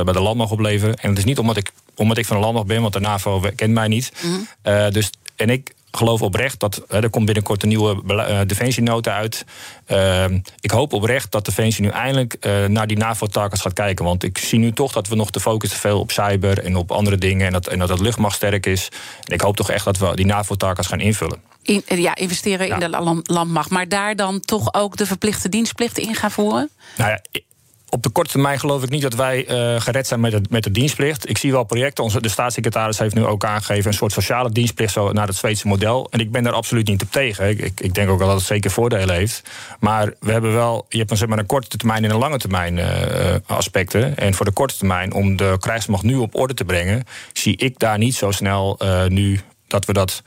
bij 0.05 0.13
de 0.13 0.21
landmacht 0.21 0.53
opleveren. 0.53 0.95
En 0.95 1.09
het 1.09 1.19
is 1.19 1.25
niet 1.25 1.39
omdat 1.39 1.57
ik, 1.57 1.73
omdat 1.95 2.19
ik 2.19 2.27
van 2.27 2.37
de 2.37 2.43
landmacht 2.43 2.67
ben, 2.67 2.81
want 2.81 2.93
de 2.93 3.01
NAVO 3.01 3.43
kent 3.57 3.73
mij 3.73 3.89
niet. 3.89 4.13
Mm 4.23 4.33
-hmm. 4.33 4.73
uh, 4.73 4.91
dus, 4.91 5.11
en 5.37 5.51
ik 5.51 5.75
geloof 5.91 6.23
oprecht 6.23 6.61
dat 6.61 6.83
er 6.89 7.11
komt 7.11 7.25
binnenkort 7.25 7.63
een 7.63 7.69
nieuwe 7.69 8.03
uh, 8.07 8.41
defensienota 8.47 9.15
uit. 9.15 9.45
Uh, 9.89 10.25
ik 10.61 10.71
hoop 10.71 10.93
oprecht 10.93 11.33
dat 11.33 11.45
Defensie 11.45 11.85
nu 11.85 11.89
eindelijk 11.89 12.37
naar 12.69 12.87
die 12.87 12.97
NAVO-targets 12.97 13.61
gaat 13.61 13.73
kijken. 13.73 14.05
Want 14.05 14.23
ik 14.23 14.39
zie 14.39 14.59
nu 14.59 14.73
toch 14.73 14.93
dat 14.93 15.09
we 15.09 15.15
nog 15.15 15.31
te 15.31 15.41
focussen 15.41 15.81
te 15.81 15.89
veel 15.89 16.01
op 16.01 16.11
cyber 16.11 16.65
en 16.65 16.77
op 16.77 16.91
andere 16.91 17.17
dingen. 17.17 17.47
En 17.47 17.53
dat, 17.53 17.67
en 17.67 17.79
dat 17.79 17.89
het 17.89 18.01
luchtmacht 18.01 18.37
sterk 18.37 18.67
is. 18.67 18.89
En 19.25 19.35
ik 19.35 19.41
hoop 19.41 19.57
toch 19.57 19.71
echt 19.71 19.85
dat 19.85 19.99
we 19.99 20.17
die 20.17 20.27
NAVO-targets 20.27 20.89
gaan 20.89 21.01
invullen. 21.01 21.43
In, 21.63 21.83
ja, 21.87 22.15
investeren 22.15 22.67
ja. 22.67 22.75
in 22.75 22.91
de 22.91 23.21
landmacht. 23.23 23.71
Maar 23.71 23.89
daar 23.89 24.17
dan 24.17 24.41
toch 24.41 24.75
ook 24.75 24.97
de 24.97 25.07
verplichte 25.07 25.49
dienstplicht 25.49 25.99
in 25.99 26.15
gaan 26.15 26.31
voeren? 26.31 26.71
Nou 26.97 27.11
ja, 27.11 27.41
op 27.91 28.03
de 28.03 28.11
korte 28.11 28.31
termijn 28.31 28.59
geloof 28.59 28.83
ik 28.83 28.91
niet 28.91 29.03
dat 29.03 29.15
wij 29.15 29.49
uh, 29.49 29.81
gered 29.81 30.07
zijn 30.07 30.21
met, 30.21 30.33
het, 30.33 30.51
met 30.51 30.65
de 30.65 30.71
dienstplicht. 30.71 31.29
Ik 31.29 31.39
zie 31.39 31.53
wel 31.53 31.65
projecten. 31.65 32.23
De 32.23 32.29
staatssecretaris 32.29 32.99
heeft 32.99 33.15
nu 33.15 33.25
ook 33.25 33.45
aangegeven 33.45 33.87
een 33.87 33.97
soort 33.97 34.13
sociale 34.13 34.51
dienstplicht 34.51 34.93
zo 34.93 35.13
naar 35.13 35.27
het 35.27 35.37
Zweedse 35.37 35.69
model. 35.69 36.07
En 36.11 36.21
ik 36.21 36.31
ben 36.31 36.43
daar 36.43 36.53
absoluut 36.53 36.89
niet 36.89 37.03
op 37.03 37.11
tegen. 37.11 37.49
Ik, 37.49 37.81
ik, 37.81 37.95
denk 37.95 38.11
ook 38.11 38.19
wel 38.19 38.29
dat 38.29 38.37
het 38.37 38.47
zeker 38.47 38.71
voordelen 38.71 39.15
heeft. 39.15 39.43
Maar 39.81 40.13
we 40.21 40.33
hebben 40.33 40.53
wel, 40.53 40.87
je 40.89 40.99
hebt 40.99 41.11
een, 41.11 41.17
zeg 41.17 41.29
maar, 41.29 41.39
een 41.39 41.47
korte 41.47 41.77
termijn 41.77 42.05
en 42.05 42.11
een 42.11 42.19
lange 42.19 42.39
termijn 42.39 42.77
uh, 42.77 42.87
aspecten. 43.47 44.17
En 44.17 44.35
voor 44.35 44.47
de 44.47 44.53
korte 44.53 44.77
termijn, 44.77 45.13
om 45.13 45.37
de 45.37 45.57
krijgsmacht 45.61 46.03
nu 46.03 46.17
op 46.17 46.35
orde 46.35 46.55
te 46.55 46.65
brengen, 46.65 47.05
zie 47.33 47.57
ik 47.57 47.79
daar 47.79 47.99
niet 47.99 48.15
zo 48.15 48.31
snel 48.31 48.79
uh, 48.83 49.07
nu 49.07 49.41
dat 49.67 49.85
we 49.85 49.93
dat 49.93 50.23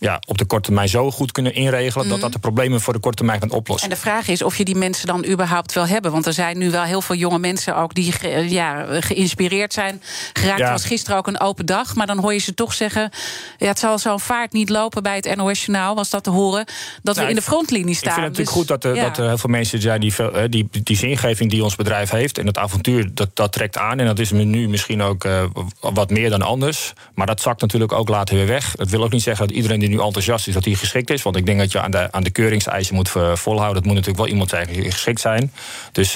ja, 0.00 0.20
op 0.26 0.38
de 0.38 0.44
korte 0.44 0.64
termijn 0.64 0.88
zo 0.88 1.10
goed 1.10 1.32
kunnen 1.32 1.54
inregelen... 1.54 2.04
Mm. 2.04 2.12
dat 2.12 2.20
dat 2.20 2.32
de 2.32 2.38
problemen 2.38 2.80
voor 2.80 2.92
de 2.92 2.98
korte 2.98 3.16
termijn 3.16 3.40
kan 3.40 3.50
oplossen. 3.50 3.88
En 3.88 3.94
de 3.94 4.00
vraag 4.00 4.28
is 4.28 4.42
of 4.42 4.56
je 4.56 4.64
die 4.64 4.74
mensen 4.74 5.06
dan 5.06 5.26
überhaupt 5.26 5.72
wel 5.72 5.86
hebben. 5.86 6.12
Want 6.12 6.26
er 6.26 6.32
zijn 6.32 6.58
nu 6.58 6.70
wel 6.70 6.82
heel 6.82 7.02
veel 7.02 7.16
jonge 7.16 7.38
mensen 7.38 7.76
ook 7.76 7.94
die 7.94 8.12
ge, 8.12 8.50
ja, 8.50 8.86
geïnspireerd 9.00 9.72
zijn. 9.72 10.02
Geraakt 10.32 10.58
ja. 10.58 10.70
was 10.70 10.84
gisteren 10.84 11.18
ook 11.18 11.26
een 11.26 11.40
open 11.40 11.66
dag. 11.66 11.94
Maar 11.94 12.06
dan 12.06 12.18
hoor 12.18 12.32
je 12.32 12.38
ze 12.38 12.54
toch 12.54 12.74
zeggen... 12.74 13.10
Ja, 13.58 13.66
het 13.66 13.78
zal 13.78 13.98
zo'n 13.98 14.20
vaart 14.20 14.52
niet 14.52 14.68
lopen 14.68 15.02
bij 15.02 15.16
het 15.16 15.36
NOS-journaal... 15.36 15.94
was 15.94 16.10
dat 16.10 16.24
te 16.24 16.30
horen, 16.30 16.64
dat 17.02 17.14
nou, 17.14 17.26
we 17.26 17.32
in 17.32 17.38
de 17.38 17.44
frontlinie 17.44 17.94
staan. 17.94 18.08
Ik 18.08 18.14
vind 18.14 18.26
het 18.26 18.36
dus, 18.36 18.46
natuurlijk 18.46 18.70
goed 18.70 18.82
dat 18.82 18.84
er, 18.84 18.94
ja. 18.94 19.08
dat 19.08 19.18
er 19.18 19.26
heel 19.26 19.38
veel 19.38 19.50
mensen 19.50 19.80
zijn... 19.80 20.00
Die, 20.00 20.14
veel, 20.14 20.32
die, 20.50 20.68
die 20.70 20.96
zingeving 20.96 21.50
die 21.50 21.62
ons 21.62 21.76
bedrijf 21.76 22.10
heeft 22.10 22.38
en 22.38 22.46
het 22.46 22.58
avontuur, 22.58 23.14
dat, 23.14 23.28
dat 23.34 23.52
trekt 23.52 23.78
aan. 23.78 23.98
En 23.98 24.06
dat 24.06 24.18
is 24.18 24.30
nu 24.30 24.68
misschien 24.68 25.02
ook 25.02 25.24
uh, 25.24 25.42
wat 25.80 26.10
meer 26.10 26.30
dan 26.30 26.42
anders. 26.42 26.92
Maar 27.14 27.26
dat 27.26 27.40
zakt 27.40 27.60
natuurlijk 27.60 27.92
ook 27.92 28.08
later 28.08 28.34
weer 28.34 28.46
weg. 28.46 28.74
Het 28.78 28.90
wil 28.90 29.02
ook 29.02 29.12
niet 29.12 29.22
zeggen 29.22 29.46
dat 29.46 29.56
iedereen 29.56 29.78
die 29.80 29.89
nu 29.90 30.00
enthousiast 30.00 30.48
is 30.48 30.54
dat 30.54 30.64
hij 30.64 30.74
geschikt 30.74 31.10
is. 31.10 31.22
Want 31.22 31.36
ik 31.36 31.46
denk 31.46 31.58
dat 31.58 31.72
je 31.72 31.80
aan 31.80 31.90
de, 31.90 32.12
aan 32.12 32.22
de 32.22 32.30
keuringseisen 32.30 32.94
moet 32.94 33.08
volhouden. 33.34 33.76
Het 33.76 33.84
moet 33.84 33.94
natuurlijk 33.94 34.18
wel 34.18 34.28
iemand 34.28 34.50
zijn 34.50 34.66
die 34.66 34.90
geschikt 34.90 35.20
zijn. 35.20 35.52
Dus, 35.92 36.14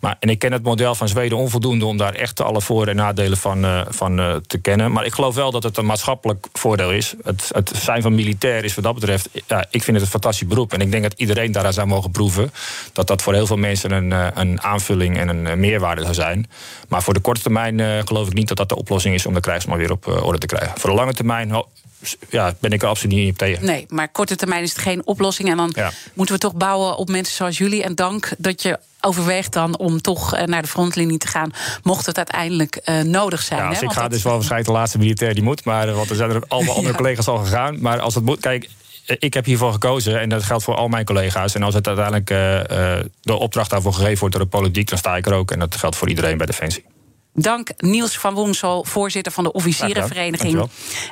maar, 0.00 0.16
en 0.20 0.28
ik 0.28 0.38
ken 0.38 0.52
het 0.52 0.62
model 0.62 0.94
van 0.94 1.08
Zweden 1.08 1.38
onvoldoende 1.38 1.84
om 1.84 1.96
daar 1.96 2.14
echt 2.14 2.40
alle 2.40 2.60
voor- 2.60 2.86
en 2.86 2.96
nadelen 2.96 3.38
van, 3.38 3.84
van 3.88 4.42
te 4.46 4.58
kennen. 4.58 4.92
Maar 4.92 5.04
ik 5.04 5.14
geloof 5.14 5.34
wel 5.34 5.50
dat 5.50 5.62
het 5.62 5.76
een 5.76 5.86
maatschappelijk 5.86 6.46
voordeel 6.52 6.92
is. 6.92 7.14
Het, 7.24 7.50
het 7.54 7.72
zijn 7.82 8.02
van 8.02 8.14
militair 8.14 8.64
is 8.64 8.74
wat 8.74 8.84
dat 8.84 8.94
betreft. 8.94 9.28
Ja, 9.46 9.66
ik 9.70 9.82
vind 9.82 9.96
het 9.96 10.06
een 10.06 10.12
fantastisch 10.12 10.48
beroep. 10.48 10.72
En 10.72 10.80
ik 10.80 10.90
denk 10.90 11.02
dat 11.02 11.12
iedereen 11.16 11.52
daaraan 11.52 11.72
zou 11.72 11.86
mogen 11.86 12.10
proeven. 12.10 12.52
Dat 12.92 13.06
dat 13.06 13.22
voor 13.22 13.34
heel 13.34 13.46
veel 13.46 13.56
mensen 13.56 13.90
een, 13.90 14.40
een 14.40 14.62
aanvulling 14.62 15.18
en 15.18 15.28
een 15.28 15.60
meerwaarde 15.60 16.02
zou 16.02 16.14
zijn. 16.14 16.50
Maar 16.88 17.02
voor 17.02 17.14
de 17.14 17.20
korte 17.20 17.40
termijn 17.40 18.06
geloof 18.06 18.26
ik 18.26 18.34
niet 18.34 18.48
dat 18.48 18.56
dat 18.56 18.68
de 18.68 18.76
oplossing 18.76 19.14
is 19.14 19.26
om 19.26 19.34
de 19.34 19.40
krijgsmacht 19.40 19.78
weer 19.78 19.92
op 19.92 20.06
orde 20.06 20.38
te 20.38 20.46
krijgen. 20.46 20.80
Voor 20.80 20.90
de 20.90 20.96
lange 20.96 21.12
termijn 21.12 21.64
ja, 22.28 22.54
ben 22.60 22.70
ik 22.70 22.82
er 22.82 22.88
absoluut 22.88 23.16
niet 23.16 23.38
tegen. 23.38 23.64
Nee, 23.64 23.86
maar 23.88 24.08
korte 24.08 24.36
termijn 24.36 24.62
is 24.62 24.70
het 24.70 24.78
geen 24.78 25.06
oplossing. 25.06 25.48
En 25.48 25.56
dan 25.56 25.74
moeten 26.14 26.34
we 26.34 26.40
toch 26.40 26.54
bouwen 26.54 26.96
op 26.96 27.08
mensen 27.08 27.36
zoals 27.36 27.58
jullie. 27.58 27.82
En 27.82 27.94
dank 27.94 28.32
dat 28.38 28.62
je 28.62 28.78
overweegt 29.00 29.52
dan 29.52 29.78
om 29.78 30.00
toch 30.00 30.34
eh, 30.34 30.44
naar 30.44 30.62
de 30.62 30.68
frontlinie 30.68 31.18
te 31.18 31.26
gaan, 31.26 31.50
mocht 31.82 32.06
het 32.06 32.16
uiteindelijk 32.16 32.80
uh, 32.84 33.00
nodig 33.00 33.42
zijn. 33.42 33.60
Ja, 33.60 33.68
als 33.68 33.82
ik 33.82 33.90
ga, 33.90 34.08
dus 34.08 34.22
wel 34.22 34.32
waarschijnlijk 34.32 34.70
de 34.70 34.76
laatste 34.76 34.98
militair 34.98 35.34
die 35.34 35.42
moet. 35.42 35.64
Maar 35.64 35.92
want 35.92 36.10
er 36.10 36.16
zijn 36.16 36.30
er 36.30 36.42
allemaal 36.48 36.76
andere 36.80 36.94
collega's 36.94 37.28
al 37.28 37.38
gegaan. 37.38 37.80
Maar 37.80 38.00
als 38.00 38.14
het 38.14 38.24
moet, 38.24 38.40
kijk, 38.40 38.68
ik 39.06 39.34
heb 39.34 39.44
hiervoor 39.44 39.72
gekozen 39.72 40.20
en 40.20 40.28
dat 40.28 40.42
geldt 40.42 40.64
voor 40.64 40.74
al 40.74 40.88
mijn 40.88 41.04
collega's. 41.04 41.54
En 41.54 41.62
als 41.62 41.74
het 41.74 41.86
uiteindelijk 41.86 42.30
uh, 42.30 42.98
de 43.22 43.34
opdracht 43.34 43.70
daarvoor 43.70 43.92
gegeven 43.92 44.18
wordt 44.18 44.34
door 44.34 44.44
de 44.44 44.50
politiek, 44.50 44.88
dan 44.88 44.98
sta 44.98 45.16
ik 45.16 45.26
er 45.26 45.32
ook. 45.32 45.50
En 45.50 45.58
dat 45.58 45.76
geldt 45.76 45.96
voor 45.96 46.08
iedereen 46.08 46.36
bij 46.36 46.46
Defensie. 46.46 46.84
Dank 47.36 47.70
Niels 47.76 48.18
van 48.18 48.34
Woensel, 48.34 48.84
voorzitter 48.84 49.32
van 49.32 49.44
de 49.44 49.52
officierenvereniging. 49.52 50.68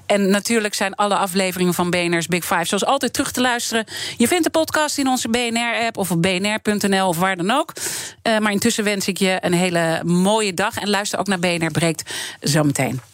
En 0.06 0.30
natuurlijk 0.30 0.74
zijn 0.74 0.94
alle 0.94 1.16
afleveringen 1.16 1.74
van 1.74 1.90
BNR's 1.90 2.26
Big 2.26 2.44
Five 2.44 2.64
zoals 2.64 2.84
altijd 2.84 3.12
terug 3.12 3.32
te 3.32 3.40
luisteren. 3.40 3.84
Je 4.16 4.28
vindt 4.28 4.44
de 4.44 4.50
podcast 4.50 4.98
in 4.98 5.08
onze 5.08 5.28
BNR-app 5.28 5.96
of 5.96 6.10
op 6.10 6.22
bnr.nl 6.22 7.08
of 7.08 7.18
waar 7.18 7.36
dan 7.36 7.50
ook. 7.50 7.72
Uh, 8.22 8.38
maar 8.38 8.52
intussen 8.52 8.84
wens 8.84 9.08
ik 9.08 9.18
je 9.18 9.38
een 9.40 9.52
hele 9.52 10.00
mooie 10.04 10.54
dag. 10.54 10.76
En 10.76 10.90
luister 10.90 11.18
ook 11.18 11.26
naar 11.26 11.38
BNR 11.38 11.70
Breekt 11.70 12.10
zometeen. 12.40 13.13